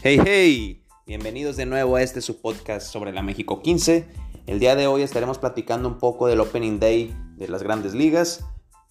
Hey, 0.00 0.20
hey, 0.24 0.84
bienvenidos 1.06 1.56
de 1.56 1.66
nuevo 1.66 1.96
a 1.96 2.02
este 2.02 2.20
su 2.20 2.40
podcast 2.40 2.86
sobre 2.86 3.12
la 3.12 3.20
México 3.20 3.62
15. 3.62 4.06
El 4.46 4.60
día 4.60 4.76
de 4.76 4.86
hoy 4.86 5.02
estaremos 5.02 5.38
platicando 5.38 5.88
un 5.88 5.98
poco 5.98 6.28
del 6.28 6.38
Opening 6.38 6.78
Day 6.78 7.16
de 7.34 7.48
las 7.48 7.64
grandes 7.64 7.94
ligas 7.94 8.44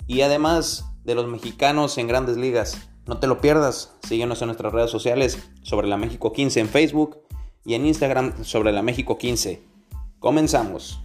y 0.06 0.20
además 0.20 0.84
de 1.06 1.16
los 1.16 1.26
mexicanos 1.26 1.98
en 1.98 2.08
grandes 2.08 2.36
ligas. 2.36 2.90
No 3.06 3.22
te 3.22 3.28
lo 3.28 3.40
pierdas, 3.40 3.96
síguenos 4.06 4.42
en 4.42 4.48
nuestras 4.48 4.74
redes 4.74 4.92
sociales 4.92 5.40
sobre 5.62 5.88
la 5.88 5.96
México 5.96 6.34
15 6.34 6.60
en 6.60 6.68
Facebook 6.68 7.22
y 7.64 7.76
en 7.76 7.86
Instagram 7.86 8.44
sobre 8.44 8.74
la 8.74 8.82
México 8.82 9.18
15. 9.18 9.64
Comenzamos. 10.20 11.00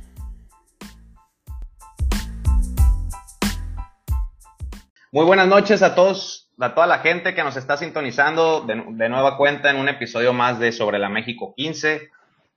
Muy 5.12 5.24
buenas 5.24 5.46
noches 5.46 5.80
a 5.82 5.94
todos, 5.94 6.41
a 6.62 6.74
toda 6.74 6.86
la 6.86 7.00
gente 7.00 7.34
que 7.34 7.42
nos 7.42 7.56
está 7.56 7.76
sintonizando 7.76 8.60
de, 8.60 9.08
nueva 9.08 9.36
cuenta 9.36 9.70
en 9.70 9.76
un 9.76 9.88
episodio 9.88 10.32
más 10.32 10.60
de 10.60 10.70
Sobre 10.70 10.98
la 10.98 11.08
México 11.08 11.54
15. 11.56 12.08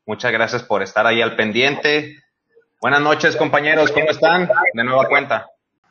Muchas 0.06 0.32
gracias 0.32 0.64
por 0.64 0.84
estar 0.84 1.08
ahí 1.08 1.22
al 1.22 1.36
pendiente. 1.36 2.24
Buenas 2.80 3.02
noches, 3.02 3.36
compañeros, 3.36 3.92
¿cómo 3.92 4.12
están? 4.12 4.48
De 4.74 4.84
nueva 4.84 5.08
cuenta. 5.08 5.48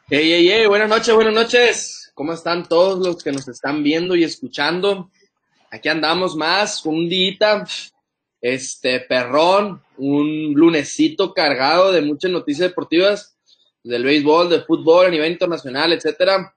Hey, 0.08 0.30
hey, 0.32 0.48
hey, 0.48 0.66
buenas 0.66 0.88
noches, 0.88 1.12
buenas 1.12 1.34
noches. 1.34 2.12
¿Cómo 2.14 2.32
están 2.32 2.68
todos 2.68 3.04
los 3.04 3.22
que 3.22 3.32
nos 3.32 3.48
están 3.48 3.82
viendo 3.82 4.14
y 4.14 4.22
escuchando? 4.22 5.10
Aquí 5.72 5.88
andamos 5.88 6.36
más, 6.36 6.86
un 6.86 7.08
día, 7.08 7.64
este, 8.40 9.00
perrón, 9.00 9.82
un 9.96 10.52
lunesito 10.54 11.34
cargado 11.34 11.90
de 11.90 12.02
muchas 12.02 12.30
noticias 12.30 12.68
deportivas 12.68 13.36
del 13.82 14.04
béisbol, 14.04 14.50
del 14.50 14.62
fútbol 14.62 15.06
a 15.06 15.10
nivel 15.10 15.32
internacional, 15.32 15.92
etcétera. 15.92 16.54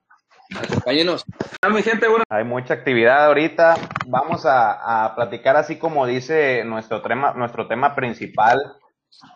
Acompáñenos. 0.55 1.25
Mi 1.69 1.83
gente, 1.83 2.07
bueno, 2.07 2.23
hay 2.29 2.43
mucha 2.43 2.73
actividad 2.73 3.25
ahorita. 3.25 3.75
Vamos 4.07 4.45
a, 4.45 5.05
a 5.05 5.15
platicar 5.15 5.57
así 5.57 5.77
como 5.77 6.05
dice 6.05 6.63
nuestro 6.65 7.01
tema, 7.01 7.33
nuestro 7.33 7.67
tema 7.67 7.95
principal, 7.95 8.57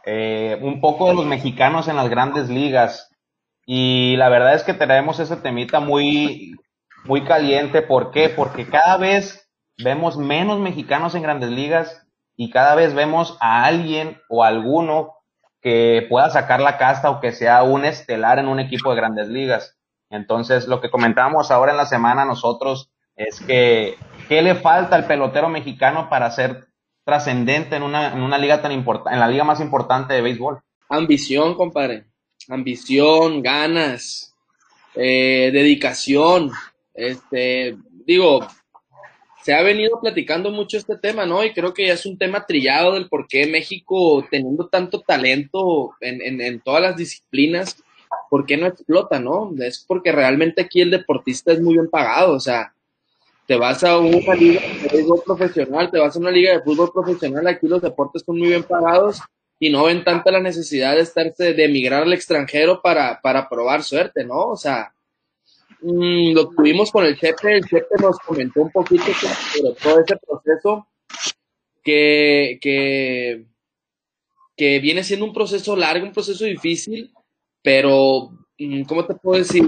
eh, 0.06 0.58
un 0.62 0.80
poco 0.80 1.08
de 1.08 1.16
los 1.16 1.26
mexicanos 1.26 1.88
en 1.88 1.96
las 1.96 2.10
grandes 2.10 2.50
ligas. 2.50 3.10
Y 3.66 4.16
la 4.18 4.30
verdad 4.30 4.54
es 4.54 4.64
que 4.64 4.74
tenemos 4.74 5.20
ese 5.20 5.36
temita 5.38 5.80
muy, 5.80 6.56
muy 7.04 7.24
caliente. 7.24 7.82
¿Por 7.82 8.12
qué? 8.12 8.30
Porque 8.30 8.68
cada 8.68 8.98
vez 8.98 9.50
vemos 9.78 10.18
menos 10.18 10.60
mexicanos 10.60 11.16
en 11.16 11.24
grandes 11.24 11.50
ligas 11.50 12.08
y 12.36 12.50
cada 12.50 12.76
vez 12.76 12.94
vemos 12.94 13.38
a 13.40 13.66
alguien 13.66 14.20
o 14.30 14.44
alguno 14.44 15.16
que 15.62 16.06
pueda 16.10 16.30
sacar 16.30 16.60
la 16.60 16.78
casta 16.78 17.10
o 17.10 17.20
que 17.20 17.32
sea 17.32 17.64
un 17.64 17.86
estelar 17.86 18.40
en 18.40 18.48
un 18.48 18.60
equipo 18.60 18.90
de 18.90 18.96
grandes 18.96 19.28
ligas. 19.28 19.78
Entonces, 20.12 20.68
lo 20.68 20.82
que 20.82 20.92
comentábamos 20.92 21.52
ahora 21.52 21.72
en 21.72 21.78
la 21.78 21.86
semana 21.86 22.26
nosotros 22.26 22.92
es 23.16 23.40
que, 23.40 23.96
¿qué 24.28 24.42
le 24.42 24.56
falta 24.56 24.96
al 24.96 25.08
pelotero 25.08 25.50
mexicano 25.50 26.10
para 26.10 26.30
ser 26.32 26.68
trascendente 27.06 27.78
en 27.78 27.84
una, 27.84 28.14
en 28.14 28.22
una 28.22 28.38
liga 28.38 28.62
tan 28.62 28.74
importante, 28.74 29.14
en 29.14 29.20
la 29.22 29.28
liga 29.30 29.46
más 29.46 29.62
importante 29.62 30.14
de 30.14 30.22
béisbol? 30.22 30.60
Ambición, 30.90 31.56
compadre. 31.56 32.06
Ambición, 32.50 33.42
ganas, 33.42 34.36
eh, 34.96 35.50
dedicación. 35.54 36.52
Este, 36.94 37.78
digo, 38.06 38.46
se 39.44 39.54
ha 39.54 39.62
venido 39.62 40.00
platicando 40.02 40.52
mucho 40.52 40.78
este 40.78 40.98
tema, 40.98 41.26
¿no? 41.26 41.44
Y 41.44 41.54
creo 41.54 41.74
que 41.74 41.88
ya 41.88 41.94
es 41.94 42.06
un 42.06 42.18
tema 42.18 42.46
trillado 42.46 42.94
del 42.94 43.08
por 43.08 43.28
qué 43.28 43.48
México, 43.48 44.26
teniendo 44.30 44.68
tanto 44.68 45.00
talento 45.00 45.92
en, 46.02 46.22
en, 46.22 46.42
en 46.42 46.60
todas 46.60 46.82
las 46.82 46.98
disciplinas, 46.98 47.81
¿por 48.32 48.46
qué 48.46 48.56
no 48.56 48.66
explota, 48.66 49.20
no? 49.20 49.52
Es 49.60 49.84
porque 49.86 50.14
realmente 50.14 50.62
aquí 50.62 50.80
el 50.80 50.90
deportista 50.90 51.52
es 51.52 51.60
muy 51.60 51.74
bien 51.74 51.90
pagado, 51.90 52.32
o 52.32 52.40
sea, 52.40 52.74
te 53.46 53.58
vas 53.58 53.84
a 53.84 53.98
una 53.98 54.34
liga 54.34 54.62
de 54.62 54.90
fútbol 54.90 55.22
profesional, 55.26 55.92
te 55.92 56.00
vas 56.00 56.16
a 56.16 56.20
una 56.20 56.32
liga 56.32 56.54
de 56.54 56.64
fútbol 56.64 56.94
profesional, 56.94 57.46
aquí 57.46 57.68
los 57.68 57.82
deportes 57.82 58.24
son 58.26 58.40
muy 58.40 58.48
bien 58.48 58.64
pagados 58.64 59.20
y 59.60 59.70
no 59.70 59.84
ven 59.84 60.06
tanta 60.06 60.32
la 60.32 60.40
necesidad 60.40 60.96
de 60.96 61.02
estarse, 61.02 61.54
de 61.54 61.66
emigrar 61.66 62.04
al 62.04 62.14
extranjero 62.14 62.82
para, 62.82 63.20
para 63.20 63.50
probar 63.50 63.84
suerte, 63.84 64.24
¿no? 64.24 64.52
O 64.52 64.56
sea, 64.56 64.94
mmm, 65.82 66.32
lo 66.32 66.48
tuvimos 66.52 66.90
con 66.90 67.04
el 67.04 67.20
Chepe, 67.20 67.58
el 67.58 67.66
Chepe 67.66 67.96
nos 68.02 68.18
comentó 68.20 68.62
un 68.62 68.72
poquito 68.72 69.04
sobre 69.12 69.76
todo 69.76 70.00
ese 70.00 70.16
proceso 70.26 70.88
que, 71.84 72.60
que, 72.62 73.44
que 74.56 74.80
viene 74.80 75.04
siendo 75.04 75.26
un 75.26 75.34
proceso 75.34 75.76
largo, 75.76 76.06
un 76.06 76.14
proceso 76.14 76.46
difícil, 76.46 77.12
pero 77.62 78.32
¿cómo 78.88 79.06
te 79.06 79.16
puedo 79.16 79.40
decir? 79.40 79.64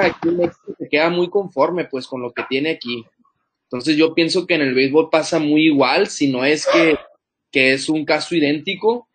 Aquí 0.00 0.28
en 0.28 0.36
México 0.36 0.74
se 0.78 0.88
queda 0.88 1.10
muy 1.10 1.28
conforme 1.28 1.84
pues 1.86 2.06
con 2.06 2.22
lo 2.22 2.32
que 2.32 2.42
tiene 2.48 2.70
aquí. 2.70 3.04
Entonces 3.64 3.96
yo 3.96 4.14
pienso 4.14 4.46
que 4.46 4.54
en 4.54 4.62
el 4.62 4.74
béisbol 4.74 5.10
pasa 5.10 5.38
muy 5.38 5.66
igual, 5.66 6.06
si 6.06 6.30
no 6.30 6.44
es 6.44 6.66
que, 6.66 6.96
que 7.50 7.72
es 7.72 7.88
un 7.88 8.04
caso 8.04 8.34
idéntico. 8.34 9.08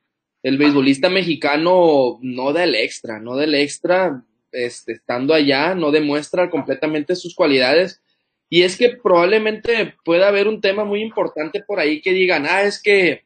El 0.44 0.58
beisbolista 0.58 1.10
mexicano 1.10 2.18
no 2.22 2.52
da 2.52 2.64
el 2.64 2.76
extra, 2.76 3.20
no 3.20 3.36
da 3.36 3.46
el 3.46 3.56
extra, 3.56 4.26
este, 4.52 4.94
estando 4.94 5.34
allá, 5.34 5.76
no 5.76 5.92
demuestra 5.92 6.50
completamente 6.50 7.16
sus 7.16 7.36
cualidades. 7.36 8.02
Y 8.50 8.64
es 8.64 8.76
que 8.76 8.90
probablemente 8.90 9.96
pueda 10.04 10.28
haber 10.28 10.48
un 10.48 10.60
tema 10.60 10.84
muy 10.84 11.02
importante 11.02 11.64
por 11.66 11.80
ahí 11.80 12.02
que 12.02 12.12
digan, 12.12 12.46
ah, 12.46 12.64
es 12.64 12.82
que 12.82 13.24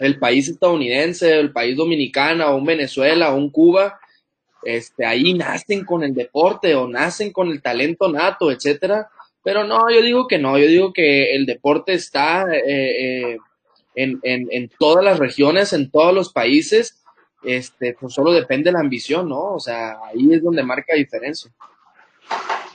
el 0.00 0.18
país 0.18 0.48
estadounidense, 0.48 1.38
el 1.38 1.52
país 1.52 1.76
dominicano, 1.76 2.48
o 2.48 2.56
un 2.56 2.64
Venezuela, 2.64 3.32
o 3.32 3.36
un 3.36 3.50
Cuba, 3.50 4.00
este, 4.62 5.06
ahí 5.06 5.34
nacen 5.34 5.84
con 5.84 6.02
el 6.02 6.14
deporte 6.14 6.74
o 6.74 6.88
nacen 6.88 7.32
con 7.32 7.50
el 7.50 7.62
talento 7.62 8.10
nato, 8.10 8.50
etcétera. 8.50 9.10
Pero 9.42 9.64
no, 9.64 9.90
yo 9.90 10.02
digo 10.02 10.26
que 10.26 10.38
no, 10.38 10.58
yo 10.58 10.66
digo 10.66 10.92
que 10.92 11.34
el 11.34 11.46
deporte 11.46 11.94
está 11.94 12.44
eh, 12.52 13.32
eh, 13.32 13.38
en, 13.94 14.20
en, 14.22 14.48
en, 14.50 14.70
todas 14.78 15.04
las 15.04 15.18
regiones, 15.18 15.72
en 15.72 15.90
todos 15.90 16.14
los 16.14 16.32
países, 16.32 17.02
este, 17.42 17.96
pues 17.98 18.12
solo 18.12 18.32
depende 18.32 18.70
de 18.70 18.72
la 18.72 18.80
ambición, 18.80 19.28
¿no? 19.28 19.54
O 19.54 19.60
sea, 19.60 19.96
ahí 20.04 20.32
es 20.32 20.42
donde 20.42 20.62
marca 20.62 20.94
diferencia. 20.94 21.50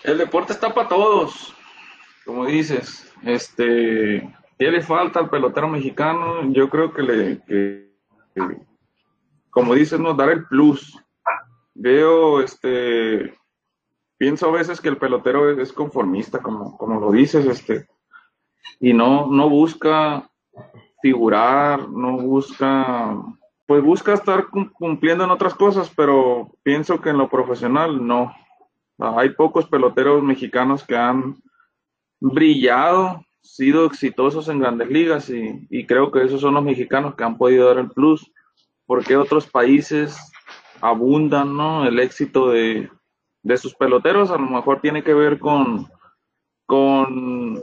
El 0.04 0.18
deporte 0.18 0.54
está 0.54 0.74
para 0.74 0.90
todos, 0.90 1.54
como 2.26 2.48
dices. 2.48 3.12
Este, 3.24 4.28
¿qué 4.58 4.72
le 4.72 4.82
falta 4.82 5.20
al 5.20 5.30
pelotero 5.30 5.68
mexicano? 5.68 6.52
Yo 6.52 6.70
creo 6.70 6.94
que 6.94 7.02
le, 7.02 7.42
que, 7.44 7.92
como 9.50 9.74
dices, 9.74 10.00
no 10.00 10.14
dar 10.14 10.30
el 10.30 10.46
plus 10.46 10.98
veo, 11.74 12.42
este, 12.42 13.34
pienso 14.18 14.48
a 14.48 14.52
veces 14.52 14.80
que 14.80 14.90
el 14.90 14.98
pelotero 14.98 15.60
es, 15.62 15.74
conformista, 15.74 16.42
como, 16.42 16.78
como 16.78 17.00
lo 17.00 17.12
dices, 17.12 17.46
este, 17.46 17.88
y 18.80 18.94
no, 18.94 19.28
no 19.28 19.50
busca 19.50 20.30
figurar, 21.02 21.90
no 21.90 22.18
busca, 22.18 23.16
pues 23.66 23.84
busca 23.84 24.14
estar 24.14 24.48
cumpliendo 24.74 25.24
en 25.24 25.32
otras 25.32 25.54
cosas, 25.54 25.92
pero 25.96 26.52
pienso 26.64 27.00
que 27.02 27.10
en 27.10 27.18
lo 27.18 27.30
profesional 27.30 28.06
no. 28.06 28.34
Hay 28.98 29.32
pocos 29.32 29.68
peloteros 29.68 30.24
mexicanos 30.24 30.84
que 30.84 30.96
han 30.96 31.36
brillado, 32.20 33.26
sido 33.46 33.86
exitosos 33.86 34.50
en 34.50 34.60
grandes 34.60 34.90
ligas 34.90 35.30
y, 35.30 35.68
y 35.70 35.86
creo 35.86 36.12
que 36.12 36.24
esos 36.24 36.42
son 36.42 36.56
los 36.56 36.64
mexicanos 36.64 37.16
que 37.16 37.24
han 37.24 37.38
podido 37.38 37.68
dar 37.68 37.78
el 37.78 37.90
plus, 37.92 38.32
porque 38.86 39.16
otros 39.16 39.48
países 39.48 40.18
abundan, 40.82 41.56
¿no? 41.56 41.86
El 41.86 42.00
éxito 42.00 42.50
de, 42.50 42.90
de 43.44 43.58
sus 43.58 43.76
peloteros 43.76 44.32
a 44.32 44.38
lo 44.38 44.48
mejor 44.48 44.82
tiene 44.82 45.04
que 45.04 45.14
ver 45.14 45.40
con, 45.40 45.88
con 46.66 47.62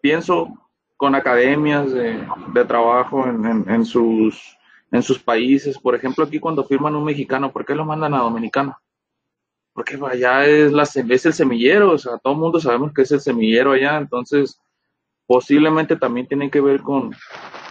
pienso, 0.00 0.48
con 0.96 1.14
academias 1.14 1.92
de, 1.92 2.26
de 2.54 2.64
trabajo 2.64 3.26
en, 3.26 3.68
en, 3.68 3.84
sus, 3.84 4.56
en 4.90 5.02
sus 5.02 5.18
países. 5.18 5.78
Por 5.78 5.94
ejemplo, 5.94 6.24
aquí 6.24 6.38
cuando 6.38 6.64
firman 6.64 6.94
un 6.94 7.04
mexicano, 7.04 7.52
¿por 7.52 7.66
qué 7.66 7.74
lo 7.74 7.84
mandan 7.84 8.14
a 8.14 8.20
Dominicana? 8.20 8.78
Porque 9.72 9.98
allá 10.10 10.46
es, 10.46 10.72
la, 10.72 10.84
es 10.84 11.26
el 11.26 11.32
semillero, 11.34 11.92
o 11.92 11.98
sea, 11.98 12.16
todo 12.18 12.32
el 12.32 12.38
mundo 12.38 12.58
sabemos 12.58 12.92
que 12.94 13.02
es 13.02 13.12
el 13.12 13.20
semillero 13.20 13.72
allá, 13.72 13.98
entonces 13.98 14.58
posiblemente 15.26 15.96
también 15.96 16.26
tiene 16.26 16.50
que 16.50 16.60
ver 16.60 16.80
con, 16.82 17.14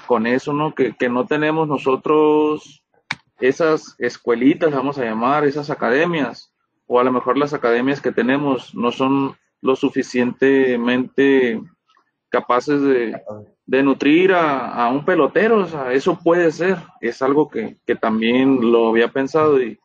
con 0.08 0.28
eso, 0.28 0.54
¿no? 0.54 0.74
Que, 0.74 0.94
que 0.94 1.10
no 1.10 1.26
tenemos 1.26 1.68
nosotros 1.68 2.84
esas 3.40 3.96
escuelitas, 4.00 4.74
vamos 4.74 4.98
a 4.98 5.06
llamar, 5.06 5.46
esas 5.46 5.70
academias, 5.70 6.54
o 6.88 7.00
a 7.00 7.04
lo 7.04 7.12
mejor 7.12 7.38
las 7.38 7.54
academias 7.54 8.02
que 8.02 8.12
tenemos 8.12 8.74
no 8.76 8.92
son 8.92 9.36
lo 9.62 9.76
suficientemente 9.76 11.62
capaces 12.30 12.82
de, 12.82 13.22
de 13.66 13.84
nutrir 13.84 14.34
a, 14.34 14.74
a, 14.74 14.90
un 14.90 15.06
pelotero, 15.06 15.60
o 15.60 15.68
sea, 15.68 15.94
eso 15.94 16.20
puede 16.22 16.52
ser, 16.52 16.78
es 17.02 17.22
algo 17.22 17.50
que, 17.50 17.78
que 17.86 17.96
también 17.96 18.72
lo 18.72 18.90
había 18.90 19.08
pensado 19.08 19.62
y, 19.62 19.80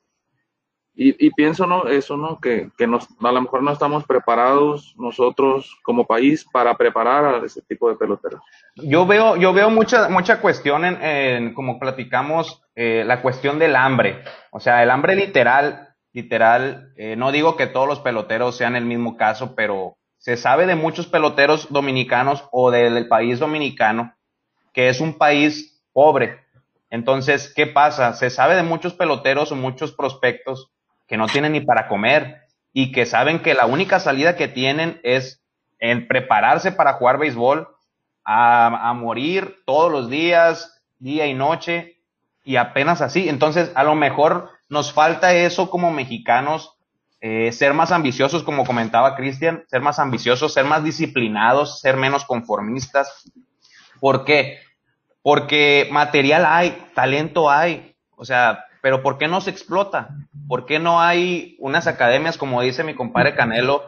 y, 1.03 1.27
y, 1.27 1.31
pienso 1.31 1.67
no 1.67 1.89
eso 1.89 2.19
no 2.19 2.39
que, 2.41 2.69
que 2.77 2.87
nos, 2.87 3.09
a 3.23 3.33
lo 3.33 3.41
mejor 3.41 3.63
no 3.63 3.73
estamos 3.73 4.05
preparados 4.05 4.95
nosotros 4.99 5.79
como 5.83 6.07
país 6.07 6.47
para 6.53 6.77
preparar 6.77 7.25
a 7.25 7.47
ese 7.47 7.63
tipo 7.63 7.89
de 7.89 7.97
peloteros 7.97 8.43
yo 8.77 9.07
veo 9.07 9.37
yo 9.37 9.55
veo 9.55 9.71
mucha 9.71 10.11
mucha 10.11 10.41
cuestión 10.41 10.85
en, 10.85 11.03
en 11.03 11.55
como 11.55 11.79
platicamos 11.79 12.63
eh, 12.75 13.03
la 13.07 13.23
cuestión 13.23 13.59
del 13.59 13.77
hambre 13.77 14.23
o 14.51 14.61
sea 14.61 14.83
el 14.83 14.91
hambre 14.91 15.17
literal 15.17 15.95
literal 16.13 16.93
eh, 16.97 17.17
no 17.17 17.33
digo 17.33 17.57
que 17.57 17.67
todos 17.67 17.89
los 17.89 18.01
peloteros 18.01 18.57
sean 18.57 18.77
el 18.77 18.85
mismo 18.85 19.17
caso 19.17 19.55
pero 19.55 19.97
se 20.19 20.37
sabe 20.37 20.67
de 20.67 20.75
muchos 20.75 21.07
peloteros 21.07 21.73
dominicanos 21.73 22.45
o 22.53 22.71
del 22.71 23.09
país 23.09 23.39
dominicano 23.39 24.15
que 24.73 24.89
es 24.89 25.01
un 25.01 25.15
país 25.15 25.83
pobre. 25.93 26.41
Entonces, 26.91 27.53
¿qué 27.55 27.67
pasa? 27.67 28.15
Se 28.15 28.31
sabe 28.31 28.55
de 28.57 28.63
muchos 28.63 28.95
peloteros 28.95 29.53
o 29.53 29.57
muchos 29.57 29.93
prospectos 29.93 30.71
que 31.11 31.17
no 31.17 31.27
tienen 31.27 31.53
ni 31.53 31.61
para 31.61 31.89
comer 31.89 32.43
y 32.73 32.93
que 32.93 33.05
saben 33.05 33.41
que 33.41 33.55
la 33.55 33.67
única 33.67 33.99
salida 33.99 34.37
que 34.37 34.47
tienen 34.47 35.01
es 35.03 35.43
en 35.81 36.07
prepararse 36.07 36.71
para 36.71 36.93
jugar 36.93 37.19
béisbol, 37.19 37.69
a, 38.25 38.89
a 38.89 38.95
morir 38.95 39.57
todos 39.67 39.91
los 39.91 40.09
días, 40.09 40.81
día 41.01 41.27
y 41.27 41.35
noche, 41.35 41.97
y 42.45 42.57
apenas 42.57 43.03
así. 43.03 43.29
Entonces, 43.29 43.73
a 43.75 43.83
lo 43.83 43.97
mejor 43.97 44.51
nos 44.69 44.93
falta 44.93 45.35
eso 45.35 45.69
como 45.69 45.91
mexicanos, 45.91 46.77
eh, 47.21 47.51
ser 47.51 47.75
más 47.75 47.91
ambiciosos, 47.91 48.45
como 48.45 48.65
comentaba 48.65 49.17
Cristian, 49.17 49.65
ser 49.67 49.81
más 49.81 49.99
ambiciosos, 49.99 50.55
ser 50.55 50.65
más 50.65 50.85
disciplinados, 50.85 51.81
ser 51.81 51.97
menos 51.97 52.25
conformistas. 52.25 53.25
¿Por 53.99 54.25
qué? 54.25 54.61
Porque 55.23 55.89
material 55.91 56.47
hay, 56.47 56.87
talento 56.95 57.51
hay, 57.51 57.97
o 58.15 58.25
sea, 58.25 58.65
pero 58.81 59.03
¿por 59.03 59.19
qué 59.19 59.29
no 59.29 59.41
se 59.41 59.51
explota? 59.51 60.09
¿Por 60.51 60.67
qué 60.67 60.81
no 60.81 61.01
hay 61.01 61.55
unas 61.61 61.87
academias, 61.87 62.37
como 62.37 62.61
dice 62.61 62.83
mi 62.83 62.97
compadre 62.97 63.37
Canelo, 63.37 63.85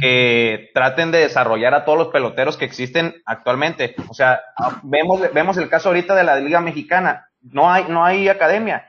que 0.00 0.70
traten 0.72 1.10
de 1.10 1.18
desarrollar 1.18 1.74
a 1.74 1.84
todos 1.84 1.98
los 1.98 2.08
peloteros 2.08 2.56
que 2.56 2.64
existen 2.64 3.16
actualmente? 3.26 3.94
O 4.08 4.14
sea, 4.14 4.40
vemos, 4.82 5.20
vemos 5.34 5.58
el 5.58 5.68
caso 5.68 5.90
ahorita 5.90 6.14
de 6.14 6.24
la 6.24 6.36
Liga 6.40 6.62
Mexicana. 6.62 7.28
No 7.42 7.70
hay, 7.70 7.84
no 7.90 8.02
hay 8.02 8.30
academia. 8.30 8.88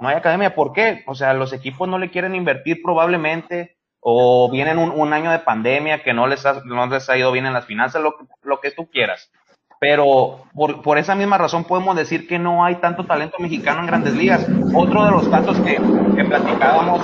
No 0.00 0.08
hay 0.08 0.16
academia. 0.16 0.54
¿Por 0.54 0.72
qué? 0.72 1.04
O 1.06 1.14
sea, 1.14 1.34
los 1.34 1.52
equipos 1.52 1.86
no 1.86 1.98
le 1.98 2.10
quieren 2.10 2.34
invertir 2.34 2.80
probablemente 2.82 3.76
o 4.00 4.50
vienen 4.50 4.78
un, 4.78 5.12
año 5.12 5.32
de 5.32 5.40
pandemia 5.40 6.02
que 6.02 6.14
no 6.14 6.26
les, 6.26 6.46
ha, 6.46 6.62
no 6.64 6.86
les 6.86 7.10
ha 7.10 7.18
ido 7.18 7.30
bien 7.30 7.44
en 7.44 7.52
las 7.52 7.66
finanzas, 7.66 8.00
lo, 8.00 8.16
lo 8.42 8.60
que 8.60 8.70
tú 8.70 8.88
quieras 8.88 9.30
pero 9.86 10.46
por, 10.54 10.96
esa 10.96 11.14
misma 11.14 11.36
razón 11.36 11.64
podemos 11.64 11.94
decir 11.94 12.26
que 12.26 12.38
no 12.38 12.64
hay 12.64 12.76
tanto 12.76 13.04
talento 13.04 13.36
mexicano 13.38 13.80
en 13.80 13.86
grandes 13.86 14.14
ligas. 14.14 14.48
Otro 14.74 15.04
de 15.04 15.10
los 15.10 15.28
casos 15.28 15.60
que, 15.60 15.78
platicábamos, 16.24 17.02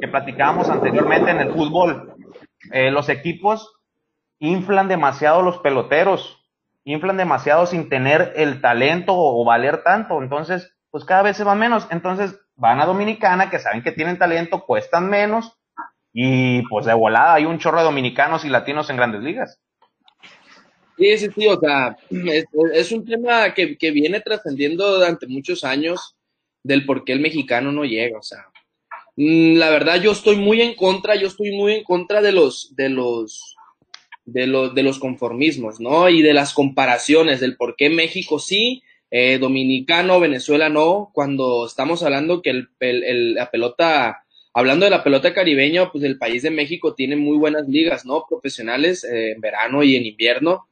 que 0.00 0.06
platicábamos 0.06 0.70
anteriormente 0.70 1.32
en 1.32 1.40
el 1.40 1.52
fútbol, 1.52 2.14
eh, 2.70 2.92
los 2.92 3.08
equipos 3.08 3.74
inflan 4.38 4.86
demasiado 4.86 5.42
los 5.42 5.58
peloteros, 5.58 6.48
inflan 6.84 7.16
demasiado 7.16 7.66
sin 7.66 7.88
tener 7.88 8.34
el 8.36 8.60
talento 8.60 9.12
o, 9.12 9.42
o 9.42 9.44
valer 9.44 9.82
tanto, 9.82 10.22
entonces 10.22 10.76
pues 10.92 11.04
cada 11.04 11.22
vez 11.22 11.36
se 11.36 11.42
van 11.42 11.58
menos, 11.58 11.88
entonces 11.90 12.38
van 12.54 12.80
a 12.80 12.86
Dominicana 12.86 13.50
que 13.50 13.58
saben 13.58 13.82
que 13.82 13.90
tienen 13.90 14.16
talento, 14.16 14.64
cuestan 14.64 15.10
menos 15.10 15.58
y 16.12 16.62
pues 16.68 16.86
de 16.86 16.94
volada 16.94 17.34
hay 17.34 17.46
un 17.46 17.58
chorro 17.58 17.78
de 17.78 17.84
dominicanos 17.84 18.44
y 18.44 18.48
latinos 18.48 18.90
en 18.90 18.96
grandes 18.96 19.22
ligas. 19.22 19.60
Sí, 20.96 21.18
sí, 21.18 21.28
sí, 21.34 21.46
o 21.46 21.60
sea, 21.60 21.96
es, 22.72 22.92
un 22.92 23.04
tema 23.04 23.52
que, 23.52 23.76
que 23.76 23.90
viene 23.90 24.20
trascendiendo 24.20 24.96
durante 24.96 25.26
muchos 25.26 25.62
años 25.64 26.16
del 26.62 26.86
por 26.86 27.04
qué 27.04 27.12
el 27.12 27.20
mexicano 27.20 27.70
no 27.70 27.84
llega, 27.84 28.18
o 28.18 28.22
sea, 28.22 28.46
mm, 29.16 29.56
la 29.56 29.70
verdad 29.70 30.00
yo 30.00 30.12
estoy 30.12 30.36
muy 30.36 30.62
en 30.62 30.74
contra, 30.74 31.14
yo 31.16 31.28
estoy 31.28 31.52
muy 31.52 31.74
en 31.74 31.84
contra 31.84 32.22
de 32.22 32.32
los, 32.32 32.74
de 32.76 32.88
los, 32.88 33.56
de 34.24 34.46
los, 34.46 34.74
de 34.74 34.82
los 34.82 34.98
conformismos, 34.98 35.80
¿no? 35.80 36.08
Y 36.08 36.22
de 36.22 36.34
las 36.34 36.54
comparaciones 36.54 37.40
del 37.40 37.56
por 37.56 37.76
qué 37.76 37.90
México 37.90 38.38
sí, 38.38 38.82
eh, 39.10 39.38
Dominicano, 39.38 40.18
Venezuela 40.18 40.68
no, 40.68 41.10
cuando 41.12 41.66
estamos 41.66 42.02
hablando 42.02 42.42
que 42.42 42.50
el, 42.50 42.68
el, 42.80 43.04
el, 43.04 43.34
la 43.34 43.50
pelota, 43.50 44.24
hablando 44.54 44.86
de 44.86 44.90
la 44.90 45.04
pelota 45.04 45.34
caribeña, 45.34 45.92
pues 45.92 46.02
el 46.04 46.18
país 46.18 46.42
de 46.42 46.50
México 46.50 46.94
tiene 46.94 47.16
muy 47.16 47.36
buenas 47.36 47.68
ligas, 47.68 48.06
¿no? 48.06 48.24
Profesionales 48.28 49.04
eh, 49.04 49.32
en 49.32 49.40
verano 49.40 49.82
y 49.82 49.94
en 49.96 50.06
invierno 50.06 50.66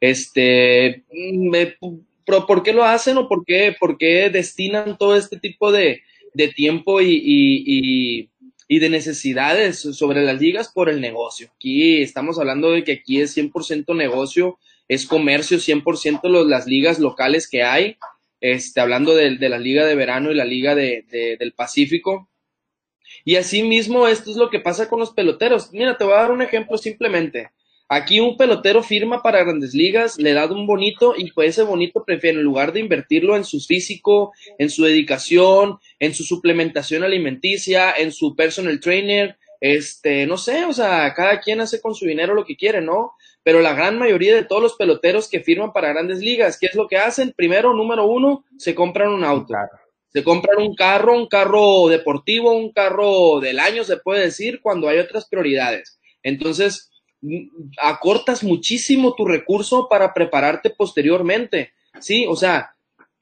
este, 0.00 1.04
me, 1.10 1.76
¿por 2.24 2.62
qué 2.62 2.72
lo 2.72 2.84
hacen 2.84 3.18
o 3.18 3.28
por 3.28 3.44
qué, 3.44 3.74
por 3.78 3.98
qué 3.98 4.30
destinan 4.30 4.96
todo 4.98 5.16
este 5.16 5.38
tipo 5.38 5.70
de, 5.72 6.02
de 6.32 6.48
tiempo 6.48 7.00
y, 7.00 7.20
y, 7.22 8.30
y, 8.68 8.78
de 8.78 8.88
necesidades 8.88 9.80
sobre 9.80 10.22
las 10.22 10.40
ligas 10.40 10.70
por 10.72 10.88
el 10.88 11.00
negocio? 11.00 11.50
Aquí 11.54 12.00
estamos 12.00 12.38
hablando 12.38 12.70
de 12.70 12.84
que 12.84 12.92
aquí 12.92 13.20
es 13.20 13.36
100% 13.36 13.94
negocio, 13.94 14.58
es 14.88 15.06
comercio 15.06 15.58
100% 15.58 16.28
los, 16.28 16.46
las 16.46 16.66
ligas 16.66 16.98
locales 16.98 17.48
que 17.48 17.62
hay, 17.62 17.96
este, 18.40 18.80
hablando 18.80 19.14
de, 19.14 19.36
de 19.36 19.48
la 19.48 19.58
liga 19.58 19.84
de 19.84 19.94
verano 19.94 20.30
y 20.30 20.34
la 20.34 20.44
liga 20.44 20.74
de, 20.74 21.04
del 21.38 21.52
Pacífico. 21.52 22.28
Y 23.24 23.36
asimismo, 23.36 24.08
esto 24.08 24.30
es 24.30 24.36
lo 24.36 24.48
que 24.48 24.60
pasa 24.60 24.88
con 24.88 24.98
los 24.98 25.10
peloteros. 25.10 25.72
Mira, 25.72 25.98
te 25.98 26.04
voy 26.04 26.14
a 26.14 26.22
dar 26.22 26.30
un 26.30 26.42
ejemplo 26.42 26.78
simplemente. 26.78 27.50
Aquí 27.92 28.20
un 28.20 28.36
pelotero 28.36 28.84
firma 28.84 29.20
para 29.20 29.42
grandes 29.42 29.74
ligas, 29.74 30.16
le 30.16 30.32
da 30.32 30.46
un 30.46 30.64
bonito 30.64 31.14
y 31.18 31.32
pues 31.32 31.50
ese 31.50 31.64
bonito 31.64 32.04
prefiere, 32.04 32.38
en 32.38 32.44
lugar 32.44 32.72
de 32.72 32.78
invertirlo 32.78 33.34
en 33.34 33.44
su 33.44 33.58
físico, 33.58 34.32
en 34.58 34.70
su 34.70 34.84
dedicación, 34.84 35.80
en 35.98 36.14
su 36.14 36.22
suplementación 36.22 37.02
alimenticia, 37.02 37.92
en 37.98 38.12
su 38.12 38.36
personal 38.36 38.78
trainer, 38.78 39.36
este, 39.60 40.24
no 40.28 40.36
sé, 40.36 40.66
o 40.66 40.72
sea, 40.72 41.12
cada 41.14 41.40
quien 41.40 41.60
hace 41.60 41.80
con 41.80 41.96
su 41.96 42.06
dinero 42.06 42.32
lo 42.32 42.44
que 42.44 42.54
quiere, 42.54 42.80
¿no? 42.80 43.14
Pero 43.42 43.58
la 43.58 43.74
gran 43.74 43.98
mayoría 43.98 44.36
de 44.36 44.44
todos 44.44 44.62
los 44.62 44.76
peloteros 44.76 45.28
que 45.28 45.40
firman 45.40 45.72
para 45.72 45.92
grandes 45.92 46.20
ligas, 46.20 46.60
¿qué 46.60 46.66
es 46.66 46.76
lo 46.76 46.86
que 46.86 46.96
hacen? 46.96 47.34
Primero, 47.36 47.74
número 47.74 48.06
uno, 48.06 48.44
se 48.56 48.72
compran 48.72 49.08
un 49.08 49.24
auto. 49.24 49.54
Se 50.12 50.22
compran 50.22 50.58
un 50.62 50.76
carro, 50.76 51.16
un 51.16 51.26
carro 51.26 51.88
deportivo, 51.88 52.52
un 52.52 52.72
carro 52.72 53.40
del 53.40 53.58
año, 53.58 53.82
se 53.82 53.96
puede 53.96 54.26
decir, 54.26 54.60
cuando 54.62 54.88
hay 54.88 55.00
otras 55.00 55.26
prioridades. 55.28 55.98
Entonces, 56.22 56.89
acortas 57.82 58.42
muchísimo 58.42 59.14
tu 59.14 59.26
recurso 59.26 59.88
para 59.88 60.14
prepararte 60.14 60.70
posteriormente, 60.70 61.72
¿sí? 62.00 62.26
O 62.26 62.36
sea, 62.36 62.74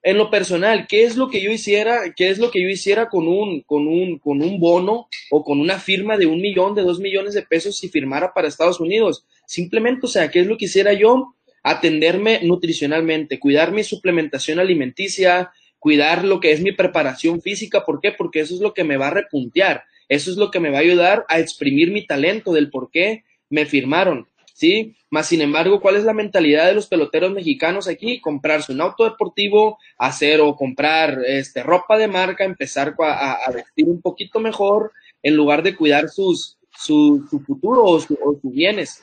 en 0.03 0.17
lo 0.17 0.31
personal, 0.31 0.87
¿qué 0.89 1.05
es 1.05 1.17
lo 1.17 1.29
que 1.29 1.43
yo 1.43 1.50
hiciera, 1.50 2.15
qué 2.17 2.31
es 2.31 2.39
lo 2.39 2.50
que 2.50 2.62
yo 2.62 2.69
hiciera 2.69 3.09
con 3.09 3.27
un, 3.27 3.62
con 3.62 3.89
un, 3.89 4.19
con 4.19 4.43
un 4.43 4.61
bono 4.61 5.09
o 5.31 5.45
con 5.45 5.61
una 5.61 5.79
firma 5.79 6.17
de 6.17 6.27
un 6.27 6.41
millón, 6.41 6.75
de 6.75 6.83
dos 6.83 7.00
millones 7.00 7.35
de 7.35 7.43
pesos 7.43 7.79
si 7.79 7.89
firmara 7.89 8.33
para 8.33 8.49
Estados 8.49 8.81
Unidos? 8.81 9.27
Simplemente, 9.47 10.06
o 10.06 10.09
sea, 10.09 10.31
¿qué 10.31 10.41
es 10.41 10.47
lo 10.47 10.56
que 10.56 10.67
hiciera 10.67 10.93
yo? 10.93 11.35
Atenderme 11.65 12.41
nutricionalmente, 12.45 13.41
cuidar 13.41 13.73
mi 13.73 13.83
suplementación 13.83 14.61
alimenticia, 14.61 15.50
cuidar 15.81 16.25
lo 16.25 16.39
que 16.39 16.53
es 16.53 16.61
mi 16.61 16.73
preparación 16.73 17.43
física. 17.43 17.85
¿Por 17.85 18.00
qué? 18.00 18.12
Porque 18.12 18.41
eso 18.41 18.55
es 18.55 18.61
lo 18.61 18.75
que 18.75 18.85
me 18.85 18.97
va 18.97 19.09
a 19.09 19.15
repuntear. 19.15 19.83
Eso 20.09 20.31
es 20.31 20.37
lo 20.37 20.50
que 20.50 20.61
me 20.61 20.71
va 20.71 20.79
a 20.79 20.83
ayudar 20.83 21.27
a 21.29 21.41
exprimir 21.41 21.91
mi 21.91 22.07
talento 22.07 22.52
del 22.52 22.71
por 22.71 22.90
qué 22.90 23.25
me 23.50 23.67
firmaron, 23.67 24.28
¿sí? 24.55 24.97
Más 25.11 25.26
sin 25.26 25.40
embargo, 25.40 25.81
¿cuál 25.81 25.97
es 25.97 26.05
la 26.05 26.12
mentalidad 26.12 26.67
de 26.67 26.75
los 26.75 26.87
peloteros 26.87 27.33
mexicanos 27.33 27.88
aquí? 27.88 28.21
Comprarse 28.21 28.73
un 28.73 28.81
auto 28.81 29.05
deportivo, 29.05 29.78
hacer 29.97 30.40
o 30.40 30.55
comprar 30.55 31.19
este, 31.26 31.62
ropa 31.62 31.97
de 31.97 32.09
marca, 32.09 32.45
empezar 32.45 32.95
a, 32.99 33.33
a 33.45 33.50
vestir 33.50 33.87
un 33.87 34.02
poquito 34.02 34.40
mejor 34.40 34.93
en 35.23 35.37
lugar 35.37 35.62
de 35.62 35.76
cuidar 35.76 36.09
sus, 36.09 36.59
su, 36.78 37.26
su 37.28 37.40
futuro 37.40 37.85
o, 37.85 38.00
su, 38.00 38.14
o, 38.23 38.38
sus 38.40 38.52
bienes. 38.52 39.02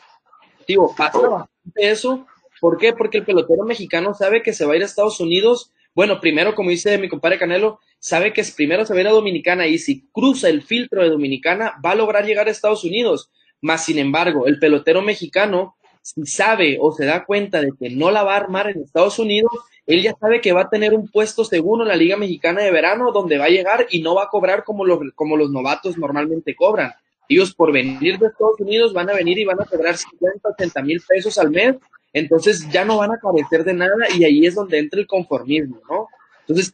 Digo, 0.67 0.93
pasa 0.95 1.19
bastante 1.19 1.91
eso. 1.91 2.25
¿Por 2.59 2.77
qué? 2.77 2.93
Porque 2.93 3.19
el 3.19 3.25
pelotero 3.25 3.65
mexicano 3.65 4.13
sabe 4.13 4.41
que 4.41 4.53
se 4.53 4.65
va 4.65 4.73
a 4.73 4.75
ir 4.77 4.81
a 4.81 4.85
Estados 4.85 5.19
Unidos. 5.19 5.71
Bueno, 5.93 6.19
primero, 6.19 6.55
como 6.55 6.69
dice 6.69 6.97
mi 6.97 7.09
compadre 7.09 7.37
Canelo, 7.37 7.79
sabe 7.99 8.33
que 8.33 8.43
primero 8.55 8.85
se 8.85 8.93
va 8.93 8.99
a 8.99 9.01
ir 9.01 9.07
a 9.07 9.11
Dominicana 9.11 9.67
y 9.67 9.77
si 9.77 10.07
cruza 10.11 10.49
el 10.49 10.61
filtro 10.61 11.03
de 11.03 11.09
Dominicana, 11.09 11.73
va 11.83 11.91
a 11.91 11.95
lograr 11.95 12.25
llegar 12.25 12.47
a 12.47 12.51
Estados 12.51 12.83
Unidos. 12.83 13.29
Más 13.65 13.83
sin 13.83 13.97
embargo, 13.97 14.45
el 14.45 14.59
pelotero 14.59 15.01
mexicano, 15.01 15.75
si 16.03 16.23
sabe 16.27 16.77
o 16.79 16.91
se 16.91 17.03
da 17.03 17.25
cuenta 17.25 17.61
de 17.61 17.71
que 17.79 17.89
no 17.89 18.11
la 18.11 18.21
va 18.21 18.35
a 18.35 18.37
armar 18.37 18.69
en 18.69 18.83
Estados 18.83 19.17
Unidos, 19.17 19.51
él 19.87 20.03
ya 20.03 20.13
sabe 20.21 20.39
que 20.39 20.53
va 20.53 20.61
a 20.61 20.69
tener 20.69 20.93
un 20.93 21.07
puesto 21.07 21.43
seguro 21.43 21.81
en 21.81 21.87
la 21.87 21.95
Liga 21.95 22.15
Mexicana 22.15 22.61
de 22.61 22.69
Verano, 22.69 23.11
donde 23.11 23.39
va 23.39 23.45
a 23.45 23.49
llegar 23.49 23.87
y 23.89 24.03
no 24.03 24.13
va 24.13 24.25
a 24.25 24.29
cobrar 24.29 24.63
como 24.63 24.85
los, 24.85 24.99
como 25.15 25.35
los 25.35 25.49
novatos 25.49 25.97
normalmente 25.97 26.55
cobran. 26.55 26.91
Ellos 27.27 27.55
por 27.55 27.71
venir 27.71 28.19
de 28.19 28.27
Estados 28.27 28.59
Unidos 28.59 28.93
van 28.93 29.09
a 29.09 29.13
venir 29.13 29.39
y 29.39 29.45
van 29.45 29.59
a 29.59 29.65
cobrar 29.65 29.97
50, 29.97 30.47
80 30.47 30.83
mil 30.83 31.01
pesos 31.01 31.35
al 31.39 31.49
mes, 31.49 31.75
entonces 32.13 32.69
ya 32.69 32.85
no 32.85 32.97
van 32.97 33.13
a 33.13 33.19
carecer 33.19 33.63
de 33.63 33.73
nada 33.73 34.05
y 34.15 34.25
ahí 34.25 34.45
es 34.45 34.53
donde 34.53 34.77
entra 34.77 34.99
el 34.99 35.07
conformismo, 35.07 35.81
¿no? 35.89 36.07
Entonces, 36.41 36.71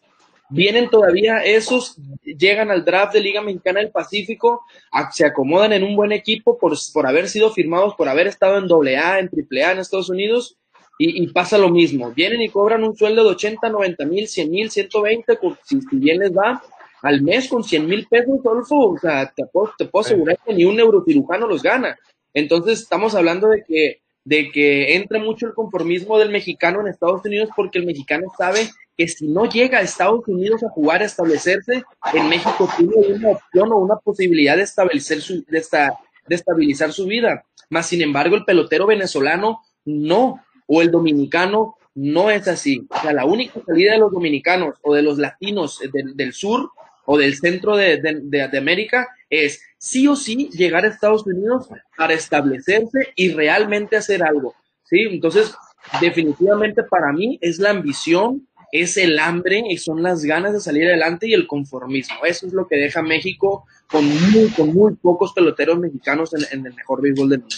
Vienen 0.52 0.90
todavía 0.90 1.38
esos, 1.38 1.96
llegan 2.24 2.72
al 2.72 2.84
draft 2.84 3.14
de 3.14 3.22
Liga 3.22 3.42
Mexicana 3.42 3.80
del 3.80 3.90
Pacífico, 3.90 4.66
se 5.14 5.26
acomodan 5.26 5.72
en 5.72 5.84
un 5.84 5.96
buen 5.96 6.12
equipo 6.12 6.58
por, 6.58 6.74
por 6.94 7.08
haber 7.08 7.30
sido 7.30 7.52
firmados, 7.52 7.96
por 7.96 8.10
haber 8.10 8.28
estado 8.28 8.58
en 8.58 8.66
AA, 8.66 9.20
en 9.20 9.30
AAA 9.30 9.72
en 9.72 9.80
Estados 9.80 10.10
Unidos, 10.10 10.58
y, 10.98 11.24
y, 11.24 11.28
pasa 11.28 11.58
lo 11.58 11.70
mismo. 11.70 12.12
Vienen 12.12 12.42
y 12.42 12.50
cobran 12.50 12.84
un 12.84 12.96
sueldo 12.96 13.24
de 13.24 13.30
80, 13.32 13.70
90 13.70 14.06
mil, 14.06 14.28
100 14.28 14.52
mil, 14.52 14.70
120, 14.70 15.40
si, 15.64 15.82
si 15.82 15.96
bien 15.96 16.20
les 16.20 16.32
va, 16.32 16.62
al 17.02 17.22
mes 17.22 17.48
con 17.48 17.64
100 17.64 17.88
mil 17.88 18.06
pesos, 18.08 18.40
Adolfo, 18.46 18.92
o 18.92 18.98
sea, 18.98 19.32
te 19.34 19.46
puedo, 19.46 19.74
te 19.78 19.86
puedo 19.86 20.06
asegurar 20.06 20.38
que 20.46 20.54
ni 20.54 20.66
un 20.66 20.76
neurocirujano 20.76 21.48
los 21.48 21.64
gana. 21.64 21.98
Entonces, 22.34 22.82
estamos 22.82 23.16
hablando 23.16 23.48
de 23.48 23.64
que, 23.68 24.02
de 24.24 24.52
que 24.52 24.96
entra 24.96 25.20
mucho 25.20 25.48
el 25.48 25.54
conformismo 25.54 26.20
del 26.20 26.30
mexicano 26.30 26.82
en 26.82 26.88
Estados 26.88 27.26
Unidos 27.26 27.50
porque 27.56 27.80
el 27.80 27.86
mexicano 27.86 28.28
sabe 28.38 28.70
que 28.98 29.08
si 29.08 29.28
no 29.28 29.46
llega 29.46 29.80
a 29.80 29.82
Estados 29.82 30.28
Unidos 30.28 30.64
a 30.64 30.70
jugar, 30.70 31.02
a 31.02 31.06
establecerse, 31.06 31.84
en 32.14 32.30
México 32.30 32.70
tiene 32.78 33.16
una 33.16 33.30
opción 33.30 33.72
o 33.72 33.78
una 33.78 33.96
posibilidad 33.96 34.58
de 34.58 34.64
establecer 34.64 35.22
su, 35.22 35.44
de, 35.46 35.58
esta, 35.58 35.98
de 36.28 36.36
estabilizar 36.36 36.92
su 36.92 37.06
vida. 37.06 37.46
Más 37.70 37.88
sin 37.88 38.02
embargo, 38.02 38.36
el 38.36 38.46
pelotero 38.46 38.86
venezolano 38.86 39.62
no, 39.86 40.44
o 40.68 40.82
el 40.82 40.92
dominicano 40.92 41.78
no 41.96 42.30
es 42.30 42.48
así. 42.48 42.88
O 42.90 43.02
sea, 43.02 43.14
la 43.14 43.26
única 43.26 43.60
salida 43.66 43.94
de 43.94 44.00
los 44.00 44.12
dominicanos 44.12 44.76
o 44.82 44.94
de 44.94 45.02
los 45.02 45.18
latinos 45.18 45.80
del, 46.16 46.34
sur 46.34 46.70
o 47.12 47.18
del 47.18 47.36
centro 47.36 47.76
de, 47.76 48.00
de, 48.02 48.58
América 48.58 49.10
es 49.30 49.62
sí 49.78 50.08
o 50.08 50.16
sí 50.16 50.50
llegar 50.54 50.86
a 50.86 50.88
Estados 50.88 51.28
Unidos 51.28 51.68
para 51.98 52.14
establecerse 52.14 53.10
y 53.18 53.34
realmente 53.34 53.98
hacer 53.98 54.24
algo. 54.24 54.56
¿sí? 54.86 55.00
Entonces, 55.12 55.54
definitivamente 56.00 56.84
para 56.84 57.12
mí 57.12 57.38
es 57.42 57.60
la 57.60 57.72
ambición, 57.72 58.48
es 58.72 58.96
el 58.96 59.20
hambre 59.20 59.62
y 59.70 59.76
son 59.76 60.02
las 60.02 60.24
ganas 60.24 60.54
de 60.54 60.62
salir 60.62 60.88
adelante 60.88 61.28
y 61.28 61.34
el 61.34 61.48
conformismo. 61.48 62.24
Eso 62.24 62.48
es 62.48 62.54
lo 62.54 62.66
que 62.66 62.78
deja 62.78 63.02
México 63.02 63.66
con 63.88 64.06
muy, 64.06 64.48
con 64.56 64.74
muy 64.74 64.96
pocos 64.96 65.34
peloteros 65.34 65.80
mexicanos 65.80 66.34
en, 66.34 66.60
en 66.60 66.66
el 66.66 66.74
mejor 66.74 67.02
béisbol 67.02 67.28
del 67.28 67.40
mundo. 67.42 67.56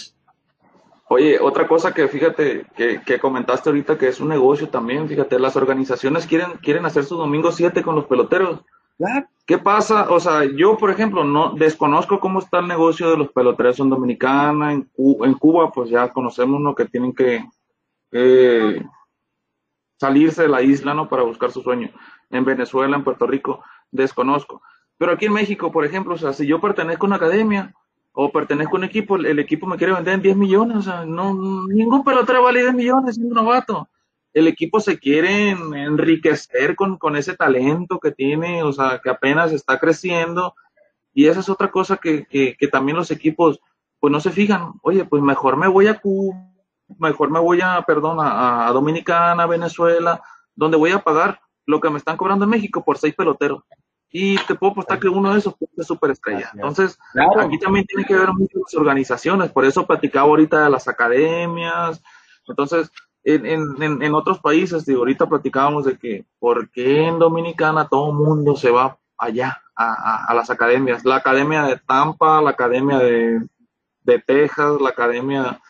Oye, 1.08 1.38
otra 1.38 1.68
cosa 1.68 1.92
que 1.92 2.08
fíjate 2.08 2.64
que, 2.74 3.18
comentaste 3.20 3.68
ahorita 3.68 3.98
que 3.98 4.08
es 4.08 4.20
un 4.20 4.28
negocio 4.30 4.68
también, 4.68 5.08
fíjate, 5.08 5.38
las 5.38 5.54
organizaciones 5.54 6.26
quieren, 6.26 6.54
quieren 6.62 6.86
hacer 6.86 7.04
su 7.04 7.16
domingo 7.16 7.52
7 7.52 7.82
con 7.82 7.94
los 7.94 8.06
peloteros. 8.06 8.62
¿Qué 9.46 9.58
pasa? 9.58 10.10
O 10.10 10.20
sea, 10.20 10.44
yo, 10.44 10.76
por 10.76 10.90
ejemplo, 10.90 11.24
no 11.24 11.54
desconozco 11.54 12.20
cómo 12.20 12.38
está 12.38 12.60
el 12.60 12.68
negocio 12.68 13.10
de 13.10 13.16
los 13.16 13.32
peloteros 13.32 13.78
en 13.80 13.90
Dominicana, 13.90 14.72
en, 14.72 14.90
en 14.96 15.34
Cuba, 15.34 15.70
pues 15.70 15.90
ya 15.90 16.12
conocemos 16.12 16.60
lo 16.60 16.74
que 16.74 16.86
tienen 16.86 17.12
que 17.12 17.44
salirse 19.98 20.42
de 20.42 20.48
la 20.48 20.62
isla, 20.62 20.94
¿no? 20.94 21.08
Para 21.08 21.22
buscar 21.22 21.50
su 21.50 21.62
sueño. 21.62 21.90
En 22.30 22.44
Venezuela, 22.44 22.96
en 22.96 23.04
Puerto 23.04 23.26
Rico, 23.26 23.62
desconozco. 23.90 24.62
Pero 24.96 25.12
aquí 25.12 25.26
en 25.26 25.32
México, 25.32 25.72
por 25.72 25.84
ejemplo, 25.84 26.14
o 26.14 26.18
sea, 26.18 26.32
si 26.32 26.46
yo 26.46 26.60
pertenezco 26.60 27.06
a 27.06 27.08
una 27.08 27.16
academia, 27.16 27.74
o 28.12 28.30
pertenezco 28.30 28.76
a 28.76 28.78
un 28.78 28.84
equipo, 28.84 29.16
el, 29.16 29.38
equipo 29.38 29.66
me 29.66 29.76
quiere 29.76 29.92
vender 29.92 30.14
en 30.14 30.22
10 30.22 30.36
millones, 30.36 30.76
o 30.76 30.82
sea, 30.82 31.04
no, 31.04 31.66
ningún 31.66 32.04
pelotero 32.04 32.44
vale 32.44 32.60
10 32.62 32.74
millones 32.74 33.16
siendo 33.16 33.34
novato. 33.34 33.88
El 34.34 34.48
equipo 34.48 34.80
se 34.80 34.98
quiere 34.98 35.50
enriquecer 35.50 36.76
con, 36.76 36.98
con, 36.98 37.16
ese 37.16 37.34
talento 37.36 37.98
que 37.98 38.10
tiene, 38.10 38.62
o 38.62 38.72
sea, 38.72 39.00
que 39.02 39.08
apenas 39.08 39.52
está 39.52 39.78
creciendo. 39.78 40.54
Y 41.14 41.26
esa 41.26 41.40
es 41.40 41.48
otra 41.48 41.70
cosa 41.70 41.96
que, 41.96 42.26
que, 42.26 42.56
que 42.58 42.68
también 42.68 42.98
los 42.98 43.10
equipos, 43.10 43.60
pues 44.00 44.12
no 44.12 44.20
se 44.20 44.30
fijan. 44.30 44.72
Oye, 44.82 45.04
pues 45.04 45.22
mejor 45.22 45.56
me 45.56 45.68
voy 45.68 45.86
a 45.86 45.98
Cuba, 45.98 46.36
mejor 46.98 47.30
me 47.30 47.40
voy 47.40 47.60
a, 47.62 47.80
perdón, 47.82 48.18
a, 48.20 48.66
a 48.66 48.72
Dominicana, 48.72 49.46
Venezuela, 49.46 50.20
donde 50.54 50.76
voy 50.76 50.90
a 50.90 50.98
pagar 50.98 51.40
lo 51.64 51.80
que 51.80 51.88
me 51.88 51.98
están 51.98 52.16
cobrando 52.16 52.44
en 52.44 52.50
México 52.50 52.84
por 52.84 52.98
seis 52.98 53.14
peloteros 53.14 53.62
y 54.16 54.36
te 54.46 54.54
puedo 54.54 54.70
apostar 54.70 55.00
que 55.00 55.08
uno 55.08 55.32
de 55.32 55.40
esos 55.40 55.56
es 55.76 55.88
superestrella. 55.88 56.48
Entonces, 56.54 56.96
aquí 57.36 57.58
también 57.58 57.84
tiene 57.84 58.04
que 58.04 58.14
ver 58.14 58.28
muchas 58.32 58.72
organizaciones, 58.76 59.50
por 59.50 59.64
eso 59.64 59.88
platicaba 59.88 60.28
ahorita 60.28 60.62
de 60.62 60.70
las 60.70 60.86
academias. 60.86 62.00
Entonces, 62.46 62.92
en, 63.24 63.82
en, 63.82 64.02
en 64.02 64.14
otros 64.14 64.38
países, 64.38 64.84
digo, 64.84 65.00
ahorita 65.00 65.26
platicábamos 65.26 65.86
de 65.86 65.98
que, 65.98 66.24
¿por 66.38 66.70
qué 66.70 67.06
en 67.06 67.18
Dominicana 67.18 67.88
todo 67.88 68.10
el 68.10 68.16
mundo 68.16 68.54
se 68.54 68.70
va 68.70 68.98
allá, 69.16 69.62
a, 69.74 70.26
a, 70.26 70.34
las 70.34 70.50
academias? 70.50 71.04
La 71.04 71.16
academia 71.16 71.62
de 71.64 71.78
Tampa, 71.78 72.42
la 72.42 72.50
academia 72.50 72.98
de, 72.98 73.40
de 74.02 74.18
Texas, 74.20 74.80
la 74.80 74.90
academia, 74.90 75.60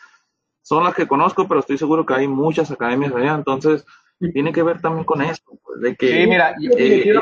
son 0.61 0.83
las 0.83 0.93
que 0.93 1.07
conozco, 1.07 1.47
pero 1.47 1.61
estoy 1.61 1.77
seguro 1.77 2.05
que 2.05 2.13
hay 2.13 2.27
muchas 2.27 2.69
academias 2.71 3.13
allá. 3.15 3.35
Entonces, 3.35 3.85
tiene 4.33 4.51
que 4.51 4.63
ver 4.63 4.81
también 4.81 5.05
con 5.05 5.21
eso, 5.21 5.41
pues, 5.63 5.81
de 5.81 5.95
que 5.95 6.07
sí, 6.07 6.27
mira, 6.27 6.55
eh, 6.77 7.13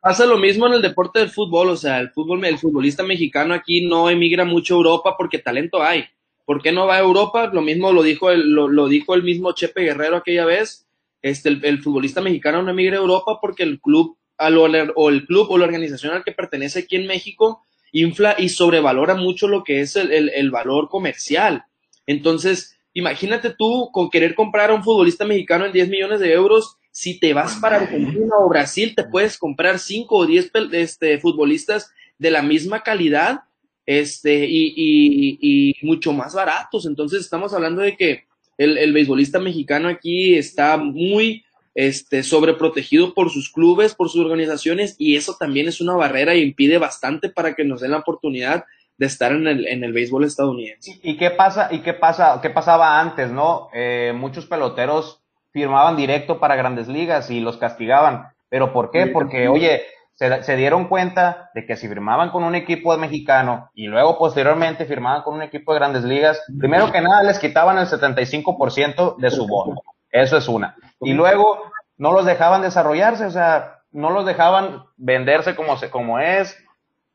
pasa 0.00 0.26
lo 0.26 0.38
mismo 0.38 0.66
en 0.66 0.74
el 0.74 0.82
deporte 0.82 1.20
del 1.20 1.30
fútbol, 1.30 1.70
o 1.70 1.76
sea, 1.76 2.00
el 2.00 2.10
fútbol, 2.10 2.44
el 2.44 2.58
futbolista 2.58 3.02
mexicano 3.02 3.54
aquí 3.54 3.86
no 3.86 4.08
emigra 4.08 4.44
mucho 4.44 4.74
a 4.74 4.78
Europa 4.78 5.14
porque 5.16 5.38
talento 5.38 5.82
hay. 5.82 6.04
¿Por 6.44 6.62
qué 6.62 6.72
no 6.72 6.86
va 6.86 6.96
a 6.96 7.00
Europa? 7.00 7.50
Lo 7.52 7.62
mismo 7.62 7.92
lo 7.92 8.02
dijo 8.02 8.30
el, 8.30 8.50
lo, 8.50 8.88
dijo 8.88 9.14
el 9.14 9.22
mismo 9.22 9.52
Chepe 9.52 9.82
Guerrero 9.82 10.16
aquella 10.16 10.44
vez. 10.44 10.86
Este, 11.22 11.48
el, 11.48 11.82
futbolista 11.82 12.20
mexicano 12.20 12.62
no 12.62 12.70
emigra 12.70 12.96
a 12.96 13.00
Europa 13.00 13.38
porque 13.40 13.62
el 13.62 13.80
club 13.80 14.16
o 14.96 15.08
el 15.08 15.26
club 15.26 15.46
o 15.50 15.58
la 15.58 15.64
organización 15.64 16.14
al 16.14 16.24
que 16.24 16.32
pertenece 16.32 16.80
aquí 16.80 16.96
en 16.96 17.06
México 17.06 17.62
infla 17.92 18.34
y 18.36 18.48
sobrevalora 18.48 19.14
mucho 19.14 19.46
lo 19.46 19.62
que 19.62 19.82
es 19.82 19.94
el, 19.94 20.10
el 20.10 20.50
valor 20.50 20.88
comercial. 20.88 21.64
Entonces, 22.06 22.76
Imagínate 22.94 23.50
tú 23.50 23.90
con 23.90 24.10
querer 24.10 24.34
comprar 24.34 24.70
a 24.70 24.74
un 24.74 24.84
futbolista 24.84 25.24
mexicano 25.24 25.64
en 25.64 25.72
10 25.72 25.88
millones 25.88 26.20
de 26.20 26.32
euros. 26.32 26.76
Si 26.90 27.18
te 27.18 27.32
vas 27.32 27.56
para 27.56 27.76
Argentina 27.76 28.36
o 28.38 28.48
Brasil, 28.50 28.94
te 28.94 29.04
puedes 29.04 29.38
comprar 29.38 29.78
5 29.78 30.14
o 30.14 30.26
10 30.26 30.50
este, 30.72 31.18
futbolistas 31.18 31.90
de 32.18 32.30
la 32.30 32.42
misma 32.42 32.82
calidad 32.82 33.44
este, 33.86 34.46
y, 34.48 35.38
y, 35.40 35.74
mucho 35.82 36.12
más 36.12 36.34
baratos. 36.34 36.86
Entonces, 36.86 37.20
estamos 37.20 37.52
hablando 37.52 37.82
de 37.82 37.96
que 37.96 38.24
el, 38.58 38.78
el 38.78 38.92
beisbolista 38.92 39.38
mexicano 39.38 39.88
aquí 39.88 40.34
está 40.36 40.76
muy 40.76 41.44
este, 41.74 42.22
sobreprotegido 42.22 43.14
por 43.14 43.30
sus 43.30 43.50
clubes, 43.50 43.94
por 43.94 44.08
sus 44.08 44.24
organizaciones, 44.24 44.94
y 44.98 45.16
eso 45.16 45.36
también 45.38 45.68
es 45.68 45.80
una 45.80 45.94
barrera 45.94 46.34
y 46.34 46.42
impide 46.42 46.78
bastante 46.78 47.28
para 47.28 47.54
que 47.54 47.64
nos 47.64 47.80
den 47.80 47.92
la 47.92 47.98
oportunidad 47.98 48.64
de 48.98 49.06
estar 49.06 49.32
en 49.32 49.46
el, 49.46 49.66
en 49.66 49.82
el 49.82 49.92
béisbol 49.92 50.24
estadounidense. 50.24 51.00
¿Y, 51.02 51.16
qué 51.16 51.30
pasa, 51.30 51.68
y 51.72 51.80
qué 51.80 51.94
pasa, 51.94 52.38
qué 52.42 52.50
pasaba 52.50 53.00
antes, 53.00 53.30
no? 53.30 53.68
Eh, 53.72 54.12
muchos 54.14 54.46
peloteros 54.46 55.20
firmaban 55.50 55.96
directo 55.96 56.38
para 56.38 56.56
grandes 56.56 56.88
ligas 56.88 57.30
y 57.30 57.40
los 57.40 57.56
castigaban. 57.56 58.26
¿Pero 58.48 58.72
por 58.72 58.90
qué? 58.90 59.06
Porque, 59.06 59.48
oye, 59.48 59.82
se, 60.14 60.42
se, 60.42 60.56
dieron 60.56 60.88
cuenta 60.88 61.50
de 61.54 61.66
que 61.66 61.76
si 61.76 61.88
firmaban 61.88 62.30
con 62.30 62.44
un 62.44 62.54
equipo 62.54 62.96
mexicano 62.96 63.70
y 63.74 63.86
luego 63.86 64.18
posteriormente 64.18 64.84
firmaban 64.84 65.22
con 65.22 65.34
un 65.34 65.42
equipo 65.42 65.72
de 65.72 65.78
grandes 65.78 66.04
ligas, 66.04 66.42
primero 66.58 66.92
que 66.92 67.00
nada 67.00 67.22
les 67.22 67.38
quitaban 67.38 67.78
el 67.78 67.86
75% 67.86 69.16
de 69.16 69.30
su 69.30 69.46
bono. 69.46 69.80
Eso 70.10 70.36
es 70.36 70.46
una. 70.48 70.76
Y 71.00 71.14
luego 71.14 71.62
no 71.96 72.12
los 72.12 72.26
dejaban 72.26 72.62
desarrollarse, 72.62 73.24
o 73.24 73.30
sea, 73.30 73.78
no 73.90 74.10
los 74.10 74.26
dejaban 74.26 74.84
venderse 74.96 75.56
como, 75.56 75.76
se, 75.76 75.90
como 75.90 76.18
es. 76.18 76.56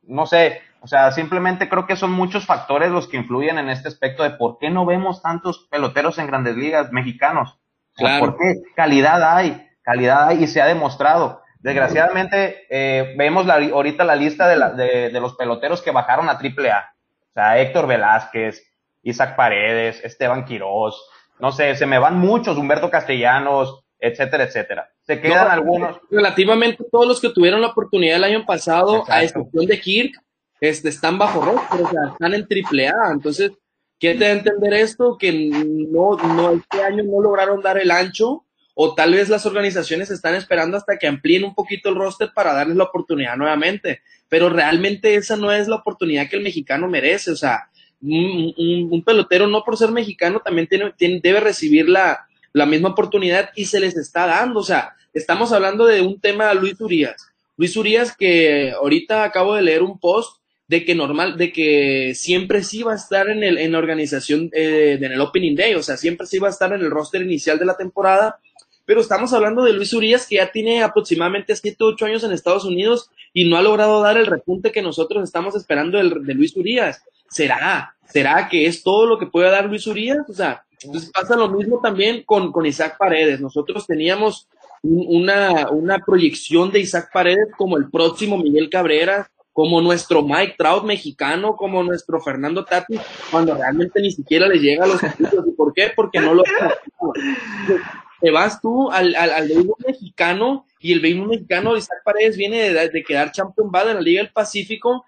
No 0.02 0.26
sé, 0.26 0.62
o 0.82 0.88
sea, 0.88 1.12
simplemente 1.12 1.70
creo 1.70 1.86
que 1.86 1.96
son 1.96 2.12
muchos 2.12 2.46
factores 2.46 2.92
los 2.92 3.08
que 3.08 3.18
influyen 3.18 3.58
en 3.58 3.70
este 3.70 3.88
aspecto 3.88 4.24
de 4.24 4.32
por 4.32 4.58
qué 4.58 4.70
no 4.70 4.86
vemos 4.86 5.22
tantos 5.22 5.68
peloteros 5.70 6.18
en 6.18 6.28
grandes 6.28 6.56
ligas 6.56 6.92
mexicanos. 6.92 7.60
claro. 7.96 8.26
¿Por 8.26 8.38
qué? 8.38 8.62
Calidad 8.76 9.22
hay, 9.24 9.68
calidad 9.82 10.28
hay 10.28 10.44
y 10.44 10.48
se 10.48 10.62
ha 10.62 10.66
demostrado. 10.66 11.42
Desgraciadamente, 11.60 12.66
eh, 12.70 13.16
vemos 13.18 13.46
la, 13.46 13.56
ahorita 13.56 14.04
la 14.04 14.16
lista 14.16 14.48
de, 14.48 14.58
la, 14.58 14.72
de, 14.72 15.10
de, 15.10 15.20
los 15.20 15.36
peloteros 15.36 15.82
que 15.82 15.92
bajaron 15.92 16.30
a 16.30 16.38
triple 16.38 16.72
A. 16.72 16.94
O 17.30 17.34
sea, 17.34 17.60
Héctor 17.60 17.88
Velázquez, 17.88 18.64
Isaac 19.04 19.36
Paredes, 19.36 20.04
Esteban 20.04 20.46
Quirós, 20.46 21.10
no 21.40 21.52
sé, 21.52 21.76
se 21.76 21.86
me 21.86 22.00
van 22.00 22.18
muchos, 22.18 22.58
Humberto 22.58 22.90
Castellanos, 22.90 23.84
etcétera, 24.00 24.44
etcétera. 24.46 24.90
Se 25.04 25.20
quedan 25.22 25.50
algunos. 25.50 25.98
Relativamente 26.10 26.84
todos 26.92 27.08
los 27.08 27.22
que 27.22 27.30
tuvieron 27.30 27.62
la 27.62 27.68
oportunidad 27.68 28.18
el 28.18 28.24
año 28.24 28.46
pasado, 28.46 29.04
a 29.08 29.24
excepción 29.24 29.66
de 29.66 29.80
Kirk, 29.80 30.12
este, 30.60 30.90
están 30.90 31.18
bajo 31.18 31.42
roster, 31.42 31.82
o 31.82 31.90
sea, 31.90 32.02
están 32.12 32.34
en 32.34 32.48
triple 32.48 32.88
A. 32.88 33.12
Entonces, 33.12 33.52
¿qué 34.00 34.16
te 34.16 34.26
da 34.26 34.32
a 34.32 34.34
entender 34.34 34.74
esto? 34.74 35.18
Que 35.18 35.32
no, 35.32 36.16
no, 36.18 36.52
este 36.52 36.84
año 36.84 37.04
no 37.04 37.22
lograron 37.22 37.62
dar 37.62 37.78
el 37.78 37.92
ancho, 37.92 38.46
o 38.80 38.94
tal 38.94 39.14
vez 39.16 39.28
las 39.28 39.48
organizaciones 39.48 40.12
están 40.12 40.36
esperando 40.36 40.78
hasta 40.78 41.00
que 41.00 41.08
amplíen 41.08 41.44
un 41.44 41.56
poquito 41.56 41.90
el 41.90 41.96
roster 41.96 42.30
para 42.32 42.54
darles 42.54 42.78
la 42.78 42.84
oportunidad 42.84 43.36
nuevamente. 43.36 44.02
Pero 44.30 44.50
realmente 44.50 45.16
esa 45.16 45.36
no 45.36 45.52
es 45.52 45.68
la 45.68 45.78
oportunidad 45.78 46.30
que 46.30 46.36
el 46.36 46.44
mexicano 46.44 46.88
merece. 46.88 47.32
O 47.32 47.36
sea, 47.36 47.72
un, 48.04 49.04
pelotero, 49.04 49.48
no 49.48 49.64
por 49.64 49.78
ser 49.78 49.90
mexicano, 49.90 50.42
también 50.46 50.68
tiene, 50.68 50.94
tiene, 50.96 51.20
debe 51.24 51.40
recibir 51.40 51.90
la, 51.90 52.28
la 52.54 52.68
misma 52.68 52.90
oportunidad 52.90 53.50
y 53.56 53.66
se 53.66 53.80
les 53.80 53.98
está 53.98 54.28
dando. 54.28 54.60
O 54.60 54.64
sea, 54.64 54.94
estamos 55.12 55.52
hablando 55.52 55.88
de 55.88 56.02
un 56.02 56.22
tema 56.22 56.46
de 56.50 56.56
Luis 56.56 56.80
Urias. 56.80 57.16
Luis 57.58 57.76
Urias, 57.78 58.16
que 58.16 58.74
ahorita 58.74 59.24
acabo 59.24 59.56
de 59.56 59.64
leer 59.64 59.82
un 59.82 60.00
post 60.00 60.40
de 60.68 60.86
que 60.86 60.94
normal, 60.94 61.36
de 61.36 61.52
que 61.52 62.14
siempre 62.14 62.62
sí 62.62 62.84
va 62.84 62.94
a 62.94 62.98
estar 62.98 63.28
en, 63.28 63.44
el, 63.44 63.58
en 63.58 63.72
la 63.72 63.80
organización, 63.80 64.52
eh, 64.54 65.00
en 65.02 65.12
el 65.12 65.22
Opening 65.22 65.56
Day, 65.56 65.74
o 65.74 65.82
sea, 65.82 65.98
siempre 65.98 66.28
sí 66.28 66.38
va 66.38 66.50
a 66.50 66.52
estar 66.52 66.72
en 66.74 66.82
el 66.82 66.92
roster 66.92 67.24
inicial 67.24 67.58
de 67.58 67.66
la 67.66 67.76
temporada, 67.76 68.40
pero 68.88 69.02
estamos 69.02 69.34
hablando 69.34 69.66
de 69.66 69.74
Luis 69.74 69.94
Urias, 69.94 70.26
que 70.26 70.38
ya 70.38 70.50
tiene 70.50 70.82
aproximadamente 70.82 71.54
7 71.54 71.76
o 71.84 71.88
8 71.88 72.06
años 72.06 72.24
en 72.24 72.32
Estados 72.32 72.64
Unidos 72.64 73.12
y 73.34 73.44
no 73.44 73.58
ha 73.58 73.62
logrado 73.62 74.02
dar 74.02 74.16
el 74.16 74.26
repunte 74.26 74.72
que 74.72 74.82
nosotros 74.82 75.26
estamos 75.26 75.56
esperando 75.56 75.98
del, 75.98 76.26
de 76.26 76.34
Luis 76.34 76.56
Urias. 76.56 77.04
¿Será? 77.30 77.98
¿Será 78.08 78.48
que 78.48 78.66
es 78.66 78.84
todo 78.84 79.06
lo 79.06 79.20
que 79.20 79.26
puede 79.26 79.52
dar 79.52 79.66
Luis 79.66 79.86
Urias? 79.88 80.20
O 80.30 80.34
sea, 80.34 80.64
entonces 80.82 81.12
pasa 81.14 81.36
lo 81.36 81.50
mismo 81.50 81.82
también 81.82 82.24
con, 82.24 82.54
con 82.54 82.66
Isaac 82.66 82.96
Paredes. 82.98 83.42
Nosotros 83.42 83.86
teníamos 83.86 84.48
una, 84.82 85.70
una 85.70 86.00
proyección 86.00 86.72
de 86.72 86.80
Isaac 86.80 87.10
Paredes 87.12 87.50
como 87.58 87.76
el 87.76 87.90
próximo 87.92 88.38
Miguel 88.38 88.70
Cabrera, 88.70 89.30
como 89.52 89.82
nuestro 89.82 90.24
Mike 90.24 90.56
Trout 90.58 90.86
mexicano, 90.86 91.58
como 91.58 91.84
nuestro 91.84 92.22
Fernando 92.22 92.64
Tati, 92.64 92.98
cuando 93.30 93.54
realmente 93.54 94.02
ni 94.02 94.12
siquiera 94.12 94.48
le 94.48 94.60
llega 94.60 94.86
a 94.86 94.88
los. 94.88 95.02
¿Y 95.48 95.52
por 95.58 95.74
qué? 95.74 95.92
Porque 95.94 96.22
no 96.22 96.34
lo 96.34 96.44
te 98.20 98.32
vas 98.32 98.62
tú 98.62 98.92
al, 98.92 99.16
al, 99.16 99.48
béisbol 99.48 99.76
mexicano 99.86 100.66
y 100.80 100.94
el 100.94 101.00
béisbol 101.00 101.28
mexicano, 101.28 101.78
Isaac 101.78 102.00
Paredes 102.04 102.38
viene 102.38 102.72
de, 102.72 102.90
de 102.90 103.04
quedar 103.04 103.32
champion 103.32 103.72
bad 103.72 103.90
en 103.90 103.96
la 103.96 104.02
Liga 104.02 104.22
del 104.22 104.32
Pacífico, 104.32 105.06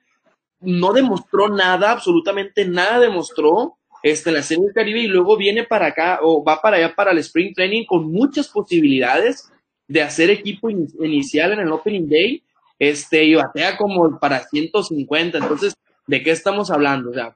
no 0.62 0.94
demostró 0.94 1.50
nada, 1.50 1.92
absolutamente 1.92 2.66
nada 2.66 3.00
demostró, 3.00 3.78
este, 4.02 4.30
en 4.30 4.36
la 4.36 4.44
Serie 4.44 4.66
del 4.66 4.74
Caribe 4.74 5.00
y 5.00 5.08
luego 5.08 5.38
viene 5.38 5.64
para 5.64 5.88
acá 5.88 6.20
o 6.22 6.44
va 6.44 6.62
para 6.62 6.78
allá 6.78 6.96
para 6.96 7.12
el 7.12 7.18
Spring 7.20 7.54
Training 7.54 7.86
con 7.86 8.12
muchas 8.12 8.48
posibilidades 8.48 9.52
de 9.88 10.02
hacer 10.02 10.30
equipo 10.30 10.70
inicial 10.70 11.52
en 11.52 11.60
el 11.60 11.72
Opening 11.72 12.08
Day, 12.08 12.44
este, 12.78 13.26
y 13.26 13.36
batea 13.36 13.76
como 13.76 14.20
para 14.20 14.48
150. 14.48 15.40
Entonces, 15.40 15.74
¿de 16.06 16.24
qué 16.24 16.32
estamos 16.32 16.70
hablando? 16.70 17.10
O 17.10 17.14
sea, 17.14 17.36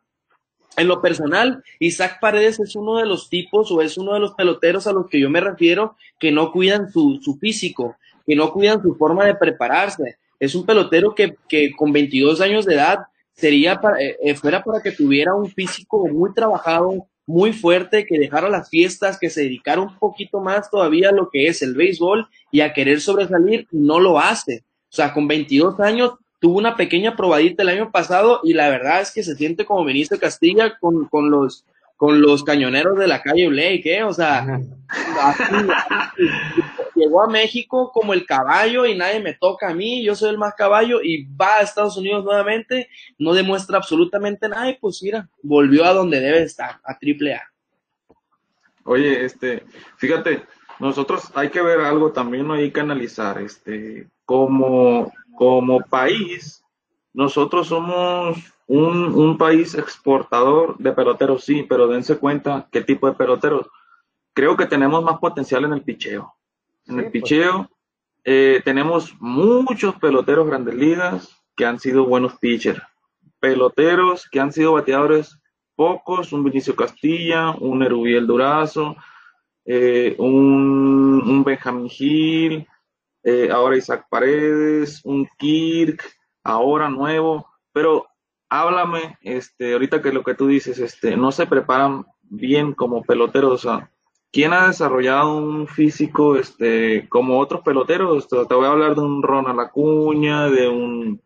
en 0.78 0.88
lo 0.88 1.02
personal, 1.02 1.64
Isaac 1.80 2.18
Paredes 2.20 2.60
es 2.60 2.76
uno 2.76 2.98
de 2.98 3.06
los 3.06 3.30
tipos 3.30 3.72
o 3.72 3.82
es 3.82 3.98
uno 3.98 4.14
de 4.14 4.20
los 4.20 4.34
peloteros 4.34 4.88
a 4.88 4.94
los 4.94 5.08
que 5.08 5.20
yo 5.20 5.30
me 5.30 5.42
refiero 5.42 5.96
que 6.20 6.32
no 6.32 6.52
cuidan 6.52 6.92
su, 6.92 7.20
su 7.22 7.38
físico, 7.38 7.96
que 8.26 8.36
no 8.36 8.52
cuidan 8.52 8.82
su 8.82 8.96
forma 8.96 9.26
de 9.26 9.36
prepararse. 9.36 10.18
Es 10.40 10.56
un 10.56 10.66
pelotero 10.66 11.14
que, 11.14 11.36
que 11.48 11.72
con 11.76 11.92
22 11.94 12.42
años 12.42 12.66
de 12.66 12.76
edad 12.76 13.00
sería 13.34 13.80
para, 13.80 14.02
eh, 14.02 14.18
eh, 14.22 14.36
fuera 14.36 14.64
para 14.64 14.82
que 14.82 14.92
tuviera 14.92 15.36
un 15.36 15.50
físico 15.50 16.08
muy 16.08 16.34
trabajado, 16.34 17.08
muy 17.26 17.54
fuerte, 17.54 18.06
que 18.06 18.20
dejara 18.20 18.50
las 18.50 18.70
fiestas, 18.70 19.18
que 19.18 19.30
se 19.30 19.42
dedicara 19.42 19.82
un 19.82 19.98
poquito 19.98 20.42
más 20.42 20.70
todavía 20.70 21.10
a 21.10 21.14
lo 21.14 21.30
que 21.32 21.48
es 21.48 21.62
el 21.62 21.74
béisbol 21.74 22.28
y 22.52 22.62
a 22.62 22.74
querer 22.74 23.00
sobresalir, 23.00 23.68
no 23.72 24.00
lo 24.00 24.20
hace. 24.20 24.64
O 24.90 24.96
sea, 24.96 25.14
con 25.14 25.28
22 25.28 25.80
años 25.80 26.14
tuvo 26.44 26.58
una 26.58 26.76
pequeña 26.76 27.16
probadita 27.16 27.64
el 27.64 27.70
año 27.70 27.90
pasado 27.90 28.42
y 28.44 28.54
la 28.54 28.68
verdad 28.68 29.00
es 29.00 29.12
que 29.14 29.24
se 29.24 29.34
siente 29.34 29.64
como 29.64 29.86
Benito 29.86 30.20
Castilla 30.20 30.78
con, 30.78 31.06
con 31.06 31.32
los 31.32 31.64
con 31.96 32.22
los 32.22 32.44
cañoneros 32.44 32.98
de 32.98 33.08
la 33.08 33.22
calle 33.22 33.48
Blake, 33.48 33.84
¿eh? 33.86 34.04
O 34.04 34.12
sea, 34.12 34.60
llegó 36.96 37.24
a 37.24 37.30
México 37.30 37.92
como 37.94 38.14
el 38.14 38.26
caballo 38.26 38.86
y 38.86 38.98
nadie 38.98 39.22
me 39.22 39.36
toca 39.36 39.70
a 39.70 39.74
mí, 39.74 40.04
yo 40.04 40.16
soy 40.16 40.32
el 40.32 40.38
más 40.38 40.54
caballo 40.56 41.00
y 41.02 41.24
va 41.24 41.60
a 41.60 41.62
Estados 41.62 41.96
Unidos 41.96 42.26
nuevamente, 42.26 42.90
no 43.18 43.34
demuestra 43.34 43.78
absolutamente 43.78 44.50
nada 44.50 44.70
y 44.70 44.78
pues 44.78 45.02
mira, 45.02 45.30
volvió 45.42 45.86
a 45.86 45.94
donde 45.94 46.20
debe 46.20 46.44
estar, 46.44 46.82
a 46.84 47.00
triple 47.00 47.36
A. 47.36 47.44
Oye, 48.84 49.24
este, 49.24 49.64
fíjate, 49.96 50.44
nosotros 50.80 51.32
hay 51.36 51.48
que 51.48 51.62
ver 51.62 51.80
algo 51.80 52.12
también, 52.12 52.52
hay 52.52 52.70
que 52.72 52.82
analizar, 52.82 53.42
este, 53.42 54.10
como, 54.26 55.10
como 55.36 55.82
país, 55.82 56.64
nosotros 57.14 57.68
somos 57.68 58.38
un, 58.68 59.14
un 59.14 59.38
país 59.38 59.76
exportador 59.76 60.78
de 60.78 60.92
peloteros, 60.92 61.44
sí, 61.44 61.66
pero 61.68 61.88
dense 61.88 62.18
cuenta 62.18 62.68
qué 62.72 62.82
tipo 62.82 63.08
de 63.08 63.14
peloteros. 63.14 63.68
Creo 64.34 64.58
que 64.58 64.66
tenemos 64.66 65.04
más 65.04 65.20
potencial 65.20 65.66
en 65.66 65.74
el 65.74 65.82
picheo 65.82 66.34
en 66.88 67.00
el 67.00 67.06
pues. 67.06 67.12
picheo. 67.12 67.70
Eh, 68.24 68.62
tenemos 68.64 69.16
muchos 69.20 69.96
peloteros 69.96 70.48
grandes 70.48 70.76
ligas 70.76 71.44
que 71.56 71.66
han 71.66 71.80
sido 71.80 72.06
buenos 72.06 72.38
pitchers. 72.40 72.82
Peloteros 73.40 74.28
que 74.30 74.40
han 74.40 74.54
sido 74.54 74.74
bateadores 74.74 75.38
pocos, 75.76 76.32
un 76.32 76.44
Vinicio 76.44 76.76
Castilla, 76.76 77.52
un 77.52 77.84
Erubiel 77.84 78.28
Durazo, 78.28 78.96
eh, 79.66 80.16
un, 80.18 81.22
un, 81.26 81.44
Benjamin 81.44 81.90
Hill, 81.90 82.68
eh, 83.24 83.50
ahora 83.52 83.78
Isaac 83.78 84.08
Paredes, 84.10 85.02
un 85.04 85.28
Kirk, 85.38 86.04
ahora 86.44 86.90
nuevo, 86.90 87.48
pero 87.72 88.06
háblame, 88.50 89.18
este, 89.22 89.74
ahorita 89.74 90.02
que 90.02 90.12
lo 90.12 90.24
que 90.24 90.36
tú 90.36 90.48
dices, 90.48 90.78
este, 90.80 91.16
no 91.18 91.32
se 91.32 91.48
preparan 91.48 92.06
bien 92.22 92.74
como 92.74 93.02
peloteros, 93.02 93.66
o 93.66 93.82
¿Quién 94.34 94.52
ha 94.52 94.68
desarrollado 94.68 95.38
un 95.38 95.68
físico 95.68 96.36
este, 96.38 97.08
como 97.08 97.38
otros 97.38 97.62
peloteros? 97.62 98.28
Te, 98.28 98.56
voy 98.56 98.66
a 98.66 98.72
hablar 98.72 98.96
de 98.96 99.02
un 99.02 99.22
Ronald 99.22 99.60
Acuña, 99.60 100.50
de 100.50 100.68
un... 100.68 101.22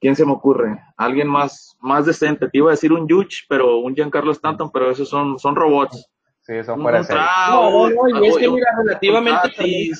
¿Quién 0.00 0.16
se 0.16 0.26
me 0.26 0.32
ocurre? 0.32 0.82
Alguien 0.96 1.28
más, 1.28 1.76
más 1.78 2.06
decente. 2.06 2.48
Te 2.48 2.58
iba 2.58 2.70
a 2.70 2.72
decir 2.72 2.92
un 2.92 3.06
Yuch, 3.06 3.44
pero 3.48 3.78
un 3.78 3.94
Giancarlo 3.94 4.32
Stanton, 4.32 4.72
pero 4.72 4.90
esos 4.90 5.08
son, 5.08 5.38
son 5.38 5.54
robots. 5.54 6.04
Sí, 6.40 6.64
son 6.64 6.82
fuera 6.82 7.02
No, 7.50 7.88
no, 7.90 8.24
y 8.24 8.26
es 8.26 8.36
que 8.38 8.50
mira, 8.50 8.66
relativamente, 8.76 9.92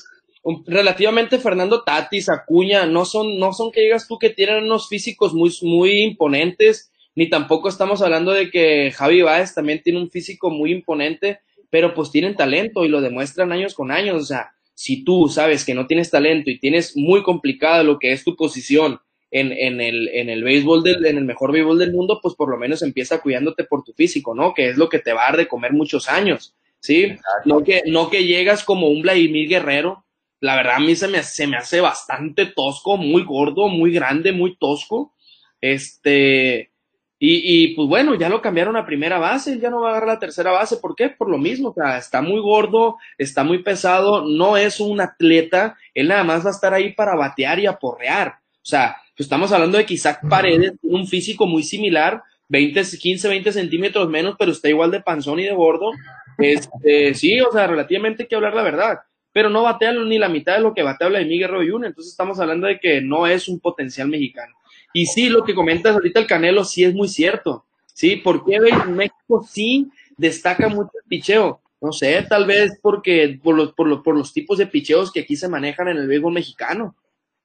relativamente 0.66 1.38
Fernando 1.38 1.82
Tatis, 1.82 2.28
Acuña, 2.28 2.86
no 2.86 3.04
son, 3.04 3.38
no 3.38 3.52
son 3.52 3.70
que 3.70 3.82
digas 3.82 4.08
tú 4.08 4.18
que 4.18 4.30
tienen 4.30 4.64
unos 4.64 4.88
físicos 4.88 5.34
muy, 5.34 5.52
muy 5.62 6.02
imponentes, 6.02 6.90
ni 7.14 7.28
tampoco 7.28 7.68
estamos 7.68 8.02
hablando 8.02 8.32
de 8.32 8.50
que 8.50 8.92
Javi 8.92 9.22
Baez 9.22 9.54
también 9.54 9.82
tiene 9.82 10.00
un 10.00 10.10
físico 10.10 10.50
muy 10.50 10.72
imponente 10.72 11.40
pero 11.70 11.94
pues 11.94 12.10
tienen 12.10 12.34
talento 12.34 12.84
y 12.84 12.88
lo 12.88 13.00
demuestran 13.00 13.52
años 13.52 13.74
con 13.74 13.90
años. 13.90 14.22
O 14.22 14.26
sea, 14.26 14.52
si 14.74 15.04
tú 15.04 15.28
sabes 15.28 15.64
que 15.64 15.74
no 15.74 15.86
tienes 15.86 16.10
talento 16.10 16.50
y 16.50 16.58
tienes 16.58 16.96
muy 16.96 17.22
complicado 17.22 17.84
lo 17.84 17.98
que 17.98 18.12
es 18.12 18.24
tu 18.24 18.36
posición 18.36 19.00
en, 19.30 19.52
en, 19.52 19.80
el, 19.80 20.08
en 20.08 20.28
el 20.28 20.42
béisbol, 20.42 20.82
del, 20.82 21.06
en 21.06 21.16
el 21.16 21.24
mejor 21.24 21.52
béisbol 21.52 21.78
del 21.78 21.92
mundo, 21.92 22.18
pues 22.20 22.34
por 22.34 22.50
lo 22.50 22.58
menos 22.58 22.82
empieza 22.82 23.20
cuidándote 23.20 23.64
por 23.64 23.84
tu 23.84 23.92
físico, 23.92 24.34
¿no? 24.34 24.52
Que 24.52 24.68
es 24.68 24.76
lo 24.76 24.88
que 24.88 24.98
te 24.98 25.12
va 25.12 25.22
a 25.22 25.30
dar 25.30 25.36
de 25.36 25.48
comer 25.48 25.72
muchos 25.72 26.08
años, 26.08 26.54
¿sí? 26.80 27.12
No 27.44 27.62
que, 27.62 27.82
no 27.86 28.10
que 28.10 28.24
llegas 28.24 28.64
como 28.64 28.88
un 28.88 29.02
Vladimir 29.02 29.48
Guerrero. 29.48 30.04
La 30.40 30.56
verdad 30.56 30.76
a 30.76 30.80
mí 30.80 30.96
se 30.96 31.08
me, 31.08 31.22
se 31.22 31.46
me 31.46 31.56
hace 31.56 31.80
bastante 31.80 32.46
tosco, 32.46 32.96
muy 32.96 33.24
gordo, 33.24 33.68
muy 33.68 33.92
grande, 33.92 34.32
muy 34.32 34.56
tosco. 34.56 35.14
Este, 35.60 36.70
y, 37.18 37.42
y, 37.44 37.74
pues 37.74 37.86
bueno, 37.86 38.14
ya 38.14 38.30
lo 38.30 38.40
cambiaron 38.40 38.78
a 38.78 38.86
primera 38.86 39.18
base, 39.18 39.58
ya 39.60 39.68
no 39.68 39.82
va 39.82 39.88
a 39.88 39.90
agarrar 39.90 40.14
la 40.14 40.18
tercera 40.18 40.52
base. 40.52 40.78
¿Por 40.78 40.96
qué? 40.96 41.10
Por 41.10 41.28
lo 41.28 41.36
mismo, 41.36 41.68
o 41.68 41.74
sea, 41.74 41.98
está 41.98 42.22
muy 42.22 42.40
gordo, 42.40 42.96
está 43.18 43.44
muy 43.44 43.62
pesado, 43.62 44.24
no 44.26 44.56
es 44.56 44.80
un 44.80 45.02
atleta, 45.02 45.76
él 45.92 46.08
nada 46.08 46.24
más 46.24 46.44
va 46.44 46.48
a 46.48 46.52
estar 46.52 46.72
ahí 46.72 46.94
para 46.94 47.14
batear 47.16 47.58
y 47.58 47.66
aporrear. 47.66 48.36
O 48.62 48.66
sea, 48.66 48.96
pues 49.14 49.26
estamos 49.26 49.52
hablando 49.52 49.76
de 49.76 49.84
Isaac 49.86 50.20
Paredes 50.30 50.78
tiene 50.80 50.96
un 50.98 51.06
físico 51.06 51.46
muy 51.46 51.62
similar, 51.62 52.22
20, 52.48 52.82
15, 52.98 53.28
20 53.28 53.52
centímetros 53.52 54.08
menos, 54.08 54.36
pero 54.38 54.52
está 54.52 54.70
igual 54.70 54.90
de 54.90 55.02
panzón 55.02 55.40
y 55.40 55.44
de 55.44 55.52
gordo. 55.52 55.92
Este, 56.42 57.12
sí, 57.12 57.38
o 57.42 57.52
sea, 57.52 57.66
relativamente 57.66 58.22
hay 58.22 58.28
que 58.28 58.34
hablar 58.34 58.54
la 58.54 58.62
verdad, 58.62 59.00
pero 59.40 59.48
no 59.48 59.62
batea 59.62 59.92
ni 59.92 60.18
la 60.18 60.28
mitad 60.28 60.56
de 60.56 60.60
lo 60.60 60.74
que 60.74 60.82
batea 60.82 61.08
Vladimir 61.08 61.40
Guerrero 61.40 61.72
Jr., 61.72 61.86
entonces 61.86 62.10
estamos 62.10 62.38
hablando 62.40 62.66
de 62.66 62.78
que 62.78 63.00
no 63.00 63.26
es 63.26 63.48
un 63.48 63.58
potencial 63.58 64.06
mexicano. 64.06 64.54
Y 64.92 65.06
sí, 65.06 65.30
lo 65.30 65.44
que 65.44 65.54
comentas 65.54 65.94
ahorita 65.94 66.20
el 66.20 66.26
Canelo 66.26 66.62
sí 66.62 66.84
es 66.84 66.92
muy 66.92 67.08
cierto. 67.08 67.64
Sí, 67.86 68.16
porque 68.16 68.60
México 68.60 69.42
sí 69.48 69.88
destaca 70.18 70.68
mucho 70.68 70.90
el 70.92 71.08
picheo. 71.08 71.62
No 71.80 71.90
sé, 71.90 72.22
tal 72.28 72.44
vez 72.44 72.78
porque 72.82 73.40
por 73.42 73.56
los, 73.56 73.72
por 73.72 73.88
los, 73.88 74.02
por 74.02 74.14
los 74.14 74.34
tipos 74.34 74.58
de 74.58 74.66
picheos 74.66 75.10
que 75.10 75.20
aquí 75.20 75.36
se 75.36 75.48
manejan 75.48 75.88
en 75.88 75.96
el 75.96 76.06
béisbol 76.06 76.34
mexicano. 76.34 76.94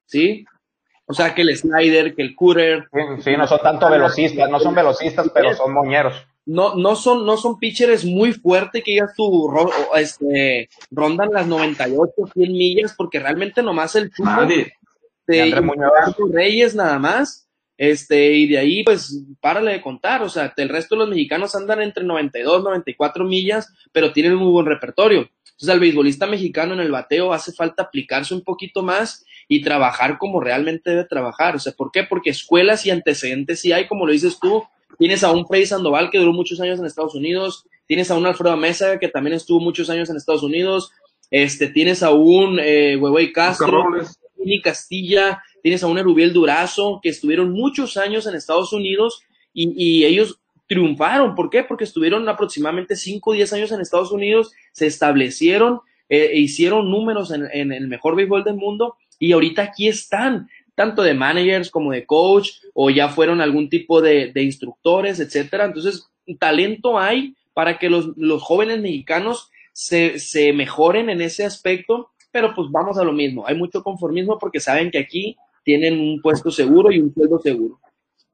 ¿Sí? 0.05 0.43
O 1.05 1.13
sea, 1.13 1.34
que 1.34 1.43
el 1.43 1.55
slider, 1.55 2.13
que 2.13 2.23
el 2.23 2.36
cutter. 2.36 2.89
Sí, 3.21 3.38
no 3.38 3.47
son 3.47 3.62
tanto 3.63 3.89
velocistas, 3.89 4.49
no 4.49 4.60
son 4.60 4.75
velocistas, 4.75 5.31
pero 5.34 5.53
son 5.53 5.71
moñeros. 5.71 6.27
No, 6.45 6.75
no 6.75 6.95
son, 6.95 7.25
no 7.25 7.38
son 7.38 7.58
pitchers 7.58 8.05
muy 8.05 8.34
fuertes 8.34 8.84
que 8.84 8.95
ya 8.95 9.08
tu, 9.15 9.51
este, 9.95 10.69
rondan 10.91 11.31
las 11.31 11.47
98, 11.47 12.12
100 12.34 12.51
millas, 12.51 12.93
porque 12.95 13.19
realmente 13.19 13.63
nomás 13.63 13.95
el 13.95 14.12
chupo, 14.12 14.29
este, 15.27 15.55
Reyes 16.31 16.75
nada 16.75 16.99
más. 16.99 17.49
Este, 17.77 18.31
y 18.34 18.47
de 18.47 18.58
ahí, 18.58 18.84
pues, 18.84 19.23
párale 19.41 19.73
de 19.73 19.81
contar. 19.81 20.21
O 20.23 20.29
sea, 20.29 20.53
el 20.55 20.69
resto 20.69 20.95
de 20.95 20.99
los 20.99 21.10
mexicanos 21.10 21.55
andan 21.55 21.81
entre 21.81 22.03
92, 22.03 22.63
94 22.63 23.25
millas, 23.25 23.73
pero 23.91 24.13
tienen 24.13 24.34
un 24.34 24.43
muy 24.43 24.51
buen 24.51 24.65
repertorio. 24.65 25.29
Entonces, 25.55 25.69
al 25.69 25.79
beisbolista 25.79 26.25
mexicano 26.27 26.73
en 26.73 26.81
el 26.81 26.91
bateo 26.91 27.34
hace 27.34 27.53
falta 27.53 27.84
aplicarse 27.84 28.34
un 28.34 28.43
poquito 28.43 28.84
más 28.84 29.25
y 29.47 29.62
trabajar 29.62 30.17
como 30.17 30.41
realmente 30.41 30.89
debe 30.89 31.05
trabajar. 31.05 31.55
O 31.55 31.60
sea, 31.60 31.73
¿por 31.73 31.91
qué? 31.91 32.03
Porque 32.03 32.29
escuelas 32.29 32.86
y 32.86 32.91
antecedentes 32.91 33.62
sí 33.62 33.71
hay, 33.71 33.88
como 33.88 34.05
lo 34.05 34.12
dices 34.12 34.38
tú. 34.39 34.63
Tienes 34.98 35.24
a 35.24 35.32
un 35.32 35.45
Freddy 35.48 35.65
Sandoval 35.65 36.10
que 36.10 36.19
duró 36.19 36.34
muchos 36.34 36.60
años 36.60 36.80
en 36.80 36.86
Estados 36.86 37.15
Unidos. 37.15 37.65
Tienes 37.88 38.10
a 38.12 38.15
un 38.15 38.26
Alfredo 38.26 38.56
Mesa 38.58 38.98
que 39.00 39.08
también 39.08 39.36
estuvo 39.36 39.60
muchos 39.60 39.89
años 39.89 40.10
en 40.10 40.17
Estados 40.17 40.43
Unidos. 40.43 40.91
Este, 41.32 41.67
tienes 41.67 42.04
a 42.04 42.12
un 42.12 42.60
eh, 42.62 43.00
Castro. 43.34 43.84
Castilla, 44.63 45.41
tienes 45.62 45.84
a 45.84 45.88
un 45.88 45.98
Erubiel 45.98 46.34
Durazo, 46.34 47.00
que 47.02 47.10
estuvieron 47.10 47.52
muchos 47.52 47.98
años 47.98 48.28
en 48.28 48.36
Estados 48.36 48.74
Unidos 48.74 49.24
y, 49.54 50.04
ellos 50.04 50.39
triunfaron. 50.67 51.36
¿Por 51.36 51.50
qué? 51.50 51.63
Porque 51.63 51.84
estuvieron 51.84 52.28
aproximadamente 52.28 52.95
5 52.95 53.30
o 53.30 53.34
10 53.34 53.54
años 53.54 53.71
en 53.71 53.82
Estados 53.82 54.12
Unidos, 54.12 54.52
se 54.71 54.88
establecieron 54.88 55.82
eh, 56.10 56.32
e 56.34 56.39
hicieron 56.39 56.91
números 56.91 57.32
en, 57.32 57.71
el 57.71 57.88
mejor 57.88 58.15
béisbol 58.15 58.43
del 58.43 58.56
mundo 58.56 58.95
y 59.17 59.32
ahorita 59.32 59.63
aquí 59.63 59.88
están, 59.88 60.50
tanto 60.75 61.01
de 61.01 61.13
managers 61.13 61.71
como 61.71 61.91
de 61.91 62.05
coach 62.05 62.51
o 62.73 62.89
ya 62.89 63.09
fueron 63.09 63.41
algún 63.41 63.69
tipo 63.69 64.01
de, 64.01 64.31
instructores, 64.35 65.19
etcétera. 65.19 65.65
Entonces, 65.65 66.09
talento 66.39 66.99
hay 66.99 67.35
para 67.53 67.79
que 67.79 67.89
los, 67.89 68.13
jóvenes 68.41 68.81
mexicanos 68.81 69.49
se, 69.73 70.19
se 70.19 70.53
mejoren 70.53 71.09
en 71.09 71.21
ese 71.21 71.45
aspecto 71.45 72.11
pero 72.35 72.53
pues 72.53 72.69
vamos 72.69 72.97
a 72.97 73.03
lo 73.05 73.13
mismo, 73.13 73.47
hay 73.47 73.55
mucho 73.55 73.81
conformismo 73.81 74.38
porque 74.38 74.59
saben 74.59 74.91
que 74.91 74.99
aquí 74.99 75.38
tienen 75.63 75.97
un 75.97 76.21
puesto 76.21 76.51
seguro 76.51 76.91
y 76.91 76.99
un 76.99 77.13
sueldo 77.13 77.39
seguro. 77.39 77.79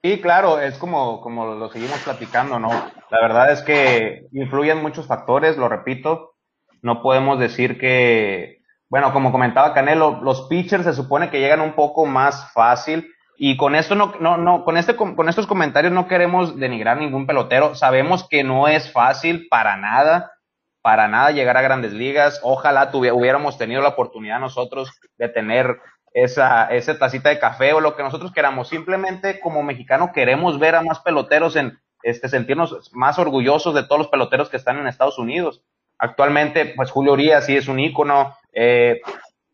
Sí, 0.01 0.19
claro, 0.19 0.59
es 0.59 0.75
como, 0.79 1.21
como 1.21 1.53
lo 1.53 1.69
seguimos 1.69 1.99
platicando, 1.99 2.57
¿no? 2.57 2.69
La 3.11 3.21
verdad 3.21 3.51
es 3.51 3.61
que 3.61 4.25
influyen 4.31 4.81
muchos 4.81 5.05
factores, 5.05 5.55
lo 5.55 5.69
repito, 5.69 6.33
no 6.81 7.03
podemos 7.03 7.39
decir 7.39 7.77
que, 7.77 8.60
bueno, 8.91 9.13
como 9.13 9.31
comentaba 9.31 9.73
Canelo, 9.73 10.19
los 10.21 10.49
pitchers 10.49 10.83
se 10.83 10.91
supone 10.91 11.29
que 11.29 11.39
llegan 11.39 11.61
un 11.61 11.75
poco 11.75 12.05
más 12.05 12.51
fácil, 12.51 13.09
Y 13.37 13.55
con 13.55 13.73
esto 13.73 13.95
no, 13.95 14.13
no, 14.19 14.35
no, 14.37 14.65
con 14.65 14.75
este, 14.75 14.97
con 14.97 15.29
estos 15.29 15.47
comentarios 15.47 15.93
no 15.93 16.09
queremos 16.09 16.59
denigrar 16.59 16.97
ningún 16.97 17.25
pelotero. 17.25 17.73
Sabemos 17.73 18.27
que 18.27 18.43
no 18.43 18.67
es 18.67 18.91
fácil 18.91 19.47
para 19.49 19.77
nada, 19.77 20.33
para 20.81 21.07
nada 21.07 21.31
llegar 21.31 21.55
a 21.55 21.61
grandes 21.61 21.93
ligas. 21.93 22.41
Ojalá 22.43 22.91
hubiéramos 22.93 23.57
tenido 23.57 23.81
la 23.81 23.89
oportunidad 23.89 24.41
nosotros 24.41 24.91
de 25.17 25.29
tener 25.29 25.79
esa, 26.13 26.65
esa 26.65 26.99
tacita 26.99 27.29
de 27.29 27.39
café 27.39 27.71
o 27.71 27.79
lo 27.79 27.95
que 27.95 28.03
nosotros 28.03 28.33
queramos. 28.33 28.67
Simplemente 28.67 29.39
como 29.39 29.63
mexicano 29.63 30.11
queremos 30.13 30.59
ver 30.59 30.75
a 30.75 30.83
más 30.83 30.99
peloteros 30.99 31.55
en, 31.55 31.79
este, 32.03 32.27
sentirnos 32.27 32.91
más 32.93 33.17
orgullosos 33.19 33.73
de 33.73 33.83
todos 33.83 33.99
los 33.99 34.09
peloteros 34.09 34.49
que 34.49 34.57
están 34.57 34.77
en 34.77 34.87
Estados 34.87 35.17
Unidos. 35.17 35.63
Actualmente, 35.97 36.73
pues 36.75 36.91
Julio 36.91 37.13
Urias 37.13 37.45
sí 37.45 37.55
es 37.55 37.67
un 37.67 37.79
ícono, 37.79 38.35
eh, 38.51 39.01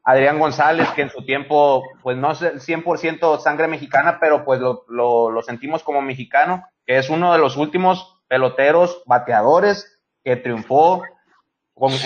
Adrián 0.04 0.40
González, 0.40 0.88
que 0.92 1.02
en 1.02 1.10
su 1.10 1.26
tiempo, 1.26 1.84
pues 2.02 2.16
no 2.16 2.32
es 2.32 2.42
100% 2.42 3.40
sangre 3.40 3.68
mexicana, 3.68 4.20
pero 4.22 4.46
pues 4.46 4.62
lo, 4.62 5.42
sentimos 5.42 5.84
como 5.84 6.02
mexicano, 6.02 6.64
que 6.86 6.98
es 6.98 7.10
uno 7.10 7.34
de 7.34 7.40
los 7.40 7.58
últimos 7.58 8.22
peloteros 8.30 9.04
bateadores 9.06 10.02
que 10.24 10.38
triunfó 10.38 11.04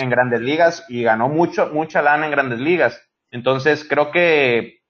en 0.00 0.10
grandes 0.10 0.40
ligas 0.40 0.84
y 0.88 1.04
ganó 1.04 1.28
mucho, 1.28 1.68
mucha 1.72 2.02
lana 2.02 2.26
en 2.26 2.32
grandes 2.32 2.58
ligas. 2.58 3.00
Entonces, 3.30 3.86
creo 3.88 4.10
que 4.10 4.80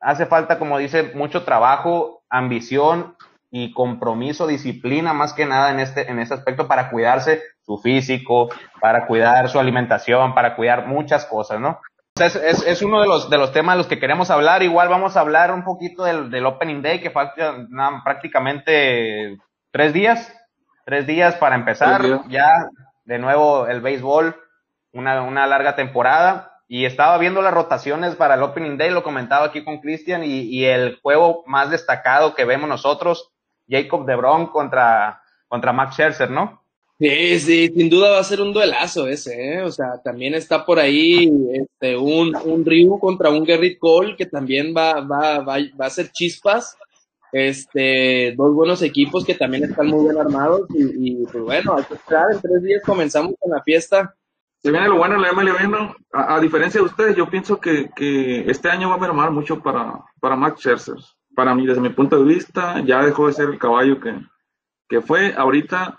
hace 0.00 0.26
falta, 0.26 0.58
como 0.58 0.78
dice, 0.78 1.12
mucho 1.14 1.44
trabajo, 1.44 2.24
ambición 2.28 3.16
y 3.50 3.72
compromiso, 3.72 4.46
disciplina 4.46 5.12
más 5.12 5.32
que 5.32 5.46
nada 5.46 5.70
en 5.70 5.80
este, 5.80 6.10
en 6.10 6.18
este 6.18 6.34
aspecto 6.34 6.66
para 6.68 6.90
cuidarse 6.90 7.42
su 7.62 7.78
físico, 7.78 8.48
para 8.80 9.06
cuidar 9.06 9.48
su 9.48 9.58
alimentación, 9.58 10.34
para 10.34 10.56
cuidar 10.56 10.86
muchas 10.86 11.26
cosas, 11.26 11.60
¿no? 11.60 11.80
Es, 12.18 12.34
es, 12.34 12.66
es, 12.66 12.82
uno 12.82 13.02
de 13.02 13.06
los, 13.06 13.28
de 13.28 13.36
los 13.36 13.52
temas 13.52 13.74
de 13.74 13.78
los 13.78 13.86
que 13.86 13.98
queremos 13.98 14.30
hablar. 14.30 14.62
Igual 14.62 14.88
vamos 14.88 15.16
a 15.16 15.20
hablar 15.20 15.52
un 15.52 15.64
poquito 15.64 16.04
del, 16.04 16.30
del 16.30 16.46
Opening 16.46 16.80
Day, 16.80 17.00
que 17.00 17.10
falta 17.10 17.54
prácticamente 18.04 19.36
tres 19.70 19.92
días. 19.92 20.32
Tres 20.86 21.06
días 21.06 21.34
para 21.34 21.56
empezar. 21.56 22.02
Ya 22.28 22.68
de 23.04 23.18
nuevo 23.18 23.66
el 23.66 23.80
béisbol, 23.80 24.34
una, 24.92 25.22
una 25.22 25.46
larga 25.46 25.76
temporada. 25.76 26.52
Y 26.68 26.84
estaba 26.84 27.18
viendo 27.18 27.42
las 27.42 27.52
rotaciones 27.52 28.16
para 28.16 28.34
el 28.34 28.42
Opening 28.42 28.78
Day, 28.78 28.90
lo 28.90 29.04
comentaba 29.04 29.46
aquí 29.46 29.62
con 29.62 29.80
Cristian, 29.80 30.24
y, 30.24 30.40
y, 30.40 30.64
el 30.64 30.98
juego 31.00 31.44
más 31.46 31.70
destacado 31.70 32.34
que 32.34 32.44
vemos 32.44 32.68
nosotros, 32.68 33.30
Jacob 33.68 34.06
DeBron 34.06 34.46
contra, 34.48 35.22
contra 35.48 35.72
Max 35.72 35.94
Scherzer, 35.94 36.30
¿no? 36.30 36.62
Sí, 36.98 37.38
sí, 37.40 37.68
sin 37.68 37.90
duda 37.90 38.12
va 38.12 38.20
a 38.20 38.24
ser 38.24 38.40
un 38.40 38.54
duelazo 38.54 39.06
ese, 39.06 39.56
¿eh? 39.56 39.62
O 39.62 39.70
sea, 39.70 40.00
también 40.02 40.32
está 40.32 40.64
por 40.64 40.78
ahí 40.78 41.30
este, 41.52 41.94
un, 41.94 42.34
un 42.34 42.64
Ryu 42.64 42.98
contra 42.98 43.28
un 43.28 43.44
Gerrit 43.44 43.78
Cole 43.78 44.16
que 44.16 44.24
también 44.24 44.72
va, 44.74 45.00
va, 45.02 45.40
va, 45.40 45.56
va 45.78 45.86
a 45.86 45.90
ser 45.90 46.10
chispas. 46.10 46.76
Este, 47.32 48.32
dos 48.34 48.54
buenos 48.54 48.80
equipos 48.80 49.26
que 49.26 49.34
también 49.34 49.64
están 49.64 49.88
muy 49.88 50.04
bien 50.04 50.16
armados 50.18 50.68
y, 50.70 51.22
y 51.22 51.26
pues 51.26 51.44
bueno, 51.44 51.76
hay 51.76 51.84
que 51.84 51.94
esperar, 51.94 52.32
en 52.32 52.40
tres 52.40 52.62
días 52.62 52.82
comenzamos 52.82 53.34
con 53.38 53.50
la 53.50 53.62
fiesta. 53.62 54.14
Se 54.62 54.70
viene 54.70 54.88
lo 54.88 54.96
bueno 54.96 55.16
en 55.16 55.22
la 55.22 55.32
MLB, 55.32 55.68
¿no? 55.68 55.94
A, 56.12 56.36
a, 56.36 56.40
diferencia 56.40 56.80
de 56.80 56.86
ustedes, 56.86 57.14
yo 57.14 57.28
pienso 57.28 57.60
que, 57.60 57.90
que 57.94 58.50
este 58.50 58.70
año 58.70 58.88
va 58.88 58.94
a 58.94 58.98
mermar 58.98 59.30
mucho 59.32 59.62
para, 59.62 60.02
para 60.18 60.34
Max 60.34 60.60
Scherzer. 60.60 60.96
Para 61.36 61.54
mí, 61.54 61.66
desde 61.66 61.82
mi 61.82 61.90
punto 61.90 62.18
de 62.18 62.34
vista, 62.34 62.80
ya 62.80 63.02
dejó 63.02 63.28
de 63.28 63.34
ser 63.34 63.50
el 63.50 63.58
caballo 63.58 64.00
que, 64.00 64.14
que 64.88 65.00
fue. 65.02 65.34
Ahorita 65.36 65.98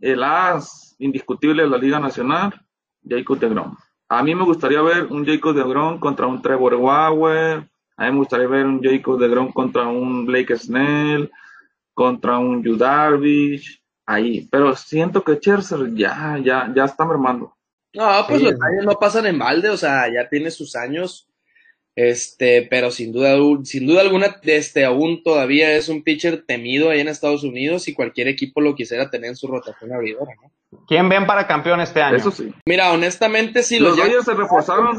el 0.00 0.22
as 0.24 0.96
indiscutible 0.98 1.62
de 1.62 1.68
la 1.68 1.78
Liga 1.78 2.00
Nacional, 2.00 2.60
Jacob 3.06 3.38
DeGrom. 3.38 3.76
A 4.08 4.22
mí 4.22 4.34
me 4.34 4.44
gustaría 4.44 4.80
ver 4.80 5.04
un 5.04 5.26
Jacob 5.26 5.54
DeGrom 5.54 6.00
contra 6.00 6.26
un 6.26 6.40
Trevor 6.40 6.80
Bauer, 6.80 7.68
a 7.96 8.06
mí 8.06 8.12
me 8.12 8.18
gustaría 8.18 8.46
ver 8.46 8.64
un 8.64 8.82
Jacob 8.82 9.18
DeGrom 9.18 9.52
contra 9.52 9.86
un 9.86 10.24
Blake 10.24 10.56
Snell, 10.56 11.30
contra 11.92 12.38
un 12.38 12.62
Yu 12.62 12.76
Darvish, 12.76 13.82
ahí. 14.06 14.48
Pero 14.50 14.74
siento 14.74 15.22
que 15.22 15.34
Scherzer 15.34 15.92
ya, 15.94 16.38
ya, 16.42 16.72
ya 16.74 16.84
está 16.84 17.04
mermando. 17.04 17.54
No, 17.92 18.08
pues 18.26 18.40
sí. 18.40 18.44
los 18.46 18.62
años 18.62 18.84
no 18.86 18.92
pasan 18.94 19.26
en 19.26 19.38
balde, 19.38 19.68
o 19.68 19.76
sea, 19.76 20.06
ya 20.12 20.28
tiene 20.28 20.50
sus 20.50 20.74
años. 20.76 21.27
Este, 22.00 22.62
pero 22.62 22.92
sin 22.92 23.10
duda, 23.10 23.36
sin 23.64 23.84
duda 23.84 24.02
alguna, 24.02 24.38
este 24.44 24.84
aún 24.84 25.24
todavía 25.24 25.72
es 25.72 25.88
un 25.88 26.04
pitcher 26.04 26.44
temido 26.46 26.90
ahí 26.90 27.00
en 27.00 27.08
Estados 27.08 27.42
Unidos 27.42 27.88
y 27.88 27.92
cualquier 27.92 28.28
equipo 28.28 28.60
lo 28.60 28.76
quisiera 28.76 29.10
tener 29.10 29.30
en 29.30 29.36
su 29.36 29.48
rotación 29.48 29.92
abridora, 29.92 30.32
¿no? 30.40 30.52
¿Quién 30.86 31.08
ven 31.08 31.26
para 31.26 31.48
campeón 31.48 31.80
este 31.80 32.00
año? 32.00 32.18
Eso 32.18 32.30
sí. 32.30 32.54
Mira, 32.66 32.92
honestamente, 32.92 33.64
si 33.64 33.80
los, 33.80 33.96
los 33.96 34.06
Yankees 34.06 34.24
se 34.26 34.34
reforzaron. 34.34 34.96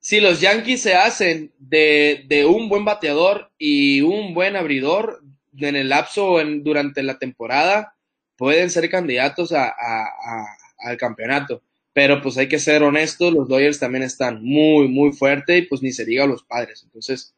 Si 0.00 0.20
los 0.20 0.42
Yankees 0.42 0.82
se 0.82 0.94
hacen 0.94 1.50
de, 1.58 2.26
de, 2.28 2.44
un 2.44 2.68
buen 2.68 2.84
bateador 2.84 3.50
y 3.56 4.02
un 4.02 4.34
buen 4.34 4.54
abridor 4.54 5.22
en 5.56 5.76
el 5.76 5.88
lapso 5.88 6.40
en, 6.40 6.62
durante 6.62 7.02
la 7.02 7.18
temporada, 7.18 7.94
pueden 8.36 8.68
ser 8.68 8.90
candidatos 8.90 9.50
a, 9.52 9.68
a, 9.68 10.02
a, 10.02 10.46
al 10.80 10.98
campeonato 10.98 11.62
pero 11.94 12.20
pues 12.20 12.36
hay 12.36 12.48
que 12.48 12.58
ser 12.58 12.82
honestos, 12.82 13.32
los 13.32 13.48
Dodgers 13.48 13.78
también 13.78 14.02
están 14.02 14.42
muy, 14.42 14.88
muy 14.88 15.12
fuerte 15.12 15.56
y 15.58 15.62
pues 15.62 15.80
ni 15.80 15.92
se 15.92 16.04
diga 16.04 16.26
los 16.26 16.42
padres. 16.42 16.82
Entonces, 16.82 17.34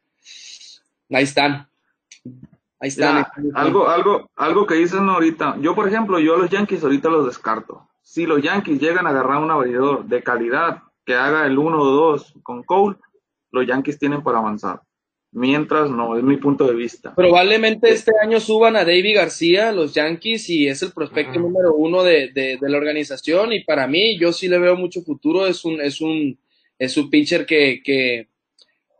ahí 1.12 1.24
están. 1.24 1.68
Ahí 2.80 2.88
están. 2.88 3.26
Ya, 3.26 3.32
algo, 3.54 3.86
algo, 3.88 4.30
algo 4.34 4.66
que 4.66 4.76
dicen 4.76 5.08
ahorita. 5.10 5.58
Yo, 5.60 5.74
por 5.74 5.86
ejemplo, 5.86 6.18
yo 6.18 6.34
a 6.34 6.38
los 6.38 6.50
Yankees 6.50 6.82
ahorita 6.82 7.10
los 7.10 7.26
descarto. 7.26 7.86
Si 8.00 8.24
los 8.24 8.42
Yankees 8.42 8.80
llegan 8.80 9.06
a 9.06 9.10
agarrar 9.10 9.42
un 9.42 9.50
abridor 9.50 10.06
de 10.06 10.22
calidad 10.22 10.82
que 11.04 11.14
haga 11.14 11.46
el 11.46 11.58
1 11.58 11.78
o 11.78 11.84
2 11.84 12.34
con 12.42 12.62
Cole, 12.62 12.96
los 13.50 13.66
Yankees 13.66 13.98
tienen 13.98 14.22
para 14.22 14.38
avanzar. 14.38 14.80
Mientras 15.32 15.90
no, 15.90 16.16
es 16.16 16.22
mi 16.22 16.36
punto 16.38 16.66
de 16.66 16.74
vista. 16.74 17.14
Probablemente 17.14 17.90
este 17.90 18.12
año 18.22 18.40
suban 18.40 18.74
a 18.76 18.84
David 18.84 19.16
García, 19.16 19.70
los 19.72 19.92
Yankees, 19.92 20.48
y 20.48 20.66
es 20.66 20.82
el 20.82 20.92
prospecto 20.92 21.32
uh 21.32 21.42
-huh. 21.42 21.42
número 21.42 21.74
uno 21.74 22.02
de, 22.02 22.28
de, 22.28 22.56
de, 22.60 22.68
la 22.68 22.78
organización. 22.78 23.52
Y 23.52 23.64
para 23.64 23.86
mí, 23.86 24.18
yo 24.18 24.32
sí 24.32 24.48
le 24.48 24.58
veo 24.58 24.76
mucho 24.76 25.02
futuro. 25.02 25.46
Es 25.46 25.64
un, 25.64 25.80
es 25.80 26.00
un, 26.00 26.38
es 26.78 26.96
un 26.96 27.10
pitcher 27.10 27.44
que, 27.44 27.82
que, 27.84 28.28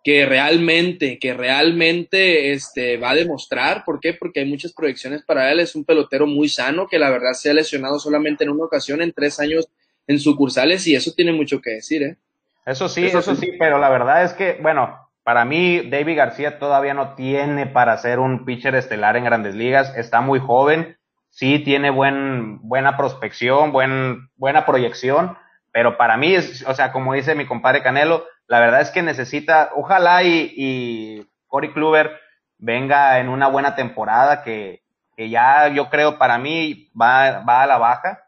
que 0.04 0.26
realmente, 0.26 1.18
que 1.18 1.32
realmente 1.32 2.52
este, 2.52 2.98
va 2.98 3.10
a 3.10 3.14
demostrar. 3.14 3.84
¿Por 3.84 3.98
qué? 3.98 4.12
Porque 4.12 4.40
hay 4.40 4.46
muchas 4.46 4.72
proyecciones 4.72 5.22
para 5.22 5.50
él. 5.50 5.60
Es 5.60 5.74
un 5.74 5.84
pelotero 5.84 6.26
muy 6.26 6.48
sano, 6.48 6.86
que 6.86 6.98
la 6.98 7.10
verdad 7.10 7.32
se 7.32 7.50
ha 7.50 7.54
lesionado 7.54 7.98
solamente 7.98 8.44
en 8.44 8.50
una 8.50 8.64
ocasión 8.64 9.00
en 9.00 9.12
tres 9.12 9.40
años 9.40 9.68
en 10.08 10.20
sucursales, 10.20 10.86
y 10.86 10.94
eso 10.94 11.12
tiene 11.16 11.32
mucho 11.32 11.60
que 11.60 11.70
decir, 11.70 12.02
¿eh? 12.02 12.16
Eso 12.64 12.88
sí, 12.88 13.06
eso, 13.06 13.18
eso 13.18 13.34
sí, 13.34 13.50
pero 13.58 13.78
la 13.78 13.90
verdad 13.90 14.22
es 14.24 14.34
que, 14.34 14.56
bueno, 14.62 15.05
para 15.26 15.44
mí, 15.44 15.80
David 15.90 16.18
García 16.18 16.60
todavía 16.60 16.94
no 16.94 17.16
tiene 17.16 17.66
para 17.66 17.98
ser 17.98 18.20
un 18.20 18.44
pitcher 18.44 18.76
estelar 18.76 19.16
en 19.16 19.24
grandes 19.24 19.56
ligas. 19.56 19.92
Está 19.96 20.20
muy 20.20 20.38
joven, 20.38 20.98
sí 21.30 21.58
tiene 21.58 21.90
buen, 21.90 22.60
buena 22.62 22.96
prospección, 22.96 23.72
buen, 23.72 24.30
buena 24.36 24.64
proyección, 24.64 25.36
pero 25.72 25.96
para 25.96 26.16
mí, 26.16 26.32
es, 26.32 26.64
o 26.68 26.72
sea, 26.74 26.92
como 26.92 27.12
dice 27.12 27.34
mi 27.34 27.44
compadre 27.44 27.82
Canelo, 27.82 28.24
la 28.46 28.60
verdad 28.60 28.80
es 28.82 28.92
que 28.92 29.02
necesita, 29.02 29.70
ojalá 29.74 30.22
y, 30.22 30.52
y 30.56 31.28
Corey 31.48 31.72
Kluber 31.72 32.20
venga 32.58 33.18
en 33.18 33.28
una 33.28 33.48
buena 33.48 33.74
temporada 33.74 34.44
que, 34.44 34.84
que 35.16 35.28
ya 35.28 35.66
yo 35.66 35.90
creo 35.90 36.18
para 36.18 36.38
mí 36.38 36.88
va, 36.92 37.40
va 37.40 37.64
a 37.64 37.66
la 37.66 37.78
baja. 37.78 38.20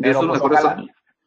Pero 0.00 0.20
pues, 0.28 0.40
ojalá, 0.40 0.76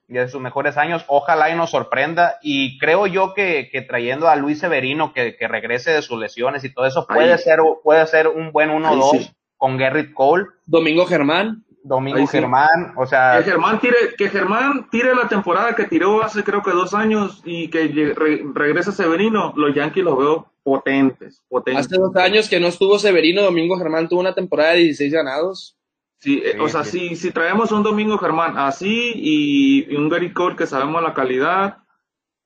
de 0.10 0.28
sus 0.28 0.42
mejores 0.42 0.78
años. 0.78 1.06
Ojalá 1.08 1.50
y 1.50 1.56
nos 1.56 1.72
sorprenda. 1.72 2.38
Y 2.42 2.78
creo 2.80 3.08
yo 3.08 3.34
que, 3.34 3.70
que 3.72 3.82
trayendo 3.82 4.28
a 4.28 4.36
Luis 4.36 4.60
Severino, 4.60 5.14
que, 5.14 5.36
que, 5.36 5.48
regrese 5.48 5.92
de 5.92 6.02
sus 6.02 6.20
lesiones 6.20 6.64
y 6.64 6.74
todo 6.74 6.86
eso, 6.86 7.06
puede, 7.08 7.38
ser, 7.38 7.60
puede 7.84 8.06
ser 8.08 8.28
un 8.28 8.52
buen 8.52 8.70
1-2 8.70 9.12
sí. 9.12 9.32
con 9.58 9.78
Gerrit 9.78 10.14
Cole. 10.14 10.46
Domingo 10.66 11.06
Germán. 11.06 11.64
Domingo 11.82 12.18
Ahí 12.18 12.28
Germán, 12.28 12.94
o 12.98 13.06
sea. 13.06 13.38
Que 13.38 13.52
Germán, 13.52 13.80
tire, 13.80 13.96
que 14.18 14.30
Germán 14.30 14.90
tire 14.92 15.16
la 15.16 15.30
temporada 15.30 15.76
que 15.76 15.86
tiró 15.86 16.22
hace 16.22 16.44
creo 16.44 16.62
que 16.62 16.72
dos 16.72 16.94
años 16.94 17.42
y 17.46 17.70
que 17.70 18.14
re, 18.16 18.44
regrese 18.54 18.92
Severino. 18.92 19.54
Los 19.56 19.74
Yankees 19.74 20.04
los 20.04 20.18
veo 20.18 20.52
potentes, 20.62 21.42
potentes. 21.48 21.86
Hace 21.86 21.98
dos 21.98 22.16
años 22.18 22.50
que 22.50 22.60
no 22.60 22.68
estuvo 22.68 23.00
Severino, 23.00 23.42
Domingo 23.42 23.78
Germán 23.78 24.10
tuvo 24.10 24.20
una 24.20 24.36
temporada 24.36 24.72
de 24.72 24.80
16 24.80 25.14
ganados. 25.14 25.79
Sí, 26.20 26.44
sí, 26.44 26.60
o 26.60 26.68
sea, 26.68 26.84
sí. 26.84 27.10
si, 27.10 27.16
si 27.16 27.32
traemos 27.32 27.72
un 27.72 27.82
Domingo 27.82 28.18
Germán 28.18 28.58
así 28.58 29.14
y, 29.16 29.86
y, 29.90 29.96
un 29.96 30.10
Gary 30.10 30.34
Cole 30.34 30.58
que 30.58 30.68
sabemos 30.68 31.02
la 31.02 31.14
calidad, 31.14 31.78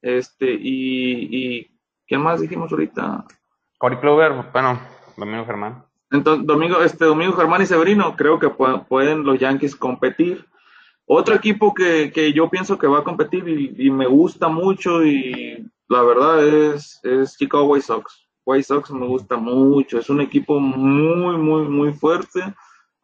este, 0.01 0.51
y, 0.53 1.27
y 1.31 1.79
¿quién 2.05 2.21
más 2.21 2.39
dijimos 2.39 2.71
ahorita? 2.71 3.25
Cory 3.79 3.97
Kluber, 3.97 4.51
bueno, 4.53 4.79
Domingo 5.17 5.45
Germán. 5.45 5.85
Entonces, 6.11 6.45
Domingo, 6.45 6.81
este, 6.83 7.05
Domingo 7.05 7.33
Germán 7.33 7.63
y 7.63 7.65
Severino, 7.65 8.15
creo 8.15 8.37
que 8.37 8.49
pueden, 8.49 8.85
pueden 8.85 9.23
los 9.23 9.39
Yankees 9.39 9.75
competir. 9.75 10.45
Otro 11.05 11.33
equipo 11.33 11.73
que, 11.73 12.11
que 12.11 12.31
yo 12.31 12.49
pienso 12.51 12.77
que 12.77 12.85
va 12.87 12.99
a 12.99 13.03
competir 13.03 13.47
y, 13.47 13.87
y, 13.87 13.89
me 13.89 14.05
gusta 14.05 14.49
mucho 14.49 15.03
y 15.03 15.67
la 15.89 16.03
verdad 16.03 16.45
es, 16.45 16.99
es 17.03 17.35
Chicago 17.35 17.65
White 17.65 17.87
Sox. 17.87 18.27
White 18.45 18.63
Sox 18.63 18.91
me 18.91 19.07
gusta 19.07 19.35
mucho, 19.35 19.97
es 19.97 20.09
un 20.09 20.21
equipo 20.21 20.59
muy, 20.59 21.37
muy, 21.37 21.67
muy 21.67 21.93
fuerte 21.93 22.53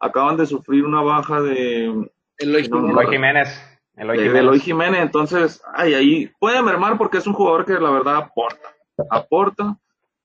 acaban 0.00 0.36
de 0.36 0.46
sufrir 0.46 0.84
una 0.84 1.02
baja 1.02 1.40
de 1.40 2.10
Eloy 2.38 2.64
Jiménez. 2.64 2.94
No, 2.94 3.10
Jiménez. 3.10 3.80
Eloy 3.96 4.16
Jiménez. 4.16 4.32
De 4.32 4.40
Eloy 4.40 4.60
Jiménez. 4.60 5.02
Entonces, 5.02 5.62
ay, 5.74 5.94
ahí 5.94 6.32
puede 6.40 6.62
mermar 6.62 6.98
porque 6.98 7.18
es 7.18 7.26
un 7.26 7.34
jugador 7.34 7.66
que 7.66 7.74
la 7.74 7.90
verdad 7.90 8.16
aporta. 8.16 8.74
Aporta. 9.10 9.76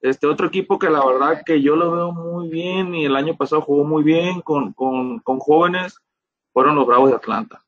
Este 0.01 0.27
otro 0.27 0.47
equipo 0.47 0.77
que 0.77 0.89
la 0.89 1.03
verdad 1.05 1.41
que 1.45 1.61
yo 1.61 1.75
lo 1.75 1.91
veo 1.91 2.11
muy 2.11 2.49
bien 2.49 2.93
y 2.93 3.05
el 3.05 3.15
año 3.15 3.35
pasado 3.35 3.61
jugó 3.61 3.83
muy 3.83 4.03
bien 4.03 4.41
con, 4.41 4.71
con, 4.73 5.19
con 5.19 5.39
jóvenes, 5.39 5.99
fueron 6.53 6.75
los 6.75 6.85
Bravos 6.85 7.09
de 7.09 7.15
Atlanta. 7.15 7.63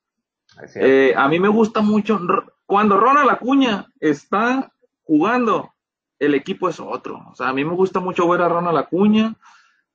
Eh, 0.75 1.13
a 1.15 1.27
mí 1.27 1.39
me 1.39 1.47
gusta 1.47 1.81
mucho, 1.81 2.19
cuando 2.65 2.99
Ronald 2.99 3.29
Acuña 3.29 3.87
está 3.99 4.71
jugando, 5.03 5.73
el 6.19 6.35
equipo 6.35 6.69
es 6.69 6.79
otro. 6.79 7.25
O 7.31 7.35
sea, 7.35 7.49
a 7.49 7.53
mí 7.53 7.63
me 7.65 7.73
gusta 7.73 7.99
mucho 7.99 8.27
ver 8.27 8.41
a 8.41 8.49
Ronald 8.49 8.77
Acuña, 8.77 9.35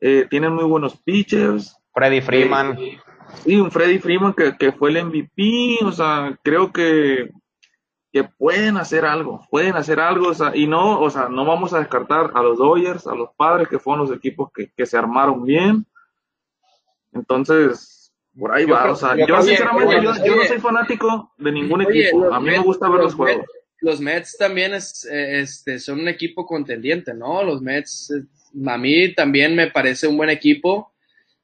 eh, 0.00 0.26
tienen 0.28 0.52
muy 0.52 0.64
buenos 0.64 0.96
pitchers. 0.96 1.76
Freddy 1.94 2.20
Freeman. 2.20 2.78
Eh, 2.78 2.98
sí, 3.44 3.56
un 3.56 3.70
Freddy 3.70 3.98
Freeman 3.98 4.34
que, 4.34 4.56
que, 4.56 4.72
fue 4.72 4.90
el 4.90 5.04
MVP, 5.04 5.84
o 5.84 5.92
sea, 5.92 6.38
creo 6.42 6.72
que, 6.72 7.30
que 8.12 8.24
pueden 8.24 8.76
hacer 8.76 9.04
algo, 9.04 9.46
pueden 9.50 9.74
hacer 9.76 10.00
algo, 10.00 10.28
o 10.28 10.34
sea, 10.34 10.52
y 10.54 10.66
no, 10.66 11.00
o 11.00 11.10
sea, 11.10 11.28
no 11.28 11.44
vamos 11.44 11.72
a 11.72 11.78
descartar 11.78 12.30
a 12.34 12.42
los 12.42 12.58
Dodgers, 12.58 13.06
a 13.06 13.14
los 13.14 13.30
padres, 13.36 13.68
que 13.68 13.78
fueron 13.78 14.06
los 14.06 14.16
equipos 14.16 14.50
que, 14.54 14.70
que 14.76 14.86
se 14.86 14.98
armaron 14.98 15.44
bien. 15.44 15.86
Entonces, 17.12 18.12
por 18.38 18.52
ahí 18.52 18.64
va, 18.64 18.90
o 18.90 18.96
sea, 18.96 19.14
yo, 19.14 19.42
sinceramente, 19.42 19.96
yo, 20.02 20.36
no 20.36 20.44
soy 20.44 20.58
fanático 20.58 21.32
de 21.36 21.52
ningún 21.52 21.82
equipo, 21.82 22.32
a 22.32 22.40
mí 22.40 22.50
me 22.50 22.58
gusta 22.58 22.88
ver 22.88 23.00
los, 23.00 23.14
juegos. 23.14 23.44
los 23.80 24.00
Mets 24.00 24.36
también 24.38 24.72
es, 24.72 25.04
este, 25.04 25.78
son 25.78 26.00
un 26.00 26.08
equipo 26.08 26.46
contendiente, 26.46 27.12
¿no? 27.12 27.42
Los 27.42 27.60
Mets, 27.60 28.10
a 28.66 28.78
mí 28.78 29.14
también 29.14 29.54
me 29.54 29.70
parece 29.70 30.06
un 30.06 30.16
buen 30.16 30.30
equipo, 30.30 30.91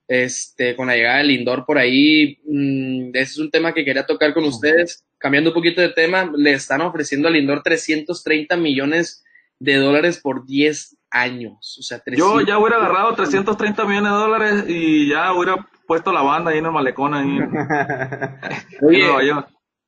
este, 0.08 0.74
con 0.74 0.86
la 0.86 0.96
llegada 0.96 1.18
del 1.18 1.28
Lindor 1.28 1.66
por 1.66 1.78
ahí, 1.78 2.38
mmm, 2.46 3.10
ese 3.12 3.32
es 3.32 3.38
un 3.38 3.50
tema 3.50 3.74
que 3.74 3.84
quería 3.84 4.06
tocar 4.06 4.32
con 4.32 4.44
ustedes, 4.44 5.04
cambiando 5.18 5.50
un 5.50 5.54
poquito 5.54 5.82
de 5.82 5.90
tema, 5.90 6.32
le 6.34 6.52
están 6.52 6.80
ofreciendo 6.80 7.28
al 7.28 7.34
Lindor 7.34 7.62
330 7.62 8.56
millones 8.56 9.22
de 9.60 9.76
dólares 9.76 10.18
por 10.18 10.46
10 10.46 10.96
años, 11.10 11.76
o 11.78 11.82
sea, 11.82 12.02
Yo 12.06 12.40
ya 12.40 12.58
hubiera 12.58 12.76
agarrado 12.76 13.14
330 13.14 13.84
millones 13.84 14.12
de 14.12 14.18
dólares 14.18 14.64
y 14.68 15.08
ya 15.08 15.32
hubiera 15.32 15.68
puesto 15.86 16.12
la 16.12 16.22
banda 16.22 16.50
ahí 16.50 16.58
en 16.58 16.66
el 16.66 16.72
malecón 16.72 17.14
ahí. 17.14 17.38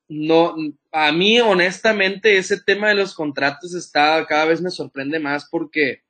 no, 0.09 0.54
a 0.90 1.12
mí 1.12 1.40
honestamente 1.40 2.37
ese 2.37 2.61
tema 2.61 2.88
de 2.88 2.96
los 2.96 3.14
contratos 3.14 3.74
está 3.74 4.26
cada 4.26 4.46
vez 4.46 4.61
me 4.61 4.70
sorprende 4.70 5.20
más 5.20 5.48
porque 5.48 6.02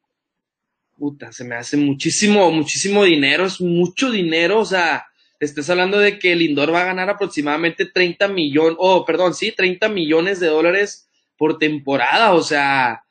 puta, 1.01 1.33
se 1.33 1.45
me 1.45 1.55
hace 1.55 1.79
muchísimo, 1.79 2.51
muchísimo 2.51 3.05
dinero, 3.05 3.47
es 3.47 3.59
mucho 3.59 4.11
dinero, 4.11 4.59
o 4.61 4.65
sea, 4.67 5.07
estás 5.39 5.71
hablando 5.71 5.99
de 5.99 6.19
que 6.19 6.37
Lindor 6.37 6.75
va 6.75 6.83
a 6.83 6.87
ganar 6.87 7.09
aproximadamente 7.09 7.87
30 7.87 8.29
millones, 8.29 8.77
oh, 8.79 9.07
perdón, 9.07 9.33
sí, 9.33 9.51
30 9.51 9.89
millones 9.89 10.41
de 10.41 10.49
dólares 10.49 11.09
por 11.39 11.57
temporada, 11.57 12.35
o 12.35 12.43
sea, 12.43 13.03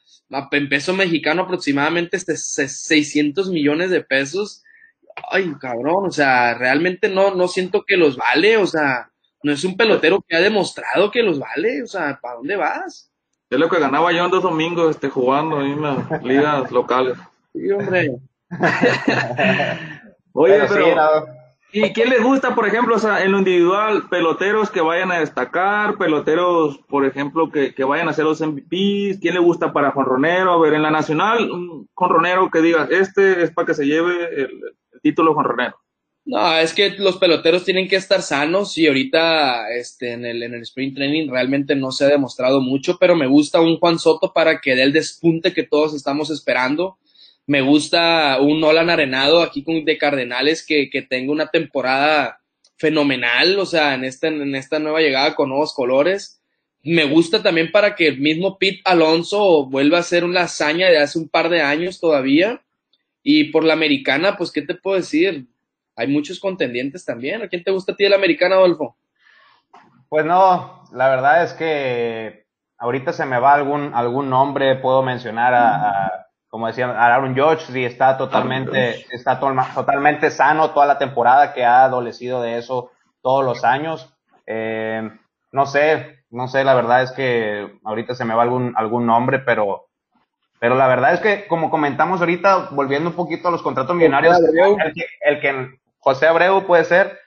en 0.51 0.69
peso 0.69 0.93
mexicano 0.93 1.41
aproximadamente 1.41 2.15
este 2.15 2.37
600 2.37 3.49
millones 3.49 3.89
de 3.89 4.01
pesos 4.01 4.63
ay, 5.31 5.53
cabrón, 5.59 6.05
o 6.07 6.11
sea, 6.11 6.53
realmente 6.53 7.09
no, 7.09 7.33
no 7.33 7.47
siento 7.47 7.83
que 7.85 7.97
los 7.97 8.15
vale, 8.15 8.57
o 8.57 8.67
sea, 8.67 9.11
no 9.43 9.51
es 9.51 9.63
un 9.63 9.75
pelotero 9.75 10.23
que 10.27 10.35
ha 10.35 10.41
demostrado 10.41 11.11
que 11.11 11.23
los 11.23 11.39
vale, 11.39 11.83
o 11.83 11.87
sea, 11.87 12.19
¿para 12.21 12.35
dónde 12.35 12.55
vas? 12.55 13.11
Es 13.49 13.57
lo 13.57 13.67
que 13.67 13.79
ganaba 13.79 14.11
yo 14.11 14.25
en 14.25 14.31
dos 14.31 14.43
domingos 14.43 14.91
este, 14.91 15.09
jugando 15.09 15.61
en 15.61 15.81
las 15.81 16.23
ligas 16.23 16.71
locales. 16.71 17.17
Sí, 17.53 17.71
hombre. 17.71 18.19
Oye, 20.33 20.59
pero, 20.67 21.25
¿y 21.71 21.93
quién 21.93 22.09
les 22.09 22.23
gusta, 22.23 22.55
por 22.55 22.67
ejemplo, 22.67 22.95
o 22.95 22.99
sea, 22.99 23.23
en 23.23 23.31
lo 23.31 23.39
individual, 23.39 24.07
peloteros 24.09 24.69
que 24.69 24.81
vayan 24.81 25.11
a 25.11 25.19
destacar, 25.19 25.97
peloteros, 25.97 26.79
por 26.87 27.05
ejemplo, 27.05 27.51
que, 27.51 27.73
que 27.73 27.83
vayan 27.83 28.09
a 28.09 28.13
ser 28.13 28.25
los 28.25 28.41
MVPs? 28.41 29.19
¿Quién 29.19 29.33
le 29.33 29.39
gusta 29.39 29.73
para 29.73 29.91
Ronero? 29.91 30.53
A 30.53 30.59
ver, 30.59 30.73
en 30.73 30.83
la 30.83 30.91
nacional, 30.91 31.51
un 31.51 31.89
Ronero 31.95 32.49
que 32.49 32.61
digas, 32.61 32.89
este 32.91 33.43
es 33.43 33.51
para 33.51 33.67
que 33.67 33.73
se 33.73 33.85
lleve 33.85 34.43
el, 34.43 34.49
título 35.01 35.33
con 35.33 35.45
Ronero. 35.45 35.75
No, 36.25 36.57
es 36.57 36.73
que 36.73 36.91
los 36.91 37.17
peloteros 37.17 37.63
tienen 37.63 37.87
que 37.87 37.95
estar 37.95 38.21
sanos 38.21 38.77
y 38.77 38.85
ahorita 38.85 39.71
este, 39.71 40.13
en, 40.13 40.25
el, 40.25 40.43
en 40.43 40.53
el 40.53 40.61
sprint 40.61 40.95
training 40.95 41.29
realmente 41.29 41.75
no 41.75 41.91
se 41.91 42.05
ha 42.05 42.09
demostrado 42.09 42.61
mucho, 42.61 42.97
pero 42.99 43.15
me 43.15 43.27
gusta 43.27 43.61
un 43.61 43.77
Juan 43.79 43.97
Soto 43.97 44.31
para 44.33 44.59
que 44.59 44.75
dé 44.75 44.83
el 44.83 44.93
despunte 44.93 45.53
que 45.53 45.63
todos 45.63 45.95
estamos 45.95 46.29
esperando. 46.29 46.97
Me 47.49 47.61
gusta 47.61 48.39
un 48.39 48.61
Nolan 48.61 48.91
Arenado 48.91 49.41
aquí 49.41 49.63
con, 49.63 49.83
de 49.83 49.97
Cardenales 49.97 50.63
que, 50.63 50.87
que 50.91 51.01
tenga 51.01 51.31
una 51.31 51.47
temporada 51.47 52.41
fenomenal, 52.77 53.57
o 53.57 53.65
sea, 53.65 53.95
en 53.95 54.03
esta, 54.03 54.27
en 54.27 54.53
esta 54.53 54.77
nueva 54.77 54.99
llegada 54.99 55.33
con 55.33 55.49
nuevos 55.49 55.73
colores. 55.73 56.43
Me 56.83 57.05
gusta 57.05 57.41
también 57.41 57.71
para 57.71 57.95
que 57.95 58.09
el 58.09 58.19
mismo 58.19 58.59
Pete 58.59 58.81
Alonso 58.85 59.65
vuelva 59.65 59.97
a 59.97 60.03
ser 60.03 60.25
una 60.25 60.41
hazaña 60.41 60.89
de 60.89 60.99
hace 60.99 61.17
un 61.17 61.27
par 61.27 61.49
de 61.49 61.63
años 61.63 61.99
todavía. 61.99 62.61
Y 63.23 63.45
por 63.45 63.63
la 63.63 63.73
americana, 63.73 64.37
pues, 64.37 64.51
¿qué 64.51 64.61
te 64.61 64.75
puedo 64.75 64.97
decir? 64.97 65.47
Hay 65.95 66.05
muchos 66.05 66.39
contendientes 66.39 67.03
también. 67.03 67.41
¿A 67.41 67.47
quién 67.47 67.63
te 67.63 67.71
gusta 67.71 67.93
a 67.93 67.95
ti 67.95 68.03
de 68.03 68.11
la 68.11 68.17
americana, 68.17 68.57
Adolfo? 68.57 68.95
Pues 70.07 70.23
no, 70.23 70.83
la 70.93 71.09
verdad 71.09 71.43
es 71.45 71.53
que 71.53 72.45
ahorita 72.77 73.11
se 73.11 73.25
me 73.25 73.39
va 73.39 73.55
algún, 73.55 73.91
algún 73.95 74.29
nombre, 74.29 74.75
puedo 74.75 75.01
mencionar 75.01 75.55
a, 75.55 76.28
como 76.49 76.67
decía, 76.67 76.89
Aaron 76.89 77.35
George, 77.35 77.71
si 77.71 77.85
está 77.85 78.17
totalmente, 78.17 79.05
está 79.11 79.39
totalmente 79.39 80.31
sano 80.31 80.71
toda 80.71 80.85
la 80.85 80.97
temporada, 80.97 81.53
que 81.53 81.63
ha 81.63 81.83
adolecido 81.83 82.41
de 82.41 82.57
eso 82.57 82.91
todos 83.21 83.45
los 83.45 83.63
años. 83.63 84.13
Eh, 84.47 85.09
no 85.51 85.65
sé, 85.65 86.23
no 86.31 86.47
sé, 86.47 86.63
la 86.63 86.73
verdad 86.73 87.03
es 87.03 87.11
que 87.11 87.79
ahorita 87.83 88.15
se 88.15 88.25
me 88.25 88.33
va 88.33 88.43
algún, 88.43 88.73
algún 88.75 89.05
nombre, 89.05 89.39
pero 89.39 89.89
pero 90.59 90.75
la 90.75 90.87
verdad 90.87 91.13
es 91.13 91.21
que, 91.21 91.47
como 91.47 91.69
comentamos 91.69 92.19
ahorita, 92.19 92.69
volviendo 92.71 93.09
un 93.09 93.15
poquito 93.15 93.47
a 93.47 93.51
los 93.51 93.61
contratos 93.61 93.95
millonarios, 93.95 94.37
el 95.21 95.39
que, 95.39 95.79
José 95.99 96.27
Abreu 96.27 96.65
puede 96.65 96.83
ser, 96.83 97.17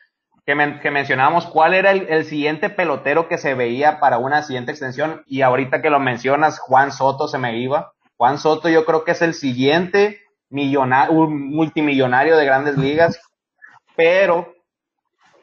que, 0.44 0.78
que 0.82 0.90
mencionábamos 0.90 1.46
cuál 1.46 1.72
era 1.72 1.92
el, 1.92 2.24
siguiente 2.24 2.68
pelotero 2.68 3.28
que 3.28 3.38
se 3.38 3.54
veía 3.54 4.00
para 4.00 4.18
una 4.18 4.42
siguiente 4.42 4.72
extensión, 4.72 5.22
y 5.26 5.40
ahorita 5.40 5.80
que 5.80 5.90
lo 5.90 5.98
mencionas, 5.98 6.58
Juan 6.58 6.92
Soto 6.92 7.26
se 7.26 7.38
me 7.38 7.56
iba. 7.56 7.92
Juan 8.22 8.38
Soto 8.38 8.68
yo 8.68 8.84
creo 8.84 9.02
que 9.02 9.10
es 9.10 9.22
el 9.22 9.34
siguiente 9.34 10.20
millonario, 10.48 11.28
multimillonario 11.28 12.36
de 12.36 12.44
grandes 12.44 12.78
ligas, 12.78 13.20
pero 13.96 14.54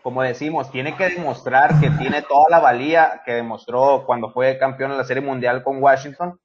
como 0.02 0.24
decimos, 0.24 0.72
tiene 0.72 0.96
que 0.96 1.10
demostrar 1.10 1.82
que 1.82 1.90
tiene 1.90 2.22
toda 2.22 2.46
la 2.50 2.60
valía 2.60 3.22
que 3.26 3.34
demostró 3.34 4.06
cuando 4.06 4.32
fue 4.32 4.58
campeón 4.58 4.92
en 4.92 4.98
la 4.98 5.04
Serie 5.04 5.22
Mundial 5.22 5.62
con 5.62 5.84
Washington 5.84 6.40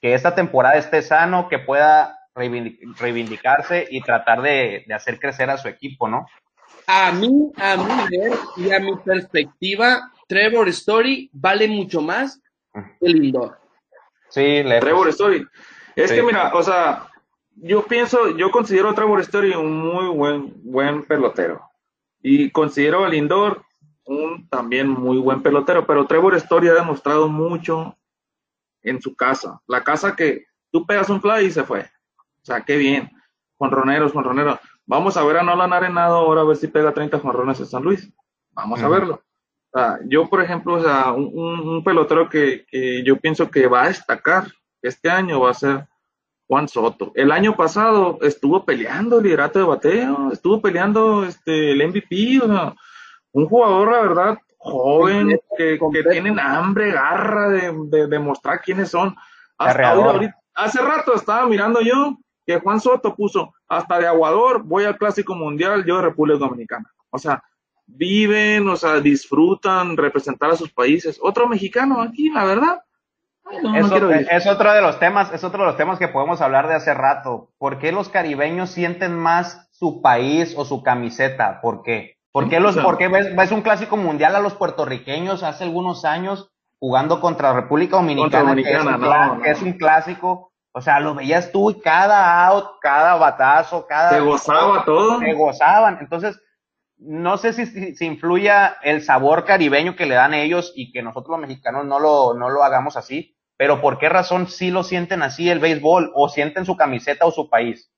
que 0.00 0.14
esta 0.14 0.36
temporada 0.36 0.76
esté 0.76 1.02
sano, 1.02 1.48
que 1.48 1.58
pueda 1.58 2.16
reivindicarse 2.36 3.84
y 3.90 4.02
tratar 4.02 4.40
de, 4.40 4.86
hacer 4.94 5.18
crecer 5.18 5.50
a 5.50 5.58
su 5.58 5.66
equipo, 5.66 6.06
¿no? 6.06 6.26
A 6.86 7.10
mí, 7.10 7.50
a 7.56 7.76
mi 7.76 8.18
ver 8.18 8.38
y 8.56 8.70
a 8.70 8.78
mi 8.78 8.94
perspectiva, 8.98 10.12
Trevor 10.28 10.68
Story 10.68 11.28
vale 11.32 11.66
mucho 11.66 12.00
más 12.00 12.40
que 12.72 13.08
Lindor. 13.08 13.61
Sí, 14.32 14.62
Trevor 14.80 15.08
Story. 15.08 15.46
Es 15.94 16.10
que 16.10 16.22
mira, 16.22 16.52
o 16.54 16.62
sea, 16.62 17.06
yo 17.54 17.84
pienso, 17.84 18.30
yo 18.30 18.50
considero 18.50 18.88
a 18.88 18.94
Trevor 18.94 19.20
Story 19.20 19.54
un 19.54 19.76
muy 19.76 20.06
buen, 20.08 20.52
buen 20.64 21.02
pelotero. 21.04 21.60
Y 22.22 22.50
considero 22.50 23.04
a 23.04 23.08
Lindor 23.08 23.62
un 24.06 24.48
también 24.48 24.88
muy 24.88 25.18
buen 25.18 25.42
pelotero, 25.42 25.86
pero 25.86 26.06
Trevor 26.06 26.34
Story 26.36 26.68
ha 26.68 26.74
demostrado 26.74 27.28
mucho 27.28 27.98
en 28.82 29.02
su 29.02 29.14
casa. 29.14 29.60
La 29.66 29.84
casa 29.84 30.16
que 30.16 30.46
tú 30.70 30.86
pegas 30.86 31.10
un 31.10 31.20
fly 31.20 31.44
y 31.44 31.50
se 31.50 31.64
fue. 31.64 31.80
O 31.80 32.44
sea, 32.44 32.62
qué 32.62 32.78
bien. 32.78 33.10
Juan 33.56 33.70
Ronero. 33.70 34.10
Vamos 34.86 35.16
a 35.18 35.24
ver 35.24 35.36
a 35.36 35.42
Nolan 35.42 35.74
Arenado 35.74 36.16
ahora 36.16 36.40
a 36.40 36.44
ver 36.44 36.56
si 36.56 36.68
pega 36.68 36.94
30 36.94 37.20
jonrones 37.20 37.60
en 37.60 37.66
San 37.66 37.82
Luis. 37.82 38.10
Vamos 38.52 38.82
a 38.82 38.88
verlo. 38.88 39.22
Sea, 39.72 39.98
yo, 40.06 40.28
por 40.28 40.42
ejemplo, 40.42 40.74
o 40.74 40.82
sea, 40.82 41.12
un, 41.12 41.32
un 41.34 41.84
pelotero 41.84 42.28
que, 42.28 42.64
que, 42.66 43.02
yo 43.02 43.16
pienso 43.16 43.50
que 43.50 43.66
va 43.66 43.84
a 43.84 43.88
destacar 43.88 44.46
este 44.82 45.08
año 45.08 45.40
va 45.40 45.50
a 45.50 45.54
ser 45.54 45.88
Juan 46.48 46.68
Soto. 46.68 47.12
El 47.14 47.32
año 47.32 47.56
pasado 47.56 48.18
estuvo 48.20 48.64
peleando 48.64 49.18
el 49.18 49.24
liderato 49.24 49.58
de 49.58 49.64
bateo, 49.64 50.32
estuvo 50.32 50.60
peleando 50.60 51.24
este, 51.24 51.72
el 51.72 51.88
MVP, 51.88 52.40
o 52.42 52.46
sea, 52.46 52.74
un 53.32 53.46
jugador, 53.46 53.92
la 53.92 54.00
verdad, 54.02 54.38
joven, 54.58 55.40
que, 55.56 55.78
que, 55.78 56.02
tienen 56.10 56.38
hambre, 56.38 56.92
garra 56.92 57.48
de, 57.48 58.06
demostrar 58.06 58.60
quiénes 58.60 58.90
son. 58.90 59.16
hace 59.56 60.82
rato 60.82 61.14
estaba 61.14 61.46
mirando 61.46 61.80
yo 61.80 62.18
que 62.44 62.58
Juan 62.58 62.80
Soto 62.80 63.14
puso 63.14 63.54
hasta 63.68 63.98
de 63.98 64.06
aguador, 64.06 64.62
voy 64.64 64.84
al 64.84 64.98
Clásico 64.98 65.34
Mundial, 65.34 65.84
yo 65.84 65.96
de 65.96 66.02
República 66.02 66.40
Dominicana. 66.40 66.92
O 67.10 67.18
sea, 67.18 67.42
viven, 67.86 68.68
o 68.68 68.76
sea, 68.76 69.00
disfrutan 69.00 69.96
representar 69.96 70.50
a 70.50 70.56
sus 70.56 70.72
países. 70.72 71.18
Otro 71.22 71.48
mexicano 71.48 72.02
aquí, 72.02 72.30
la 72.30 72.44
verdad. 72.44 72.82
es, 74.30 74.46
otro 74.46 74.72
de 74.72 74.82
los 74.82 74.98
temas, 74.98 75.32
es 75.32 75.44
otro 75.44 75.60
de 75.60 75.66
los 75.66 75.76
temas 75.76 75.98
que 75.98 76.08
podemos 76.08 76.40
hablar 76.40 76.68
de 76.68 76.74
hace 76.74 76.94
rato. 76.94 77.50
¿Por 77.58 77.78
qué 77.78 77.92
los 77.92 78.08
caribeños 78.08 78.70
sienten 78.70 79.14
más 79.16 79.68
su 79.70 80.00
país 80.00 80.54
o 80.56 80.64
su 80.64 80.82
camiseta? 80.82 81.60
¿Por 81.60 81.82
qué? 81.82 82.16
¿Por 82.32 82.48
qué, 82.48 82.60
los, 82.60 82.76
ves, 82.76 83.52
un 83.52 83.60
clásico 83.60 83.98
mundial 83.98 84.34
a 84.34 84.40
los 84.40 84.54
puertorriqueños 84.54 85.42
hace 85.42 85.64
algunos 85.64 86.06
años 86.06 86.50
jugando 86.78 87.20
contra 87.20 87.52
República 87.52 87.96
Dominicana, 87.96 88.54
que, 88.54 88.62
es 89.50 89.60
un, 89.60 89.74
clásico? 89.74 90.50
O 90.72 90.80
sea, 90.80 90.98
lo 91.00 91.14
veías 91.14 91.52
tú 91.52 91.70
y 91.70 91.78
cada 91.80 92.46
out, 92.46 92.78
cada 92.80 93.16
batazo, 93.16 93.86
cada... 93.86 94.10
Se 94.10 94.20
gozaba 94.20 94.82
todo. 94.86 95.18
Se 95.18 95.34
gozaban. 95.34 95.98
Entonces, 96.00 96.40
no 97.04 97.36
sé 97.38 97.52
si, 97.52 97.66
si, 97.66 97.94
si, 97.94 98.04
influya 98.04 98.76
el 98.82 99.02
sabor 99.02 99.44
caribeño 99.44 99.96
que 99.96 100.06
le 100.06 100.14
dan 100.14 100.34
ellos 100.34 100.72
y 100.74 100.92
que 100.92 101.02
nosotros 101.02 101.38
los 101.38 101.48
mexicanos 101.48 101.84
no 101.84 101.98
lo, 101.98 102.34
no 102.34 102.48
lo 102.48 102.62
hagamos 102.62 102.96
así, 102.96 103.36
pero 103.56 103.80
¿por 103.80 103.98
qué 103.98 104.08
razón 104.08 104.48
sí 104.48 104.70
lo 104.70 104.82
sienten 104.82 105.22
así 105.22 105.48
el 105.48 105.58
béisbol 105.58 106.12
o 106.14 106.28
sienten 106.28 106.64
su 106.64 106.76
camiseta 106.76 107.26
o 107.26 107.30
su 107.32 107.48
país? 107.48 107.90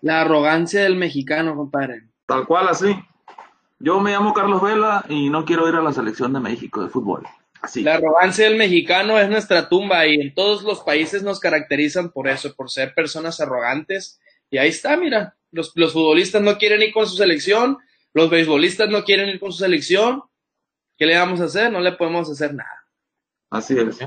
La 0.00 0.20
arrogancia 0.20 0.82
del 0.82 0.96
mexicano, 0.96 1.56
compadre. 1.56 2.08
Tal 2.26 2.46
cual, 2.46 2.68
así. 2.68 2.96
Yo 3.78 4.00
me 4.00 4.12
llamo 4.12 4.32
Carlos 4.32 4.62
Vela 4.62 5.04
y 5.08 5.30
no 5.30 5.44
quiero 5.44 5.68
ir 5.68 5.74
a 5.74 5.82
la 5.82 5.92
selección 5.92 6.32
de 6.32 6.40
México 6.40 6.82
de 6.82 6.88
fútbol. 6.88 7.26
Así. 7.60 7.82
La 7.82 7.94
arrogancia 7.94 8.44
del 8.44 8.56
mexicano 8.56 9.18
es 9.18 9.28
nuestra 9.28 9.68
tumba 9.68 10.06
y 10.06 10.14
en 10.14 10.34
todos 10.34 10.62
los 10.62 10.80
países 10.80 11.22
nos 11.22 11.40
caracterizan 11.40 12.10
por 12.10 12.28
eso, 12.28 12.54
por 12.54 12.70
ser 12.70 12.94
personas 12.94 13.40
arrogantes. 13.40 14.20
Y 14.50 14.58
ahí 14.58 14.68
está, 14.68 14.96
mira, 14.96 15.36
los, 15.50 15.72
los 15.74 15.92
futbolistas 15.92 16.40
no 16.40 16.56
quieren 16.56 16.82
ir 16.82 16.92
con 16.92 17.06
su 17.06 17.16
selección, 17.16 17.78
los 18.18 18.30
beisbolistas 18.30 18.90
no 18.90 19.04
quieren 19.04 19.28
ir 19.28 19.40
con 19.40 19.52
su 19.52 19.58
selección. 19.58 20.22
¿Qué 20.96 21.06
le 21.06 21.16
vamos 21.16 21.40
a 21.40 21.44
hacer? 21.44 21.72
No 21.72 21.80
le 21.80 21.92
podemos 21.92 22.28
hacer 22.30 22.52
nada. 22.52 22.84
Así 23.50 23.78
es. 23.78 24.00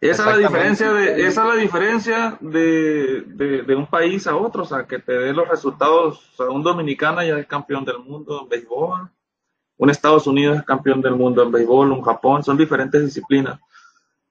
Esa 0.00 0.22
es 0.22 0.36
la 0.36 0.36
diferencia 0.36 0.92
de, 0.92 1.26
esa 1.26 1.42
es 1.42 1.54
la 1.54 1.62
diferencia 1.62 2.38
de, 2.40 3.22
de, 3.22 3.62
de, 3.62 3.74
un 3.74 3.86
país 3.86 4.26
a 4.26 4.36
otro, 4.36 4.64
o 4.64 4.66
sea, 4.66 4.86
que 4.86 4.98
te 4.98 5.12
dé 5.12 5.32
los 5.32 5.48
resultados. 5.48 6.30
O 6.32 6.36
sea, 6.36 6.50
un 6.50 6.62
dominicano 6.62 7.22
ya 7.22 7.38
es 7.38 7.46
campeón 7.46 7.86
del 7.86 8.00
mundo 8.00 8.42
en 8.42 8.48
béisbol, 8.50 9.08
un 9.78 9.90
Estados 9.90 10.26
Unidos 10.26 10.58
es 10.58 10.64
campeón 10.64 11.00
del 11.00 11.14
mundo 11.14 11.42
en 11.42 11.52
béisbol, 11.52 11.92
un 11.92 12.02
Japón, 12.02 12.42
son 12.42 12.58
diferentes 12.58 13.02
disciplinas. 13.02 13.58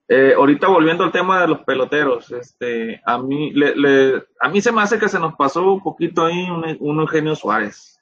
Eh, 0.06 0.34
ahorita 0.36 0.68
volviendo 0.68 1.02
al 1.02 1.10
tema 1.10 1.40
de 1.40 1.48
los 1.48 1.60
peloteros, 1.60 2.30
este, 2.30 3.00
a 3.04 3.18
mí, 3.18 3.52
le, 3.52 3.74
le, 3.74 4.22
a 4.38 4.48
mí 4.50 4.60
se 4.60 4.70
me 4.70 4.82
hace 4.82 4.98
que 4.98 5.08
se 5.08 5.18
nos 5.18 5.34
pasó 5.34 5.72
un 5.72 5.82
poquito 5.82 6.24
ahí 6.24 6.48
un, 6.50 6.76
un 6.78 7.00
Eugenio 7.00 7.34
Suárez. 7.34 7.93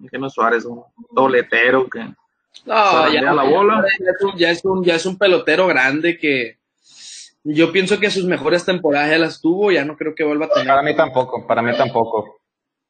Eugenio 0.00 0.30
Suárez, 0.30 0.64
un 0.64 0.82
doletero 1.12 1.88
que 1.88 2.08
no, 2.66 3.12
ya, 3.12 3.32
la 3.32 3.42
bola. 3.42 3.84
Ya, 3.98 4.10
es 4.10 4.22
un, 4.22 4.36
ya, 4.36 4.50
es 4.50 4.64
un, 4.64 4.84
ya 4.84 4.94
es 4.94 5.06
un 5.06 5.18
pelotero 5.18 5.66
grande 5.66 6.18
que 6.18 6.58
yo 7.42 7.72
pienso 7.72 8.00
que 8.00 8.10
sus 8.10 8.24
mejores 8.24 8.64
temporadas 8.64 9.10
ya 9.10 9.18
las 9.18 9.40
tuvo, 9.40 9.70
ya 9.70 9.84
no 9.84 9.96
creo 9.96 10.14
que 10.14 10.24
vuelva 10.24 10.46
a 10.46 10.50
tener. 10.50 10.68
Para 10.68 10.82
mí 10.82 10.96
tampoco, 10.96 11.46
para 11.46 11.62
mí 11.62 11.76
tampoco. 11.76 12.40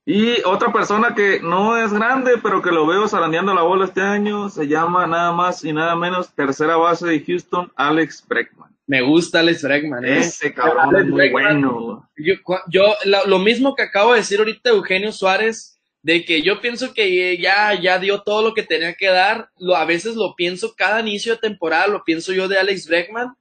Y 0.07 0.43
otra 0.45 0.71
persona 0.71 1.15
que 1.15 1.41
no 1.41 1.77
es 1.79 1.93
grande, 1.93 2.33
pero 2.43 2.61
que 2.61 2.71
lo 2.71 2.87
veo 2.87 3.09
zarandeando 3.09 3.55
la 3.55 3.63
bola 3.63 3.87
este 3.87 4.03
año, 4.03 4.51
se 4.51 4.69
llama 4.69 5.07
nada 5.07 5.33
más 5.33 5.65
y 5.65 5.73
nada 5.73 5.97
menos 5.97 6.33
tercera 6.35 6.77
base 6.77 7.07
de 7.07 7.25
Houston, 7.25 7.73
Alex 7.75 8.25
Breckman. 8.29 8.71
Me 8.87 9.01
gusta 9.01 9.41
Alex 9.41 9.63
Breckman, 9.63 10.05
¿eh? 10.05 10.19
Ese 10.19 10.53
cabrón 10.53 10.91
Alex 10.91 11.05
es 11.05 11.11
muy 11.11 11.17
Breckman, 11.17 11.63
bueno. 11.63 12.11
Yo, 12.19 12.35
yo 12.69 12.95
lo, 13.07 13.27
lo, 13.27 13.39
mismo 13.39 13.75
que 13.75 13.83
acabo 13.83 14.13
de 14.13 14.19
decir 14.19 14.39
ahorita 14.39 14.71
Eugenio 14.71 15.11
Suárez, 15.11 15.74
de 16.05 16.27
que 16.27 16.43
yo 16.43 16.61
pienso 16.61 16.93
que 16.93 17.39
ya, 17.39 17.81
ya 17.81 17.99
dio 17.99 18.21
todo 18.21 18.43
lo 18.43 18.53
que 18.53 18.63
tenía 18.63 18.93
que 18.93 19.09
dar. 19.09 19.49
Lo, 19.57 19.75
a 19.75 19.87
veces 19.87 20.17
lo 20.17 20.37
pienso 20.37 20.75
cada 20.77 21.01
inicio 21.01 21.33
de 21.33 21.41
temporada, 21.41 21.87
lo 21.87 22.05
pienso 22.05 22.35
yo 22.35 22.47
de 22.47 22.59
Alex 22.59 22.87
Breckman. 22.87 23.35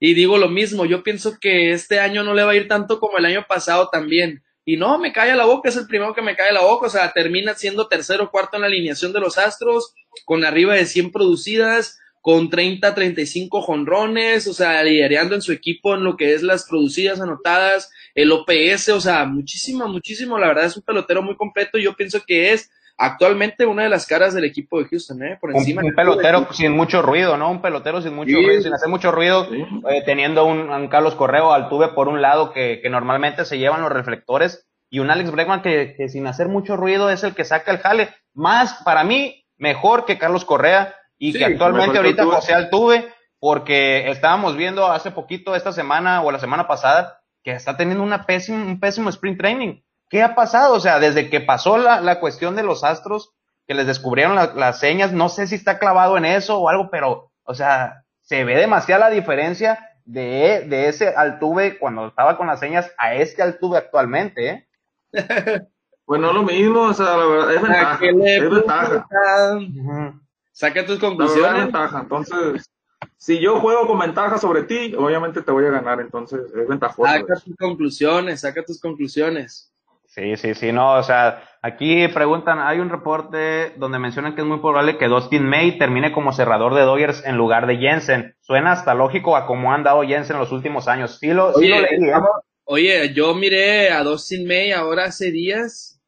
Y 0.00 0.14
digo 0.14 0.36
lo 0.36 0.48
mismo, 0.48 0.86
yo 0.86 1.04
pienso 1.04 1.38
que 1.40 1.70
este 1.70 2.00
año 2.00 2.24
no 2.24 2.34
le 2.34 2.42
va 2.42 2.50
a 2.50 2.56
ir 2.56 2.66
tanto 2.66 2.98
como 2.98 3.16
el 3.18 3.26
año 3.26 3.46
pasado 3.48 3.90
también. 3.92 4.42
Y 4.64 4.76
no, 4.76 4.98
me 4.98 5.12
cae 5.12 5.36
la 5.36 5.44
boca, 5.44 5.68
es 5.68 5.76
el 5.76 5.86
primero 5.86 6.12
que 6.12 6.20
me 6.20 6.34
cae 6.34 6.52
la 6.52 6.62
boca, 6.62 6.86
o 6.86 6.90
sea, 6.90 7.12
termina 7.12 7.54
siendo 7.54 7.86
tercero 7.86 8.24
o 8.24 8.30
cuarto 8.32 8.56
en 8.56 8.62
la 8.62 8.66
alineación 8.66 9.12
de 9.12 9.20
los 9.20 9.38
Astros, 9.38 9.94
con 10.24 10.44
arriba 10.44 10.74
de 10.74 10.86
100 10.86 11.12
producidas, 11.12 12.00
con 12.20 12.50
30, 12.50 12.94
35 12.94 13.62
jonrones, 13.62 14.46
o 14.46 14.52
sea, 14.52 14.82
liderando 14.82 15.34
en 15.34 15.42
su 15.42 15.52
equipo 15.52 15.94
en 15.94 16.04
lo 16.04 16.16
que 16.16 16.34
es 16.34 16.42
las 16.42 16.68
producidas 16.68 17.20
anotadas, 17.20 17.90
el 18.14 18.30
OPS, 18.32 18.90
o 18.90 19.00
sea, 19.00 19.24
muchísimo, 19.24 19.88
muchísimo, 19.88 20.38
la 20.38 20.48
verdad 20.48 20.66
es 20.66 20.76
un 20.76 20.82
pelotero 20.82 21.22
muy 21.22 21.36
completo 21.36 21.78
y 21.78 21.84
yo 21.84 21.94
pienso 21.94 22.20
que 22.26 22.52
es 22.52 22.70
actualmente 23.00 23.64
una 23.64 23.84
de 23.84 23.88
las 23.88 24.06
caras 24.06 24.34
del 24.34 24.44
equipo 24.44 24.78
de 24.78 24.88
Houston, 24.88 25.22
¿eh? 25.22 25.38
Por 25.40 25.56
encima. 25.56 25.80
Un, 25.80 25.88
un 25.88 25.94
pelotero 25.94 26.48
sin 26.52 26.72
mucho 26.72 27.00
ruido, 27.00 27.38
¿no? 27.38 27.50
Un 27.50 27.62
pelotero 27.62 28.02
sin 28.02 28.14
mucho 28.14 28.36
sí. 28.36 28.44
ruido, 28.44 28.62
sin 28.62 28.74
hacer 28.74 28.90
mucho 28.90 29.10
ruido, 29.10 29.48
sí. 29.48 29.64
eh, 29.88 30.02
teniendo 30.04 30.44
un, 30.44 30.68
un, 30.68 30.88
Carlos 30.88 31.14
Correo 31.14 31.52
Altuve 31.52 31.88
por 31.88 32.08
un 32.08 32.20
lado 32.20 32.52
que, 32.52 32.80
que, 32.82 32.90
normalmente 32.90 33.46
se 33.46 33.58
llevan 33.58 33.80
los 33.80 33.90
reflectores 33.90 34.68
y 34.90 34.98
un 34.98 35.10
Alex 35.10 35.30
Bregman 35.30 35.62
que, 35.62 35.94
que, 35.96 36.10
sin 36.10 36.26
hacer 36.26 36.48
mucho 36.48 36.76
ruido 36.76 37.08
es 37.08 37.24
el 37.24 37.34
que 37.34 37.44
saca 37.44 37.70
el 37.70 37.78
jale. 37.78 38.10
Más, 38.34 38.82
para 38.84 39.02
mí, 39.02 39.46
mejor 39.56 40.04
que 40.04 40.18
Carlos 40.18 40.44
Correa 40.44 40.94
y 41.20 41.32
sí, 41.32 41.38
que 41.38 41.44
actualmente 41.44 41.98
ahorita 41.98 42.24
que 42.24 42.30
José 42.30 42.54
Altuve, 42.54 43.12
porque 43.38 44.10
estábamos 44.10 44.56
viendo 44.56 44.86
hace 44.86 45.10
poquito, 45.10 45.54
esta 45.54 45.70
semana 45.70 46.22
o 46.22 46.32
la 46.32 46.38
semana 46.38 46.66
pasada, 46.66 47.20
que 47.44 47.52
está 47.52 47.76
teniendo 47.76 48.02
una 48.02 48.24
pésima, 48.24 48.64
un 48.64 48.80
pésimo 48.80 49.10
sprint 49.10 49.38
training. 49.38 49.82
¿Qué 50.08 50.22
ha 50.22 50.34
pasado? 50.34 50.74
O 50.74 50.80
sea, 50.80 50.98
desde 50.98 51.28
que 51.28 51.40
pasó 51.40 51.76
la, 51.76 52.00
la 52.00 52.20
cuestión 52.20 52.56
de 52.56 52.62
los 52.62 52.82
astros, 52.82 53.34
que 53.66 53.74
les 53.74 53.86
descubrieron 53.86 54.34
la, 54.34 54.54
las 54.54 54.80
señas, 54.80 55.12
no 55.12 55.28
sé 55.28 55.46
si 55.46 55.56
está 55.56 55.78
clavado 55.78 56.16
en 56.16 56.24
eso 56.24 56.58
o 56.58 56.70
algo, 56.70 56.88
pero, 56.90 57.30
o 57.44 57.54
sea, 57.54 58.04
se 58.22 58.42
ve 58.44 58.56
demasiada 58.56 59.08
la 59.08 59.14
diferencia 59.14 59.90
de, 60.06 60.64
de 60.68 60.88
ese 60.88 61.08
Altuve 61.08 61.78
cuando 61.78 62.08
estaba 62.08 62.38
con 62.38 62.46
las 62.46 62.60
señas 62.60 62.90
a 62.96 63.14
este 63.14 63.42
Altuve 63.42 63.76
actualmente, 63.76 64.48
¿eh? 64.48 64.68
Pues 66.06 66.20
no 66.20 66.32
lo 66.32 66.42
mismo, 66.42 66.80
o 66.80 66.92
sea, 66.92 67.16
la 67.16 67.24
verdad, 67.24 67.52
es 67.52 67.62
ventaja. 67.62 67.98
Es 68.04 68.50
ventaja. 68.50 69.06
Uh 69.54 69.60
-huh. 69.60 70.20
Saca 70.60 70.84
tus 70.84 70.98
conclusiones. 70.98 71.42
La 71.42 71.52
verdad, 71.52 71.66
es 71.66 71.72
ventaja. 71.72 72.00
Entonces, 72.02 72.70
si 73.16 73.40
yo 73.40 73.60
juego 73.60 73.86
con 73.86 73.98
ventaja 73.98 74.36
sobre 74.36 74.64
ti, 74.64 74.94
obviamente 74.94 75.40
te 75.40 75.52
voy 75.52 75.64
a 75.64 75.70
ganar, 75.70 76.02
entonces 76.02 76.52
es 76.54 76.68
ventajoso. 76.68 77.10
Saca 77.10 77.34
tus 77.42 77.56
conclusiones, 77.56 78.40
saca 78.40 78.62
tus 78.62 78.78
conclusiones. 78.78 79.72
Sí, 80.04 80.36
sí, 80.36 80.54
sí, 80.54 80.70
no, 80.70 80.98
o 80.98 81.02
sea, 81.02 81.42
aquí 81.62 82.08
preguntan, 82.08 82.58
hay 82.58 82.78
un 82.78 82.90
reporte 82.90 83.72
donde 83.78 83.98
mencionan 83.98 84.34
que 84.34 84.42
es 84.42 84.46
muy 84.46 84.58
probable 84.58 84.98
que 84.98 85.06
Dustin 85.06 85.48
May 85.48 85.78
termine 85.78 86.12
como 86.12 86.32
cerrador 86.32 86.74
de 86.74 86.82
Dodgers 86.82 87.24
en 87.24 87.38
lugar 87.38 87.66
de 87.66 87.78
Jensen. 87.78 88.34
Suena 88.40 88.72
hasta 88.72 88.92
lógico 88.92 89.36
a 89.36 89.46
cómo 89.46 89.72
han 89.72 89.82
dado 89.82 90.02
Jensen 90.02 90.36
en 90.36 90.40
los 90.40 90.52
últimos 90.52 90.88
años. 90.88 91.16
Sí 91.20 91.28
lo, 91.28 91.52
oye, 91.52 91.66
sí 91.66 91.68
lo 91.68 91.80
leí, 91.80 92.10
¿eh? 92.10 92.20
oye, 92.64 93.14
yo 93.14 93.34
miré 93.34 93.92
a 93.92 94.02
Dustin 94.02 94.46
May 94.46 94.72
ahora 94.72 95.04
hace 95.06 95.30
días, 95.30 95.99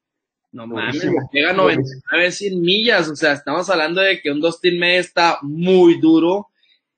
no 0.53 0.67
mames, 0.67 1.03
llega 1.33 1.53
99 1.53 2.31
100 2.31 2.61
millas, 2.61 3.09
o 3.09 3.17
sea, 3.17 3.33
estamos 3.33 3.69
hablando 3.71 4.01
de 4.01 4.21
que 4.21 4.31
un 4.31 4.41
Dustin 4.41 4.79
May 4.79 4.97
está 4.97 5.39
muy 5.43 5.99
duro 5.99 6.49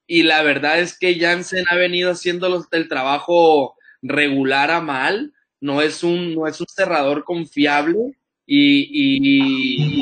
y 0.06 0.24
la 0.24 0.42
verdad 0.42 0.80
es 0.80 0.98
que 0.98 1.18
Jansen 1.18 1.64
ha 1.70 1.76
venido 1.76 2.10
haciendo 2.10 2.48
los, 2.48 2.66
el 2.72 2.88
trabajo 2.88 3.76
regular 4.02 4.70
a 4.70 4.80
mal 4.80 5.32
no 5.60 5.80
es 5.80 6.04
un, 6.04 6.34
no 6.34 6.46
es 6.46 6.60
un 6.60 6.66
cerrador 6.68 7.24
confiable 7.24 8.18
y, 8.44 8.82
y, 8.82 9.18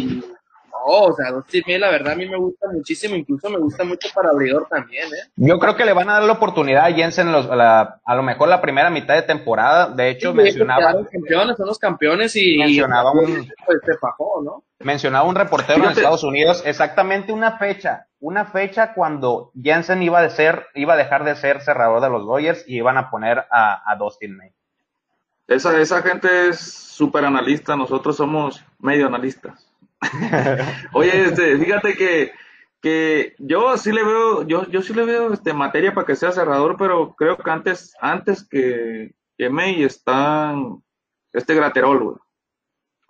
y 0.01 0.07
no, 0.17 0.32
o 0.85 1.12
sea, 1.14 1.31
Dustin 1.31 1.62
May, 1.66 1.79
la 1.79 1.90
verdad 1.90 2.12
a 2.12 2.16
mí 2.16 2.29
me 2.29 2.37
gusta 2.37 2.66
muchísimo, 2.73 3.14
incluso 3.14 3.49
me 3.51 3.59
gusta 3.59 3.85
mucho 3.85 4.09
para 4.14 4.31
abridor 4.31 4.66
también, 4.68 5.07
¿eh? 5.07 5.31
Yo 5.37 5.59
creo 5.59 5.77
que 5.77 5.85
le 5.85 5.92
van 5.92 6.09
a 6.11 6.14
dar 6.14 6.23
la 6.25 6.33
oportunidad 6.33 6.87
a 6.87 6.92
Jensen 6.92 7.33
los, 7.33 7.47
a, 7.47 7.57
la, 7.57 8.01
a, 8.05 8.14
lo 8.14 8.23
mejor 8.23 8.49
la 8.49 8.61
primera 8.61 8.90
mitad 8.90 9.14
de 9.14 9.23
temporada, 9.23 9.88
de 9.88 10.11
hecho 10.11 10.31
sí, 10.33 10.37
mencionaba... 10.37 10.92
Los 10.92 11.09
campeones, 11.09 11.57
son 11.57 11.66
los 11.66 11.79
campeones 11.79 12.37
y... 12.37 12.59
Mencionaba 12.59 13.12
un... 13.12 13.49
Pues, 13.66 13.79
se 13.85 13.97
fajó, 13.99 14.42
¿no? 14.42 14.64
Mencionaba 14.81 15.29
un 15.29 15.37
reportero 15.37 15.75
Fíjate. 15.75 15.92
en 15.92 15.99
Estados 15.99 16.25
Unidos 16.25 16.62
exactamente 16.66 17.33
una 17.33 17.59
fecha, 17.59 18.07
una 18.21 18.47
fecha 18.47 18.95
cuando 18.95 19.53
Jensen 19.61 20.03
iba 20.03 20.21
a, 20.21 20.29
ser, 20.31 20.66
iba 20.75 20.95
a 20.95 20.97
dejar 20.97 21.25
de 21.25 21.37
ser 21.37 21.61
cerrador 21.61 22.01
de 22.01 22.11
los 22.11 22.27
Dodgers 22.27 22.64
y 22.66 22.77
iban 22.77 22.97
a 22.97 23.11
poner 23.11 23.45
a, 23.51 23.83
a 23.90 23.97
Dustin 23.97 24.37
May. 24.37 24.53
Esa, 25.47 25.79
esa 25.81 26.03
gente 26.03 26.49
es 26.49 26.61
súper 26.61 27.25
analista, 27.25 27.77
nosotros 27.77 28.16
somos 28.16 28.64
medio 28.79 29.07
analistas. 29.07 29.72
Oye, 30.93 31.27
este, 31.27 31.57
fíjate 31.59 31.95
que, 31.95 32.33
que 32.81 33.35
yo 33.38 33.77
sí 33.79 33.93
le 33.93 34.05
veo, 34.05 34.47
yo, 34.47 34.67
yo 34.69 34.83
sí 34.83 34.93
le 34.95 35.05
veo 35.05 35.33
este 35.33 35.55
materia 35.55 35.95
para 35.95 36.07
que 36.07 36.17
sea 36.17 36.33
cerrador, 36.33 36.77
pero 36.77 37.15
creo 37.15 37.37
que 37.37 37.51
antes, 37.51 37.95
antes 38.01 38.46
que, 38.46 39.15
que 39.38 39.48
May 39.48 39.83
están 39.85 40.83
este 41.33 41.55
Graterol, 41.55 42.03
güey. 42.03 42.17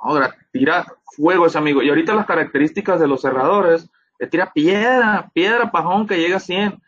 No, 0.05 0.21
tira 0.51 0.87
fuego 1.17 1.47
ese 1.47 1.59
amigo. 1.59 1.83
Y 1.83 1.89
ahorita 1.89 2.15
las 2.15 2.27
características 2.27 3.01
de 3.01 3.07
los 3.07 3.23
cerradores, 3.23 3.89
le 4.19 4.27
tira 4.27 4.53
piedra, 4.53 5.31
piedra 5.33 5.71
pajón 5.71 6.07
que 6.07 6.19
llega 6.19 6.37
a 6.37 6.41
100. 6.41 6.81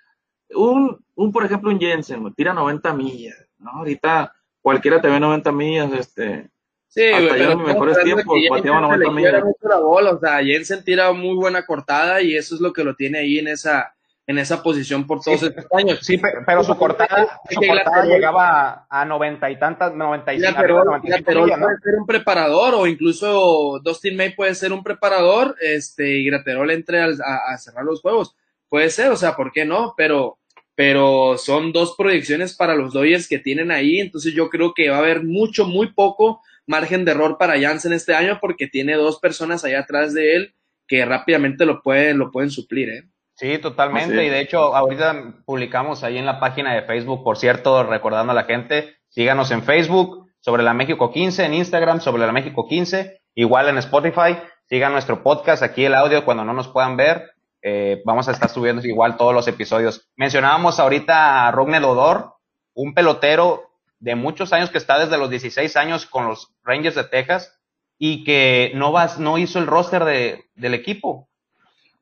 Un, 0.57 1.05
un 1.14 1.32
por 1.32 1.44
ejemplo, 1.44 1.70
un 1.70 1.78
Jensen, 1.78 2.32
tira 2.34 2.52
90 2.52 2.92
millas, 2.94 3.48
¿no? 3.59 3.70
Ahorita 3.70 4.34
cualquiera 4.61 5.00
te 5.00 5.09
ve 5.09 5.20
90 5.20 5.52
millas, 5.52 5.92
este. 5.92 6.50
Sí, 6.89 7.03
hasta 7.07 7.37
güey, 7.37 7.57
mis 7.57 7.66
mejores 7.66 7.99
tiempos 8.05 8.37
pateaba 8.49 8.80
90 8.80 9.11
millas. 9.11 9.45
Mucho 9.45 9.68
la 9.68 9.78
bola, 9.78 10.11
o 10.12 10.20
sea, 10.20 10.43
Jensen 10.45 10.85
tira 10.85 11.12
muy 11.12 11.35
buena 11.35 11.66
cortada 11.66 12.22
y 12.22 12.37
eso 12.37 12.55
es 12.55 12.61
lo 12.61 12.72
que 12.72 12.85
lo 12.85 12.95
tiene 12.95 13.18
ahí 13.18 13.39
en 13.39 13.49
esa 13.49 13.95
en 14.26 14.39
esa 14.39 14.62
posición 14.62 15.07
por 15.07 15.20
todos 15.20 15.41
sí, 15.41 15.47
estos 15.47 15.66
años. 15.72 15.99
Sí, 16.01 16.20
pero 16.47 16.64
su 16.64 16.74
cortada, 16.76 17.41
su 17.51 17.61
cortada 17.61 18.07
llegaba 18.07 18.87
a 18.89 19.05
noventa 19.05 19.51
y 19.51 19.59
tantas, 19.59 19.95
noventa 19.95 20.32
y 20.32 20.41
cinco, 20.41 20.62
¿no? 20.62 21.01
puede 21.01 21.78
ser 21.82 21.95
un 21.99 22.07
preparador 22.07 22.74
o 22.74 22.87
incluso 22.87 23.80
Dustin 23.82 24.16
May 24.16 24.35
puede 24.35 24.55
ser 24.55 24.72
un 24.72 24.82
preparador, 24.82 25.57
este, 25.61 26.09
y 26.16 26.24
Graterol 26.24 26.70
entre 26.70 27.01
a, 27.01 27.09
a 27.53 27.59
cerrar 27.59 27.85
los 27.85 28.01
juegos. 28.01 28.35
Puede 28.70 28.89
ser, 28.89 29.11
o 29.11 29.16
sea, 29.16 29.37
¿por 29.37 29.53
qué 29.53 29.64
no? 29.66 29.95
Pero 29.97 30.39
pero 30.76 31.39
son 31.39 31.72
dos 31.72 31.95
proyecciones 31.97 32.57
para 32.57 32.74
los 32.74 32.93
Dodgers 32.93 33.28
que 33.28 33.39
tienen 33.39 33.70
ahí, 33.70 34.01
entonces 34.01 34.35
yo 34.35 34.49
creo 34.51 34.74
que 34.74 34.91
va 34.91 34.97
a 34.97 35.01
haber 35.01 35.22
mucho, 35.22 35.66
muy 35.66 35.93
poco 35.93 36.41
margen 36.66 37.04
de 37.04 37.12
error 37.12 37.36
para 37.38 37.60
Jansen 37.60 37.92
este 37.92 38.14
año 38.14 38.38
porque 38.40 38.66
tiene 38.66 38.94
dos 38.94 39.18
personas 39.18 39.64
allá 39.64 39.80
atrás 39.80 40.14
de 40.14 40.36
él 40.36 40.54
que 40.86 41.04
rápidamente 41.04 41.64
lo 41.64 41.82
pueden, 41.82 42.18
lo 42.18 42.30
pueden 42.30 42.50
suplir, 42.50 42.88
¿eh? 42.90 43.04
Sí, 43.36 43.58
totalmente. 43.58 44.24
Y 44.24 44.28
de 44.28 44.40
hecho, 44.40 44.76
ahorita 44.76 45.42
publicamos 45.44 46.04
ahí 46.04 46.18
en 46.18 46.26
la 46.26 46.38
página 46.38 46.74
de 46.74 46.82
Facebook, 46.82 47.24
por 47.24 47.36
cierto, 47.36 47.82
recordando 47.82 48.32
a 48.32 48.34
la 48.34 48.44
gente, 48.44 48.94
síganos 49.08 49.50
en 49.50 49.62
Facebook, 49.64 50.30
sobre 50.40 50.62
la 50.62 50.74
México 50.74 51.10
15, 51.10 51.44
en 51.44 51.54
Instagram, 51.54 52.00
sobre 52.00 52.24
la 52.26 52.32
México 52.32 52.68
15, 52.68 53.22
igual 53.34 53.68
en 53.68 53.78
Spotify, 53.78 54.36
sigan 54.68 54.92
nuestro 54.92 55.22
podcast, 55.22 55.62
aquí 55.62 55.84
el 55.84 55.94
audio 55.94 56.24
cuando 56.24 56.44
no 56.44 56.52
nos 56.52 56.68
puedan 56.68 56.96
ver, 56.96 57.30
eh, 57.62 58.02
vamos 58.04 58.28
a 58.28 58.32
estar 58.32 58.50
subiendo 58.50 58.86
igual 58.86 59.16
todos 59.16 59.34
los 59.34 59.48
episodios. 59.48 60.06
Mencionábamos 60.16 60.78
ahorita 60.78 61.48
a 61.48 61.50
Rogne 61.50 61.78
Odor, 61.78 62.34
un 62.74 62.94
pelotero 62.94 63.73
de 64.05 64.14
muchos 64.16 64.52
años 64.52 64.68
que 64.68 64.76
está 64.76 64.98
desde 64.98 65.16
los 65.16 65.30
16 65.30 65.76
años 65.76 66.05
con 66.05 66.26
los 66.26 66.52
Rangers 66.62 66.94
de 66.94 67.05
Texas 67.05 67.59
y 67.98 68.22
que 68.22 68.70
no, 68.74 68.92
vas, 68.92 69.18
no 69.18 69.38
hizo 69.38 69.59
el 69.59 69.66
roster 69.66 70.05
de, 70.05 70.44
del 70.55 70.74
equipo. 70.74 71.26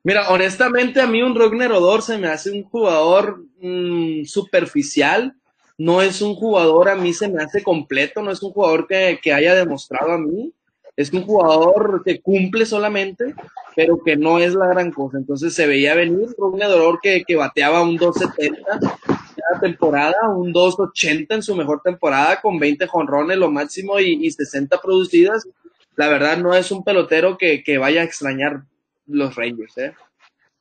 Mira, 0.03 0.27
honestamente 0.29 0.99
a 0.99 1.07
mí 1.07 1.21
un 1.21 1.33
Rogner 1.33 1.71
Odor 1.71 2.01
se 2.01 2.17
me 2.17 2.27
hace 2.27 2.51
un 2.51 2.63
jugador 2.63 3.45
mm, 3.61 4.25
superficial, 4.25 5.33
no 5.77 6.01
es 6.01 6.21
un 6.21 6.35
jugador, 6.35 6.89
a 6.89 6.95
mí 6.95 7.13
se 7.13 7.29
me 7.29 7.41
hace 7.41 7.63
completo, 7.63 8.21
no 8.21 8.31
es 8.31 8.43
un 8.43 8.51
jugador 8.51 8.85
que, 8.85 9.17
que 9.23 9.31
haya 9.31 9.55
demostrado 9.55 10.11
a 10.11 10.17
mí, 10.17 10.51
es 10.97 11.13
un 11.13 11.23
jugador 11.23 12.03
que 12.03 12.19
cumple 12.19 12.65
solamente, 12.65 13.33
pero 13.77 13.97
que 14.03 14.17
no 14.17 14.39
es 14.39 14.53
la 14.55 14.67
gran 14.67 14.91
cosa. 14.91 15.17
Entonces 15.17 15.55
se 15.55 15.67
veía 15.67 15.95
venir 15.95 16.27
Rogner 16.37 16.67
Odor 16.67 16.99
que, 17.01 17.23
que 17.25 17.37
bateaba 17.37 17.81
un 17.81 17.95
270 17.95 18.99
cada 19.05 19.12
temporada, 19.59 20.15
un 20.29 20.51
280 20.51 21.35
en 21.35 21.43
su 21.43 21.55
mejor 21.55 21.81
temporada, 21.83 22.41
con 22.41 22.59
20 22.59 22.87
jonrones 22.87 23.37
lo 23.37 23.51
máximo 23.51 23.99
y, 23.99 24.25
y 24.25 24.31
60 24.31 24.79
producidas. 24.81 25.47
La 25.95 26.07
verdad 26.07 26.37
no 26.37 26.53
es 26.53 26.71
un 26.71 26.83
pelotero 26.83 27.37
que, 27.37 27.63
que 27.63 27.77
vaya 27.77 28.01
a 28.01 28.05
extrañar 28.05 28.63
los 29.07 29.35
Rangers, 29.35 29.77
¿eh? 29.77 29.93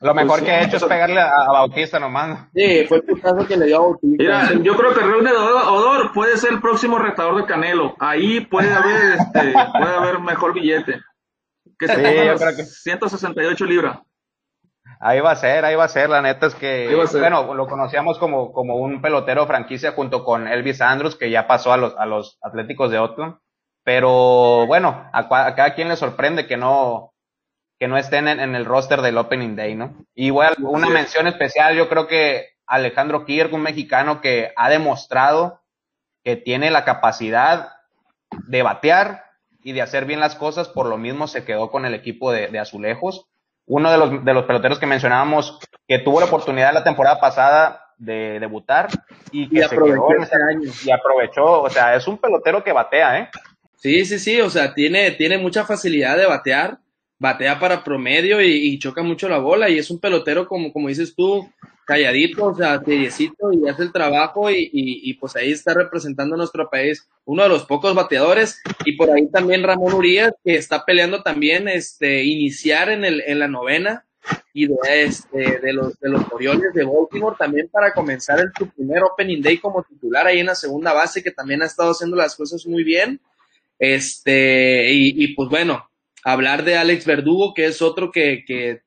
Lo 0.03 0.15
mejor 0.15 0.41
pues, 0.41 0.43
que 0.43 0.51
ha 0.51 0.63
hecho 0.65 0.79
es 0.79 0.85
pegarle 0.85 1.21
a, 1.21 1.53
Bautista 1.53 2.01
nomás. 2.01 2.49
Sí, 2.53 2.85
fue 2.89 2.97
el 2.99 3.05
putazo 3.05 3.47
que 3.47 3.57
le 3.57 3.67
dio 3.67 3.77
a 3.77 3.81
Bautista. 3.81 4.17
Mira, 4.19 4.53
yo 4.61 4.77
creo 4.77 4.93
que 4.93 5.01
Reunión 5.01 5.37
Odor 5.37 6.13
puede 6.13 6.37
ser 6.39 6.55
el 6.55 6.61
próximo 6.61 6.99
retador 6.99 7.37
de 7.37 7.47
Canelo. 7.47 7.95
Ahí 8.01 8.41
puede 8.41 8.73
haber, 8.73 9.21
este, 9.21 9.53
puede 9.53 9.95
haber 9.95 10.19
mejor 10.19 10.55
billete. 10.55 11.01
Que 11.79 11.87
se 11.87 12.65
sí, 12.65 12.91
168 12.91 13.65
libras. 13.65 14.01
Ahí 15.05 15.21
va 15.21 15.33
a 15.33 15.37
ser, 15.37 15.65
ahí 15.65 15.75
va 15.75 15.85
a 15.85 15.89
ser. 15.89 16.09
La 16.09 16.23
neta 16.23 16.47
es 16.47 16.55
que, 16.55 16.95
bueno, 17.19 17.55
lo 17.55 17.67
conocíamos 17.67 18.19
como, 18.19 18.53
como 18.53 18.77
un 18.77 19.03
pelotero 19.03 19.47
franquicia 19.47 19.93
junto 19.93 20.25
con 20.25 20.47
Elvis 20.47 20.81
Andrews, 20.81 21.17
que 21.17 21.31
ya 21.31 21.47
pasó 21.47 21.73
a 21.73 21.77
los, 21.77 21.97
a 21.99 22.07
los 22.07 22.39
Atléticos 22.41 22.91
de 22.91 22.99
Oakland. 22.99 23.37
Pero 23.85 24.65
bueno, 24.67 25.11
a, 25.13 25.19
a 25.19 25.55
cada 25.55 25.75
quien 25.75 25.89
le 25.89 25.97
sorprende 25.97 26.47
que 26.47 26.57
no, 26.57 27.13
que 27.83 27.89
no 27.89 27.99
estén 27.99 28.29
en, 28.29 28.55
el 28.55 28.65
roster 28.65 29.03
del 29.03 29.19
Opening 29.19 29.57
Day, 29.57 29.75
¿no? 29.75 30.07
Igual, 30.15 30.55
una 30.61 30.89
mención 30.89 31.27
especial, 31.27 31.75
yo 31.75 31.89
creo 31.89 32.07
que 32.07 32.51
Alejandro 32.65 33.25
Kirk, 33.25 33.53
un 33.53 33.63
mexicano 33.63 34.21
que 34.21 34.53
ha 34.55 34.71
demostrado 34.71 35.63
que 36.23 36.37
tiene 36.37 36.71
la 36.71 36.85
capacidad 36.85 37.73
de 38.47 38.63
batear 38.63 39.25
y 39.65 39.73
de 39.73 39.83
hacer 39.83 40.05
bien 40.05 40.21
las 40.21 40.37
cosas, 40.37 40.69
por 40.69 40.87
lo 40.87 40.97
mismo 40.97 41.27
se 41.27 41.45
quedó 41.45 41.73
con 41.73 41.85
el 41.85 41.95
equipo 41.95 42.31
de, 42.31 42.57
Azulejos. 42.57 43.27
Uno 43.67 43.91
de 43.91 43.99
los, 43.99 44.25
de 44.25 44.35
los 44.35 44.45
peloteros 44.45 44.79
que 44.79 44.87
mencionábamos 44.87 45.59
que 45.87 45.99
tuvo 46.01 46.21
la 46.21 46.27
oportunidad 46.27 46.73
la 46.73 46.85
temporada 46.85 47.21
pasada 47.21 47.93
de 47.97 48.41
debutar 48.41 48.89
y 49.31 49.49
que 49.49 49.63
se 49.63 49.77
quedó 49.77 50.09
este 50.21 50.37
año. 50.37 50.71
y 50.85 50.91
aprovechó, 50.91 51.63
o 51.63 51.71
sea, 51.71 51.95
es 51.95 52.07
un 52.09 52.19
pelotero 52.19 52.65
que 52.65 52.73
batea, 52.73 53.21
¿eh? 53.21 53.29
Sí, 53.77 54.05
sí, 54.05 54.19
sí, 54.19 54.41
o 54.41 54.51
sea, 54.51 54.75
tiene, 54.75 55.13
tiene 55.13 55.39
mucha 55.39 55.65
facilidad 55.65 56.17
de 56.17 56.27
batear 56.27 56.79
batea 57.23 57.61
para 57.61 57.85
promedio 57.85 58.43
y, 58.43 58.77
choca 58.81 59.03
mucho 59.05 59.29
la 59.29 59.39
bola 59.39 59.71
y 59.71 59.79
es 59.79 59.91
un 59.93 60.01
pelotero 60.01 60.49
como, 60.49 60.73
como 60.73 60.89
dices 60.89 61.15
tú, 61.15 61.49
calladito, 61.85 62.47
o 62.47 62.55
sea, 62.55 62.83
seriecito 62.83 63.53
y 63.53 63.69
hace 63.69 63.83
el 63.83 63.93
trabajo 63.93 64.51
y, 64.51 65.15
pues 65.21 65.37
ahí 65.37 65.53
está 65.53 65.75
representando 65.75 66.35
a 66.35 66.39
nuestro 66.39 66.69
país, 66.71 67.09
uno 67.25 67.43
de 67.43 67.49
los 67.49 67.65
pocos 67.65 67.95
bateadores. 67.95 68.61
Y 68.85 68.97
por 68.97 69.11
ahí 69.11 69.29
también 69.29 69.63
Ramón 69.63 69.93
Urias 69.93 70.33
que 70.45 70.57
está 70.57 70.85
peleando 70.85 71.23
también 71.23 71.69
este 71.69 72.25
iniciar 72.25 72.91
en, 72.91 73.05
el, 73.05 73.23
en 73.27 73.39
la 73.39 73.49
novena 73.49 74.05
y 74.55 74.67
de, 74.67 74.77
este, 74.93 75.59
de 75.61 75.73
los 75.73 75.99
de 75.99 76.09
los 76.09 76.23
Orioles 76.31 76.73
de 76.75 76.85
Baltimore 76.85 77.37
también 77.37 77.69
para 77.69 77.93
comenzar 77.93 78.39
el 78.39 78.53
su 78.57 78.69
primer 78.69 79.03
opening 79.03 79.43
day 79.43 79.59
como 79.59 79.83
titular 79.83 80.27
ahí 80.27 80.39
en 80.39 80.47
la 80.47 80.55
segunda 80.55 80.93
base 80.93 81.23
que 81.25 81.33
también 81.33 81.63
ha 81.63 81.67
estado 81.67 81.91
haciendo 81.91 82.17
las 82.17 82.37
cosas 82.37 82.65
muy 82.67 82.85
bien. 82.85 83.21
Este 83.79 84.93
y, 84.93 85.25
y 85.25 85.35
pues 85.35 85.49
bueno 85.49 85.89
hablar 86.25 86.65
de 86.65 86.77
Alex 86.77 87.05
Verdugo, 87.07 87.55
que 87.55 87.67
es 87.67 87.83
otro 87.83 88.11
que, 88.11 88.45
que 88.47 88.83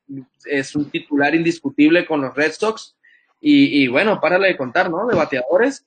es 0.46 0.76
un 0.76 0.90
titular 0.90 1.36
indiscutible 1.36 2.06
con 2.06 2.22
los 2.22 2.34
Red 2.36 2.54
Sox. 2.54 2.96
Y, 3.42 3.84
y, 3.84 3.88
bueno, 3.88 4.20
párale 4.20 4.48
de 4.48 4.58
contar, 4.58 4.90
¿no? 4.90 5.06
De 5.06 5.16
bateadores 5.16 5.86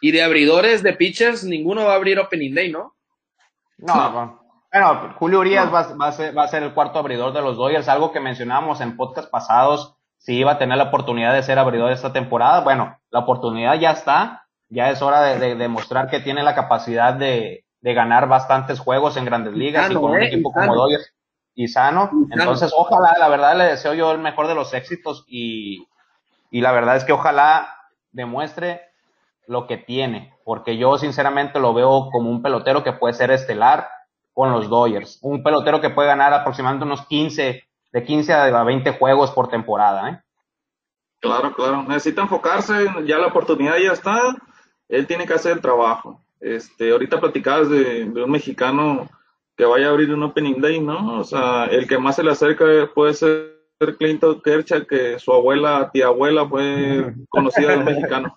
y 0.00 0.10
de 0.12 0.22
abridores 0.22 0.82
de 0.82 0.92
pitchers, 0.92 1.44
ninguno 1.44 1.84
va 1.84 1.92
a 1.92 1.96
abrir 1.96 2.18
Opening 2.18 2.54
Day, 2.54 2.70
¿no? 2.70 2.94
No, 3.78 4.40
Bueno, 4.70 5.14
Julio 5.18 5.40
Urias 5.40 5.72
va, 5.72 5.94
va, 5.94 6.08
a 6.08 6.12
ser, 6.12 6.36
va, 6.36 6.44
a 6.44 6.48
ser, 6.48 6.62
el 6.62 6.74
cuarto 6.74 6.98
abridor 6.98 7.32
de 7.32 7.40
los 7.40 7.56
Dodgers, 7.56 7.88
algo 7.88 8.12
que 8.12 8.20
mencionábamos 8.20 8.80
en 8.80 8.96
podcast 8.96 9.30
pasados, 9.30 9.96
si 10.18 10.34
iba 10.34 10.52
a 10.52 10.58
tener 10.58 10.76
la 10.76 10.84
oportunidad 10.84 11.32
de 11.34 11.42
ser 11.42 11.58
abridor 11.58 11.90
esta 11.90 12.12
temporada. 12.12 12.60
Bueno, 12.60 12.98
la 13.10 13.20
oportunidad 13.20 13.78
ya 13.78 13.92
está, 13.92 14.46
ya 14.68 14.90
es 14.90 15.02
hora 15.02 15.22
de 15.22 15.56
demostrar 15.56 16.08
que 16.08 16.20
tiene 16.20 16.42
la 16.42 16.54
capacidad 16.54 17.14
de, 17.14 17.64
de 17.82 17.94
ganar 17.94 18.28
bastantes 18.28 18.80
juegos 18.80 19.16
en 19.16 19.24
grandes 19.24 19.54
ligas 19.54 19.90
y, 19.90 19.94
con 19.94 20.12
un 20.12 20.22
¿eh? 20.22 20.28
equipo 20.28 20.52
como 20.52 20.74
Dodgers 20.74 21.12
y 21.54 21.68
sano. 21.68 22.10
Entonces, 22.30 22.72
ojalá, 22.74 23.16
la 23.18 23.28
verdad 23.28 23.56
le 23.56 23.64
deseo 23.64 23.92
yo 23.92 24.12
el 24.12 24.18
mejor 24.18 24.48
de 24.48 24.54
los 24.54 24.72
éxitos 24.72 25.24
y, 25.26 25.86
y 26.50 26.60
la 26.60 26.72
verdad 26.72 26.96
es 26.96 27.04
que 27.04 27.12
ojalá 27.12 27.76
demuestre 28.12 28.80
lo 29.46 29.66
que 29.66 29.76
tiene, 29.76 30.34
porque 30.44 30.76
yo 30.76 30.96
sinceramente 30.96 31.58
lo 31.58 31.74
veo 31.74 32.08
como 32.10 32.30
un 32.30 32.42
pelotero 32.42 32.84
que 32.84 32.92
puede 32.92 33.14
ser 33.14 33.30
estelar 33.32 33.88
con 34.32 34.52
los 34.52 34.70
Dodgers, 34.70 35.18
un 35.20 35.42
pelotero 35.42 35.80
que 35.80 35.90
puede 35.90 36.08
ganar 36.08 36.32
aproximadamente 36.32 36.86
unos 36.86 37.06
15, 37.06 37.68
de 37.92 38.04
15 38.04 38.32
a 38.32 38.62
20 38.62 38.92
juegos 38.92 39.32
por 39.32 39.48
temporada. 39.48 40.08
¿eh? 40.08 40.22
Claro, 41.20 41.52
claro, 41.54 41.82
necesita 41.82 42.22
enfocarse, 42.22 42.86
ya 43.04 43.18
la 43.18 43.26
oportunidad 43.26 43.76
ya 43.76 43.92
está, 43.92 44.18
él 44.88 45.06
tiene 45.06 45.26
que 45.26 45.34
hacer 45.34 45.52
el 45.52 45.60
trabajo. 45.60 46.22
Este, 46.42 46.90
ahorita 46.90 47.20
platicabas 47.20 47.70
de, 47.70 48.04
un 48.04 48.30
mexicano 48.30 49.08
que 49.56 49.64
vaya 49.64 49.86
a 49.86 49.90
abrir 49.90 50.12
un 50.12 50.24
Opening 50.24 50.60
Day, 50.60 50.80
¿no? 50.80 51.20
O 51.20 51.24
sea, 51.24 51.66
el 51.66 51.86
que 51.86 51.98
más 51.98 52.16
se 52.16 52.24
le 52.24 52.32
acerca 52.32 52.64
puede 52.92 53.14
ser 53.14 53.62
Clinton 53.98 54.40
Kercha, 54.42 54.84
que 54.84 55.18
su 55.20 55.32
abuela, 55.32 55.90
tía 55.92 56.06
abuela, 56.06 56.48
fue 56.48 57.14
conocida 57.28 57.72
de 57.72 57.76
un 57.78 57.84
mexicano. 57.84 58.36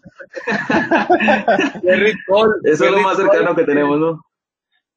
Eso 2.64 2.86
es 2.86 2.91
lo 2.91 2.99
más 2.99 3.18
cercano 3.18 3.56
que 3.56 3.64
tenemos, 3.64 3.99
¿no? 3.99 4.22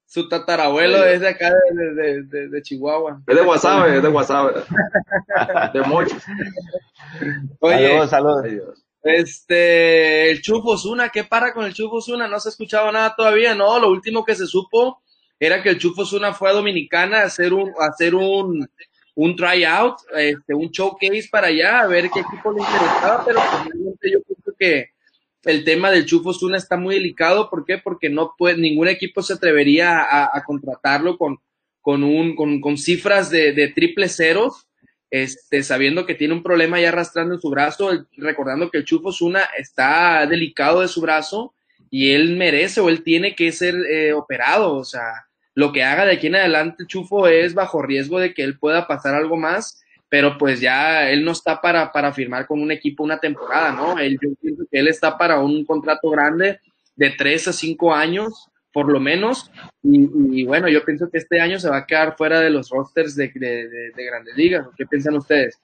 Su 0.04 0.28
tatarabuelo 0.28 1.04
es 1.04 1.20
de 1.20 1.28
acá, 1.28 1.50
de, 1.50 2.62
Chihuahua. 2.62 3.22
Es 3.26 3.36
de 3.36 3.42
Guasave, 3.42 3.96
es 3.96 4.02
de 4.02 4.08
Guasave. 4.08 4.62
de 5.74 5.82
muchos. 5.82 6.22
Oye, 7.60 8.06
saludos, 8.06 8.42
saludos. 8.42 8.87
Este, 9.02 10.30
el 10.30 10.42
Chufo 10.42 10.76
Zuna, 10.76 11.10
¿qué 11.10 11.24
para 11.24 11.54
con 11.54 11.64
el 11.64 11.74
Chufo 11.74 12.00
Zuna? 12.00 12.28
No 12.28 12.40
se 12.40 12.48
ha 12.48 12.50
escuchado 12.50 12.90
nada 12.90 13.14
todavía, 13.16 13.54
¿no? 13.54 13.78
Lo 13.78 13.90
último 13.90 14.24
que 14.24 14.34
se 14.34 14.46
supo 14.46 15.02
era 15.38 15.62
que 15.62 15.70
el 15.70 15.78
Chufo 15.78 16.04
Zuna 16.04 16.32
fue 16.32 16.50
a 16.50 16.54
Dominicana 16.54 17.20
a 17.20 17.26
hacer 17.26 17.52
un, 17.52 17.72
hacer 17.80 18.14
un, 18.14 18.68
un 19.14 19.36
tryout, 19.36 19.96
este, 20.16 20.54
un 20.54 20.70
showcase 20.70 21.28
para 21.30 21.48
allá, 21.48 21.80
a 21.80 21.86
ver 21.86 22.10
qué 22.10 22.20
equipo 22.20 22.52
le 22.52 22.60
interesaba, 22.60 23.24
pero 23.24 23.40
realmente 23.40 24.12
yo 24.12 24.18
creo 24.22 24.56
que 24.56 24.90
el 25.44 25.64
tema 25.64 25.90
del 25.90 26.06
Chufo 26.06 26.32
Zuna 26.32 26.56
está 26.56 26.76
muy 26.76 26.96
delicado, 26.96 27.48
¿por 27.48 27.64
qué? 27.64 27.78
Porque 27.78 28.10
no 28.10 28.34
puede, 28.38 28.58
ningún 28.58 28.88
equipo 28.88 29.22
se 29.22 29.32
atrevería 29.32 30.06
a, 30.08 30.44
contratarlo 30.44 31.16
con, 31.18 31.38
con 31.80 32.04
un, 32.04 32.36
con, 32.36 32.60
con 32.60 32.76
cifras 32.76 33.30
de, 33.30 33.52
de 33.52 33.68
triple 33.68 34.08
ceros, 34.08 34.67
este, 35.10 35.62
sabiendo 35.62 36.06
que 36.06 36.14
tiene 36.14 36.34
un 36.34 36.42
problema 36.42 36.80
ya 36.80 36.88
arrastrando 36.88 37.34
en 37.34 37.40
su 37.40 37.50
brazo, 37.50 38.06
recordando 38.16 38.70
que 38.70 38.78
el 38.78 38.84
Chufo 38.84 39.12
Zuna 39.12 39.42
está 39.56 40.26
delicado 40.26 40.80
de 40.80 40.88
su 40.88 41.00
brazo 41.00 41.54
y 41.90 42.12
él 42.12 42.36
merece 42.36 42.80
o 42.80 42.88
él 42.88 43.02
tiene 43.02 43.34
que 43.34 43.50
ser 43.52 43.74
eh, 43.90 44.12
operado, 44.12 44.74
o 44.74 44.84
sea, 44.84 45.26
lo 45.54 45.72
que 45.72 45.82
haga 45.82 46.04
de 46.04 46.12
aquí 46.12 46.26
en 46.28 46.36
adelante 46.36 46.86
Chufo 46.86 47.26
es 47.26 47.54
bajo 47.54 47.82
riesgo 47.82 48.20
de 48.20 48.34
que 48.34 48.44
él 48.44 48.58
pueda 48.58 48.86
pasar 48.86 49.14
algo 49.14 49.36
más, 49.36 49.82
pero 50.08 50.38
pues 50.38 50.60
ya 50.60 51.10
él 51.10 51.24
no 51.24 51.32
está 51.32 51.60
para, 51.60 51.90
para 51.90 52.12
firmar 52.12 52.46
con 52.46 52.60
un 52.60 52.70
equipo 52.70 53.02
una 53.02 53.18
temporada, 53.18 53.72
¿no? 53.72 53.98
Él, 53.98 54.18
yo 54.22 54.30
pienso 54.40 54.64
que 54.70 54.78
él 54.78 54.88
está 54.88 55.18
para 55.18 55.40
un 55.40 55.64
contrato 55.64 56.10
grande 56.10 56.60
de 56.96 57.10
tres 57.10 57.48
a 57.48 57.52
cinco 57.52 57.94
años 57.94 58.48
por 58.72 58.90
lo 58.90 59.00
menos. 59.00 59.50
Y, 59.82 60.44
bueno, 60.46 60.68
yo 60.68 60.84
pienso 60.84 61.08
que 61.10 61.18
este 61.18 61.40
año 61.40 61.58
se 61.58 61.70
va 61.70 61.78
a 61.78 61.86
quedar 61.86 62.16
fuera 62.16 62.40
de 62.40 62.50
los 62.50 62.70
rosters 62.70 63.16
de, 63.16 63.28
de, 63.28 64.04
grandes 64.04 64.36
ligas. 64.36 64.66
¿Qué 64.76 64.86
piensan 64.86 65.16
ustedes? 65.16 65.60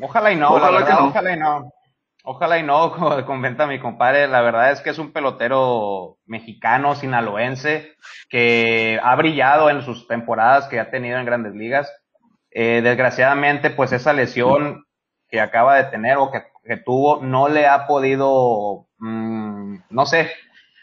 Ojalá 0.00 0.32
y 0.32 0.36
no, 0.36 0.54
ojalá, 0.54 0.84
que 0.84 0.92
no. 0.92 1.06
ojalá 1.08 1.32
y 1.32 1.38
no. 1.38 1.72
Ojalá 2.26 2.58
y 2.58 2.62
no, 2.62 2.92
como 2.96 3.24
comenta 3.26 3.66
mi 3.66 3.78
compadre, 3.78 4.26
la 4.26 4.40
verdad 4.40 4.72
es 4.72 4.80
que 4.80 4.90
es 4.90 4.98
un 4.98 5.12
pelotero 5.12 6.18
mexicano, 6.26 6.94
sinaloense, 6.94 7.94
que 8.28 8.98
ha 9.02 9.14
brillado 9.14 9.68
en 9.70 9.82
sus 9.82 10.08
temporadas 10.08 10.66
que 10.68 10.80
ha 10.80 10.90
tenido 10.90 11.18
en 11.18 11.26
grandes 11.26 11.54
ligas. 11.54 11.92
Eh, 12.50 12.80
desgraciadamente, 12.82 13.70
pues 13.70 13.92
esa 13.92 14.12
lesión 14.12 14.86
que 15.28 15.40
acaba 15.40 15.76
de 15.76 15.84
tener 15.90 16.16
o 16.16 16.30
que, 16.30 16.42
tuvo 16.78 17.20
no 17.22 17.48
le 17.48 17.66
ha 17.66 17.86
podido, 17.86 18.86
mm, 18.98 19.76
no 19.90 20.06
sé, 20.06 20.30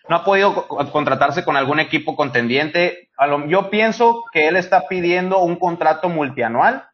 no 0.10 0.16
ha 0.16 0.26
podido 0.26 0.68
contratarse 0.68 1.43
con 1.43 1.58
algún 1.58 1.80
equipo 1.80 2.16
contendiente. 2.16 3.10
Yo 3.47 3.70
pienso 3.70 4.24
que 4.32 4.47
él 4.47 4.56
está 4.56 4.88
pidiendo 4.88 5.39
un 5.39 5.58
contrato 5.58 6.10
multianual 6.10 6.86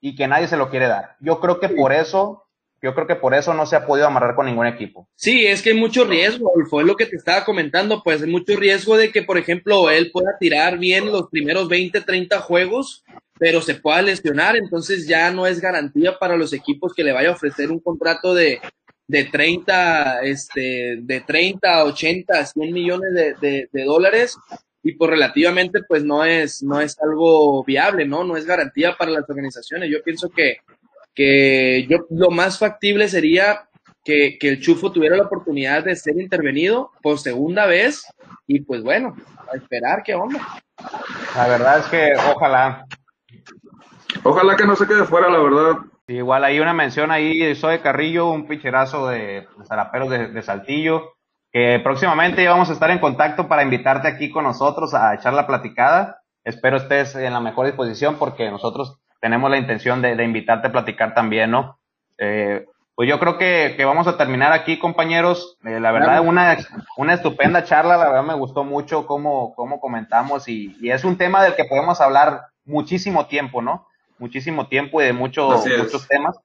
y 0.00 0.14
que 0.16 0.28
nadie 0.28 0.48
se 0.48 0.56
lo 0.56 0.70
quiere 0.70 0.88
dar. 0.88 1.16
Yo 1.20 1.40
creo 1.40 1.60
que 1.60 1.68
por 1.68 1.92
eso 1.92 2.46
yo 2.82 2.94
creo 2.94 3.06
que 3.06 3.16
por 3.16 3.34
eso 3.34 3.54
no 3.54 3.66
se 3.66 3.74
ha 3.74 3.86
podido 3.86 4.06
amarrar 4.06 4.34
con 4.34 4.46
ningún 4.46 4.66
equipo. 4.66 5.08
Sí, 5.16 5.46
es 5.46 5.62
que 5.62 5.70
hay 5.70 5.76
mucho 5.76 6.04
riesgo, 6.04 6.52
fue 6.68 6.84
lo 6.84 6.94
que 6.94 7.06
te 7.06 7.16
estaba 7.16 7.44
comentando, 7.44 8.02
pues 8.04 8.22
hay 8.22 8.30
mucho 8.30 8.54
riesgo 8.56 8.96
de 8.96 9.10
que, 9.10 9.22
por 9.22 9.38
ejemplo, 9.38 9.90
él 9.90 10.10
pueda 10.12 10.36
tirar 10.38 10.78
bien 10.78 11.10
los 11.10 11.28
primeros 11.28 11.68
20, 11.68 12.02
30 12.02 12.38
juegos, 12.40 13.02
pero 13.38 13.60
se 13.62 13.74
pueda 13.74 14.02
lesionar, 14.02 14.56
entonces 14.56 15.08
ya 15.08 15.30
no 15.30 15.46
es 15.46 15.60
garantía 15.60 16.18
para 16.18 16.36
los 16.36 16.52
equipos 16.52 16.92
que 16.94 17.02
le 17.02 17.12
vaya 17.12 17.30
a 17.30 17.32
ofrecer 17.32 17.70
un 17.70 17.80
contrato 17.80 18.34
de, 18.34 18.60
de 19.08 19.24
30, 19.24 20.22
este, 20.22 20.98
de 21.00 21.20
30, 21.20 21.84
80, 21.84 22.46
100 22.46 22.72
millones 22.72 23.14
de, 23.40 23.68
de, 23.72 23.84
dólares 23.84 24.36
y 24.82 24.92
pues 24.92 25.10
relativamente 25.10 25.80
pues 25.86 26.04
no 26.04 26.24
es, 26.24 26.62
no 26.62 26.80
es 26.80 26.96
algo 27.00 27.64
viable, 27.64 28.06
¿no? 28.06 28.24
No 28.24 28.36
es 28.36 28.46
garantía 28.46 28.96
para 28.96 29.12
las 29.12 29.28
organizaciones. 29.28 29.90
Yo 29.90 30.02
pienso 30.02 30.28
que 30.30 30.58
que 31.16 31.86
yo 31.88 32.06
lo 32.10 32.30
más 32.30 32.58
factible 32.58 33.08
sería 33.08 33.68
que, 34.04 34.38
el 34.40 34.60
Chufo 34.60 34.92
tuviera 34.92 35.16
la 35.16 35.24
oportunidad 35.24 35.82
de 35.82 35.96
ser 35.96 36.20
intervenido 36.20 36.92
por 37.02 37.18
segunda 37.18 37.66
vez 37.66 38.06
y 38.46 38.60
pues 38.60 38.82
bueno, 38.84 39.16
a 39.52 39.56
esperar 39.56 40.02
qué 40.04 40.14
onda. 40.14 40.46
La 41.34 41.48
verdad 41.48 41.78
es 41.80 41.86
que 41.86 42.12
ojalá. 42.32 42.84
Ojalá 44.22 44.56
que 44.56 44.66
no 44.66 44.76
se 44.76 44.86
quede 44.86 45.04
fuera, 45.04 45.28
la 45.28 45.38
verdad. 45.38 45.78
Igual 46.08 46.44
hay 46.44 46.60
una 46.60 46.72
mención 46.72 47.10
ahí, 47.10 47.54
soy 47.56 47.80
Carrillo, 47.80 48.30
un 48.30 48.46
picherazo 48.46 49.08
de, 49.08 49.48
zaraperos 49.66 50.08
de, 50.08 50.28
de, 50.28 50.42
Saltillo, 50.42 51.14
que 51.50 51.80
próximamente 51.82 52.46
vamos 52.46 52.70
a 52.70 52.74
estar 52.74 52.90
en 52.90 53.00
contacto 53.00 53.48
para 53.48 53.64
invitarte 53.64 54.06
aquí 54.06 54.30
con 54.30 54.44
nosotros 54.44 54.94
a 54.94 55.14
echar 55.14 55.34
la 55.34 55.46
platicada. 55.46 56.22
Espero 56.44 56.76
estés 56.76 57.16
en 57.16 57.32
la 57.32 57.40
mejor 57.40 57.66
disposición 57.66 58.16
porque 58.18 58.48
nosotros 58.50 59.00
tenemos 59.20 59.50
la 59.50 59.58
intención 59.58 60.00
de, 60.00 60.22
invitarte 60.22 60.68
a 60.68 60.72
platicar 60.72 61.12
también, 61.12 61.50
¿no? 61.50 61.80
Eh, 62.18 62.64
pues 62.94 63.08
yo 63.08 63.18
creo 63.18 63.36
que, 63.36 63.76
vamos 63.84 64.06
a 64.06 64.16
terminar 64.16 64.52
aquí, 64.52 64.78
compañeros. 64.78 65.58
Eh, 65.64 65.80
la 65.80 65.92
verdad, 65.92 66.20
una, 66.20 66.56
una 66.96 67.14
estupenda 67.14 67.64
charla, 67.64 67.96
la 67.96 68.06
verdad 68.06 68.22
me 68.22 68.34
gustó 68.34 68.64
mucho 68.64 69.06
cómo, 69.06 69.54
cómo 69.54 69.80
comentamos 69.80 70.48
y, 70.48 70.74
es 70.88 71.04
un 71.04 71.18
tema 71.18 71.42
del 71.42 71.56
que 71.56 71.64
podemos 71.64 72.00
hablar 72.00 72.42
muchísimo 72.64 73.26
tiempo, 73.26 73.60
¿no? 73.60 73.86
Muchísimo 74.18 74.68
tiempo 74.68 75.00
y 75.00 75.04
de 75.04 75.12
muchos 75.12 75.64
muchos 75.66 76.08
temas. 76.08 76.38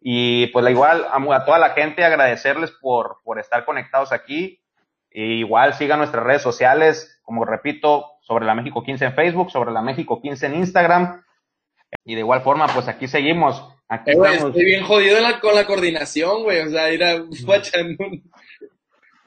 Y 0.00 0.46
pues 0.48 0.68
igual 0.70 1.06
a, 1.10 1.44
toda 1.44 1.58
la 1.58 1.70
gente 1.70 2.04
agradecerles 2.04 2.70
por, 2.70 3.18
por 3.22 3.38
estar 3.38 3.64
conectados 3.64 4.12
aquí. 4.12 4.60
igual 5.10 5.74
sigan 5.74 5.98
nuestras 5.98 6.24
redes 6.24 6.42
sociales, 6.42 7.20
como 7.22 7.44
repito, 7.44 8.06
sobre 8.22 8.46
la 8.46 8.54
México 8.54 8.82
15 8.82 9.06
en 9.06 9.14
Facebook, 9.14 9.50
sobre 9.50 9.72
la 9.72 9.82
México 9.82 10.20
15 10.22 10.46
en 10.46 10.54
Instagram. 10.54 11.22
Y 12.04 12.14
de 12.14 12.20
igual 12.20 12.42
forma, 12.42 12.66
pues 12.68 12.88
aquí 12.88 13.08
seguimos. 13.08 13.62
Aquí 13.88 14.12
eh, 14.12 14.34
Estoy 14.34 14.64
bien 14.64 14.84
jodido 14.84 15.18
con 15.40 15.54
la 15.54 15.66
coordinación, 15.66 16.44
güey. 16.44 16.60
O 16.60 16.70
sea, 16.70 16.92
ir 16.92 17.02
a 17.02 17.24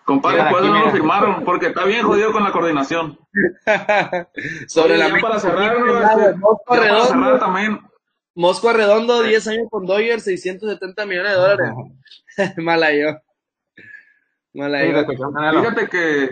Compadre, 0.05 0.43
pues 0.49 0.63
no 0.63 0.79
lo 0.79 0.91
firmaron 0.91 1.45
porque 1.45 1.67
está 1.67 1.85
bien 1.85 2.05
jodido 2.05 2.31
con 2.31 2.43
la 2.43 2.51
coordinación. 2.51 3.17
Sobre 4.67 4.97
la 4.97 5.17
para 5.21 5.39
cerrar, 5.39 5.77
este, 5.77 6.35
Mosco 6.37 6.75
Redondo, 6.75 7.39
también. 7.39 7.79
Mosco 8.35 8.73
Redondo, 8.73 9.23
10 9.23 9.47
años 9.47 9.67
con 9.69 9.85
Dodgers, 9.85 10.23
670 10.23 11.05
millones 11.05 11.31
de 11.31 11.37
dólares. 11.37 11.69
Mala 12.57 12.93
yo. 12.93 13.17
Mala 14.53 14.83
yo. 14.83 15.61
Fíjate 15.61 15.87
que 15.87 16.31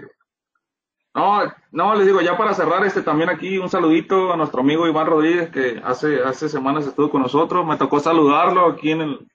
no, 1.14 1.42
no, 1.72 1.96
les 1.96 2.06
digo, 2.06 2.22
ya 2.22 2.38
para 2.38 2.54
cerrar, 2.54 2.86
este 2.86 3.02
también 3.02 3.30
aquí 3.30 3.58
un 3.58 3.70
saludito 3.70 4.32
a 4.32 4.38
nuestro 4.38 4.62
amigo 4.62 4.88
Iván 4.88 5.08
Rodríguez, 5.08 5.50
que 5.50 5.82
hace, 5.84 6.22
hace 6.24 6.48
semanas 6.48 6.88
estuvo 6.88 7.10
con 7.10 7.22
nosotros. 7.22 7.66
Me 7.66 7.78
tocó 7.78 8.00
saludarlo 8.00 8.66
aquí 8.68 8.92
en, 8.92 9.02
el, 9.02 9.28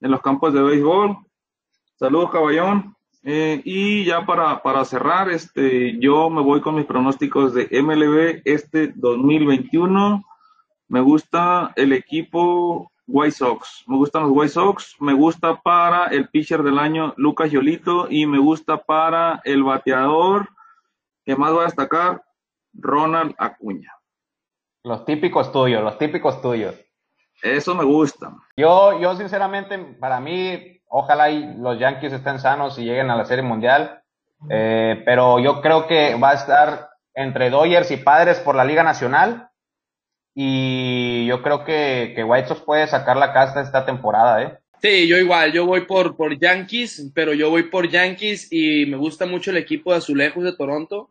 en 0.00 0.10
los 0.10 0.20
campos 0.20 0.54
de 0.54 0.62
béisbol. 0.62 1.16
Saludos, 1.96 2.30
caballón. 2.30 2.96
Eh, 3.24 3.62
y 3.64 4.04
ya 4.04 4.26
para, 4.26 4.62
para 4.62 4.84
cerrar, 4.84 5.30
este, 5.30 5.98
yo 5.98 6.28
me 6.28 6.42
voy 6.42 6.60
con 6.60 6.74
mis 6.74 6.86
pronósticos 6.86 7.54
de 7.54 7.68
MLB 7.82 8.42
este 8.44 8.92
2021. 8.94 10.24
Me 10.88 11.00
gusta 11.00 11.72
el 11.76 11.92
equipo 11.92 12.90
White 13.06 13.36
Sox. 13.36 13.84
Me 13.86 13.96
gustan 13.96 14.22
los 14.22 14.32
White 14.32 14.52
Sox. 14.52 14.96
Me 15.00 15.12
gusta 15.12 15.60
para 15.60 16.06
el 16.06 16.28
pitcher 16.28 16.62
del 16.62 16.78
año 16.78 17.14
Lucas 17.16 17.50
Yolito 17.50 18.08
y 18.10 18.26
me 18.26 18.38
gusta 18.38 18.78
para 18.78 19.40
el 19.44 19.62
bateador 19.62 20.48
¿Qué 21.24 21.36
más 21.36 21.54
va 21.54 21.62
a 21.62 21.66
destacar? 21.66 22.24
Ronald 22.72 23.34
Acuña. 23.38 23.92
Los 24.84 25.04
típicos 25.04 25.52
tuyos, 25.52 25.82
los 25.82 25.98
típicos 25.98 26.42
tuyos. 26.42 26.74
Eso 27.42 27.74
me 27.74 27.84
gusta. 27.84 28.32
Yo, 28.56 29.00
yo 29.00 29.16
sinceramente, 29.16 29.76
para 29.78 30.20
mí, 30.20 30.80
ojalá 30.86 31.30
y 31.30 31.56
los 31.56 31.78
Yankees 31.78 32.12
estén 32.12 32.38
sanos 32.38 32.78
y 32.78 32.84
lleguen 32.84 33.10
a 33.10 33.16
la 33.16 33.24
Serie 33.24 33.42
Mundial. 33.42 34.02
Eh, 34.48 35.02
pero 35.04 35.38
yo 35.38 35.60
creo 35.60 35.86
que 35.86 36.14
va 36.14 36.30
a 36.30 36.34
estar 36.34 36.90
entre 37.14 37.50
Dodgers 37.50 37.90
y 37.90 37.96
Padres 37.96 38.38
por 38.38 38.54
la 38.54 38.64
Liga 38.64 38.82
Nacional. 38.82 39.48
Y 40.34 41.26
yo 41.26 41.42
creo 41.42 41.64
que, 41.64 42.12
que 42.14 42.24
White 42.24 42.48
Sox 42.48 42.60
puede 42.62 42.86
sacar 42.86 43.16
la 43.16 43.32
casta 43.32 43.60
esta 43.60 43.84
temporada, 43.84 44.42
¿eh? 44.42 44.58
Sí, 44.80 45.06
yo 45.06 45.16
igual, 45.16 45.52
yo 45.52 45.64
voy 45.64 45.82
por, 45.82 46.16
por 46.16 46.36
Yankees, 46.36 47.12
pero 47.14 47.32
yo 47.34 47.50
voy 47.50 47.64
por 47.64 47.88
Yankees 47.88 48.48
y 48.50 48.86
me 48.86 48.96
gusta 48.96 49.26
mucho 49.26 49.52
el 49.52 49.56
equipo 49.56 49.92
de 49.92 49.98
Azulejos 49.98 50.42
de 50.42 50.56
Toronto. 50.56 51.10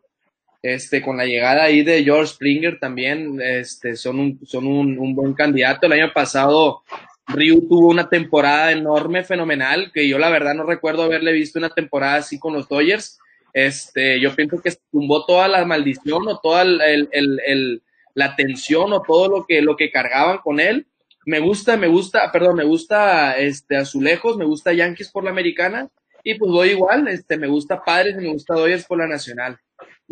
Este, 0.62 1.02
con 1.02 1.16
la 1.16 1.24
llegada 1.24 1.64
ahí 1.64 1.82
de 1.82 2.04
George 2.04 2.34
Springer 2.34 2.78
también, 2.78 3.40
este, 3.42 3.96
son 3.96 4.20
un, 4.20 4.40
son 4.44 4.66
un, 4.66 4.98
un 4.98 5.14
buen 5.14 5.34
candidato. 5.34 5.86
El 5.86 5.92
año 5.92 6.12
pasado 6.14 6.82
Ryu 7.26 7.68
tuvo 7.68 7.88
una 7.88 8.08
temporada 8.08 8.70
enorme, 8.70 9.24
fenomenal, 9.24 9.90
que 9.92 10.08
yo 10.08 10.18
la 10.18 10.30
verdad 10.30 10.54
no 10.54 10.64
recuerdo 10.64 11.02
haberle 11.02 11.32
visto 11.32 11.58
una 11.58 11.70
temporada 11.70 12.16
así 12.16 12.38
con 12.38 12.52
los 12.54 12.68
Dodgers. 12.68 13.18
Este, 13.52 14.20
yo 14.20 14.34
pienso 14.34 14.62
que 14.62 14.72
tumbó 14.90 15.26
toda 15.26 15.48
la 15.48 15.64
maldición 15.64 16.26
o 16.28 16.38
toda 16.38 16.62
el, 16.62 16.80
el, 16.80 17.40
el, 17.44 17.82
la 18.14 18.36
tensión 18.36 18.92
o 18.92 19.02
todo 19.02 19.28
lo 19.28 19.44
que, 19.46 19.60
lo 19.62 19.76
que 19.76 19.90
cargaban 19.90 20.38
con 20.38 20.60
él 20.60 20.86
me 21.24 21.38
gusta, 21.38 21.76
me 21.76 21.86
gusta, 21.86 22.30
perdón, 22.32 22.56
me 22.56 22.64
gusta 22.64 23.36
este 23.38 23.76
Azulejos, 23.76 24.36
me 24.36 24.44
gusta 24.44 24.72
Yankees 24.72 25.10
por 25.10 25.24
la 25.24 25.30
americana 25.30 25.88
y 26.24 26.34
pues 26.34 26.50
voy 26.50 26.70
igual, 26.70 27.08
este 27.08 27.36
me 27.36 27.46
gusta 27.46 27.82
Padres 27.82 28.16
y 28.18 28.22
me 28.22 28.32
gusta 28.32 28.54
Dodgers 28.54 28.84
por 28.84 28.98
la 28.98 29.06
nacional. 29.06 29.58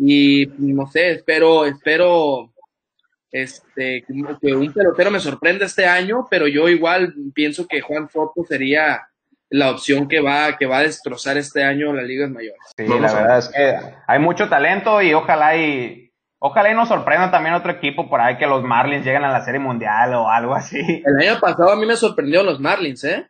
Y 0.03 0.47
no 0.57 0.87
sé, 0.87 1.11
espero 1.11 1.65
espero 1.65 2.51
este 3.31 4.03
que 4.41 4.53
un 4.55 4.73
pelotero 4.73 5.11
me 5.11 5.19
sorprenda 5.19 5.65
este 5.65 5.85
año, 5.85 6.27
pero 6.29 6.47
yo 6.47 6.67
igual 6.67 7.13
pienso 7.35 7.67
que 7.67 7.81
Juan 7.81 8.09
Soto 8.09 8.43
sería 8.47 9.07
la 9.49 9.69
opción 9.69 10.07
que 10.07 10.19
va 10.19 10.57
que 10.57 10.65
va 10.65 10.79
a 10.79 10.83
destrozar 10.83 11.37
este 11.37 11.63
año 11.63 11.93
las 11.93 12.05
ligas 12.05 12.31
mayores. 12.31 12.59
Sí, 12.75 12.87
la 12.87 13.13
verdad 13.13 13.37
es 13.37 13.49
que 13.49 13.75
hay 14.07 14.19
mucho 14.19 14.49
talento 14.49 15.01
y 15.03 15.13
ojalá 15.13 15.55
y 15.55 16.11
Ojalá 16.43 16.71
y 16.71 16.73
nos 16.73 16.87
sorprenda 16.87 17.29
también 17.29 17.53
otro 17.53 17.71
equipo 17.71 18.09
por 18.09 18.19
ahí 18.19 18.35
que 18.39 18.47
los 18.47 18.63
Marlins 18.63 19.05
lleguen 19.05 19.23
a 19.23 19.31
la 19.31 19.45
Serie 19.45 19.59
Mundial 19.59 20.15
o 20.15 20.27
algo 20.27 20.55
así. 20.55 20.79
El 21.05 21.29
año 21.29 21.39
pasado 21.39 21.71
a 21.71 21.75
mí 21.75 21.85
me 21.85 21.95
sorprendió 21.95 22.41
los 22.41 22.59
Marlins, 22.59 23.03
¿eh? 23.03 23.29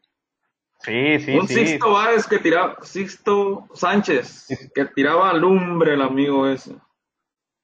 Sí, 0.84 1.20
sí, 1.20 1.38
Un 1.38 1.48
Sixto 1.48 1.92
Báez 1.92 2.26
que 2.28 2.40
tiraba, 2.40 2.78
Sixto 2.82 3.68
Sánchez, 3.74 4.48
que 4.76 4.86
tiraba 4.86 5.34
lumbre 5.34 5.94
el 5.94 6.02
amigo 6.02 6.48
ese. 6.48 6.76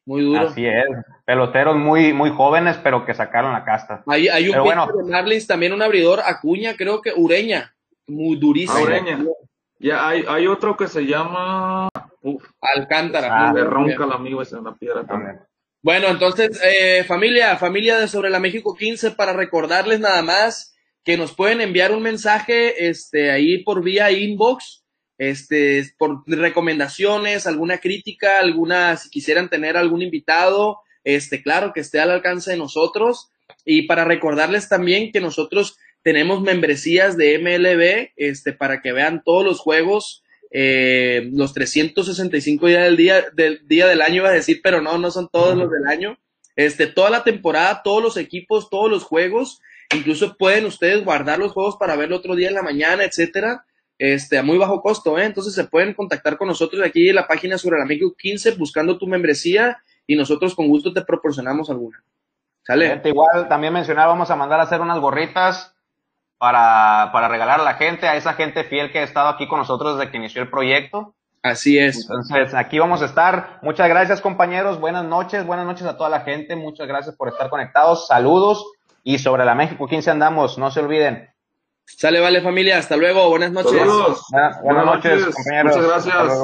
Muy 0.05 0.24
duro. 0.24 0.47
Así 0.47 0.65
es. 0.65 0.86
Peloteros 1.26 1.76
muy, 1.76 2.13
muy 2.13 2.30
jóvenes, 2.30 2.78
pero 2.82 3.05
que 3.05 3.13
sacaron 3.13 3.51
la 3.51 3.65
casta. 3.65 4.03
Hay, 4.07 4.30
hay 4.30 4.47
un 4.47 4.63
bueno, 4.63 4.88
de 4.88 5.11
Marlins, 5.11 5.47
también 5.47 5.74
un 5.74 5.82
abridor, 5.82 6.22
Acuña, 6.26 6.78
creo 6.78 7.01
que 7.01 7.11
Ureña. 7.13 7.76
Muy 8.07 8.38
durísimo. 8.38 8.82
Ureña. 8.82 9.20
Ya 9.80 10.07
hay, 10.07 10.24
hay 10.28 10.47
otro 10.47 10.78
que 10.78 10.88
se 10.88 11.05
llama 11.05 11.89
Alcántara. 12.61 13.49
Ah, 13.49 13.53
le 13.53 13.65
ronca 13.65 14.05
el 14.05 14.11
amigo 14.13 14.41
ese 14.41 14.55
en 14.55 14.63
la 14.63 14.76
piedra 14.76 15.05
también. 15.05 15.41
Bueno, 15.84 16.07
entonces, 16.07 16.59
eh, 16.63 17.03
familia, 17.03 17.57
familia 17.57 17.97
de 17.97 18.07
Sobre 18.07 18.30
la 18.30 18.39
México 18.39 18.76
15, 18.76 19.11
para 19.11 19.34
recordarles 19.34 19.99
nada 19.99 20.22
más 20.22 20.76
que 21.08 21.16
nos 21.16 21.32
pueden 21.32 21.62
enviar 21.62 21.93
un 21.93 22.03
mensaje 22.03 22.89
este, 22.89 23.32
ahí 23.32 23.64
por 23.64 23.82
vía 23.82 24.12
inbox, 24.12 24.84
este, 25.18 25.86
por 25.97 26.28
recomendaciones, 26.28 27.47
alguna 27.47 27.78
crítica, 27.78 28.41
alguna, 28.41 28.97
si 28.97 29.10
quisieran 29.10 29.49
tener 29.49 29.78
algún 29.78 30.01
invitado, 30.01 30.80
este, 31.05 31.41
claro, 31.41 31.72
que 31.72 31.80
esté 31.80 32.01
al 32.01 32.12
alcance 32.12 32.51
de 32.51 32.58
nosotros. 32.58 33.32
Y 33.64 33.84
para 33.84 34.03
recordarles 34.03 34.68
también 34.68 35.14
que 35.14 35.22
nosotros 35.22 35.78
tenemos 36.03 36.41
membresías 36.41 37.16
de 37.16 37.39
MLB 37.39 38.12
este, 38.18 38.51
para 38.51 38.82
que 38.82 38.91
vean 38.91 39.22
todos 39.24 39.45
los 39.45 39.62
juegos, 39.62 40.26
eh, 40.51 41.30
los 41.32 41.53
365 41.53 42.68
días 42.68 42.84
del 42.84 42.97
día, 42.97 43.26
del 43.34 43.66
día 43.66 43.88
del 43.88 44.01
año, 44.01 44.16
iba 44.18 44.30
a 44.30 44.34
decir, 44.34 44.60
pero 44.62 44.82
no, 44.82 44.97
no 44.97 45.10
son 45.10 45.30
todos 45.32 45.55
los 45.55 45.72
del 45.72 45.88
año. 45.88 46.20
Este, 46.58 46.86
toda 46.86 47.10
la 47.10 47.24
temporada, 47.24 47.82
todos 47.82 48.03
los 48.03 48.18
equipos, 48.18 48.70
todos 48.70 48.91
los 48.91 49.03
juegos, 49.03 49.62
incluso 49.95 50.35
pueden 50.38 50.65
ustedes 50.65 51.03
guardar 51.03 51.39
los 51.39 51.53
juegos 51.53 51.77
para 51.77 51.95
verlo 51.95 52.17
otro 52.17 52.35
día 52.35 52.49
en 52.49 52.55
la 52.55 52.63
mañana, 52.63 53.03
etcétera, 53.03 53.65
este, 53.97 54.38
a 54.38 54.43
muy 54.43 54.57
bajo 54.57 54.81
costo, 54.81 55.17
¿eh? 55.17 55.25
Entonces 55.25 55.53
se 55.53 55.63
pueden 55.65 55.93
contactar 55.93 56.38
con 56.38 56.47
nosotros 56.47 56.81
aquí 56.85 57.09
en 57.09 57.15
la 57.15 57.27
página 57.27 57.57
sobre 57.57 57.77
el 57.77 57.83
amigo 57.83 58.13
15 58.15 58.51
buscando 58.51 58.97
tu 58.97 59.07
membresía 59.07 59.81
y 60.05 60.15
nosotros 60.15 60.55
con 60.55 60.67
gusto 60.67 60.93
te 60.93 61.01
proporcionamos 61.01 61.69
alguna. 61.69 62.03
¿Sale? 62.63 63.01
Igual 63.03 63.47
también 63.47 63.73
mencionar, 63.73 64.07
vamos 64.07 64.29
a 64.29 64.35
mandar 64.35 64.59
a 64.59 64.63
hacer 64.63 64.81
unas 64.81 64.99
gorritas 64.99 65.73
para, 66.38 67.09
para 67.13 67.29
regalar 67.29 67.61
a 67.61 67.63
la 67.63 67.75
gente, 67.75 68.07
a 68.07 68.15
esa 68.15 68.33
gente 68.33 68.65
fiel 68.65 68.91
que 68.91 68.99
ha 68.99 69.03
estado 69.03 69.29
aquí 69.29 69.47
con 69.47 69.59
nosotros 69.59 69.97
desde 69.97 70.11
que 70.11 70.17
inició 70.17 70.41
el 70.41 70.49
proyecto. 70.49 71.15
Así 71.43 71.79
es. 71.79 72.01
Entonces, 72.01 72.53
aquí 72.53 72.77
vamos 72.77 73.01
a 73.01 73.05
estar. 73.05 73.59
Muchas 73.61 73.88
gracias, 73.88 74.21
compañeros. 74.21 74.79
Buenas 74.79 75.05
noches. 75.05 75.45
Buenas 75.45 75.65
noches 75.65 75.88
a 75.88 75.95
toda 75.95 76.09
la 76.09 76.21
gente. 76.21 76.55
Muchas 76.55 76.88
gracias 76.88 77.15
por 77.15 77.29
estar 77.29 77.49
conectados. 77.49 78.07
Saludos. 78.07 78.65
Y 79.10 79.20
sobre 79.20 79.45
la 79.45 79.55
México 79.55 79.88
15 79.88 80.12
andamos. 80.12 80.58
No 80.58 80.70
se 80.70 80.82
olviden. 80.82 81.30
Sale, 81.86 82.20
vale, 82.20 82.41
familia. 82.41 82.78
Hasta 82.78 82.97
luego. 82.97 83.30
Buenas 83.30 83.53
noches. 83.53 83.72
Saludos. 83.72 84.22
Buenas, 84.30 84.62
buenas 84.62 84.86
noches, 84.86 85.26
compañeros. 85.34 85.78
Muchas 85.78 85.88
gracias. 85.88 86.39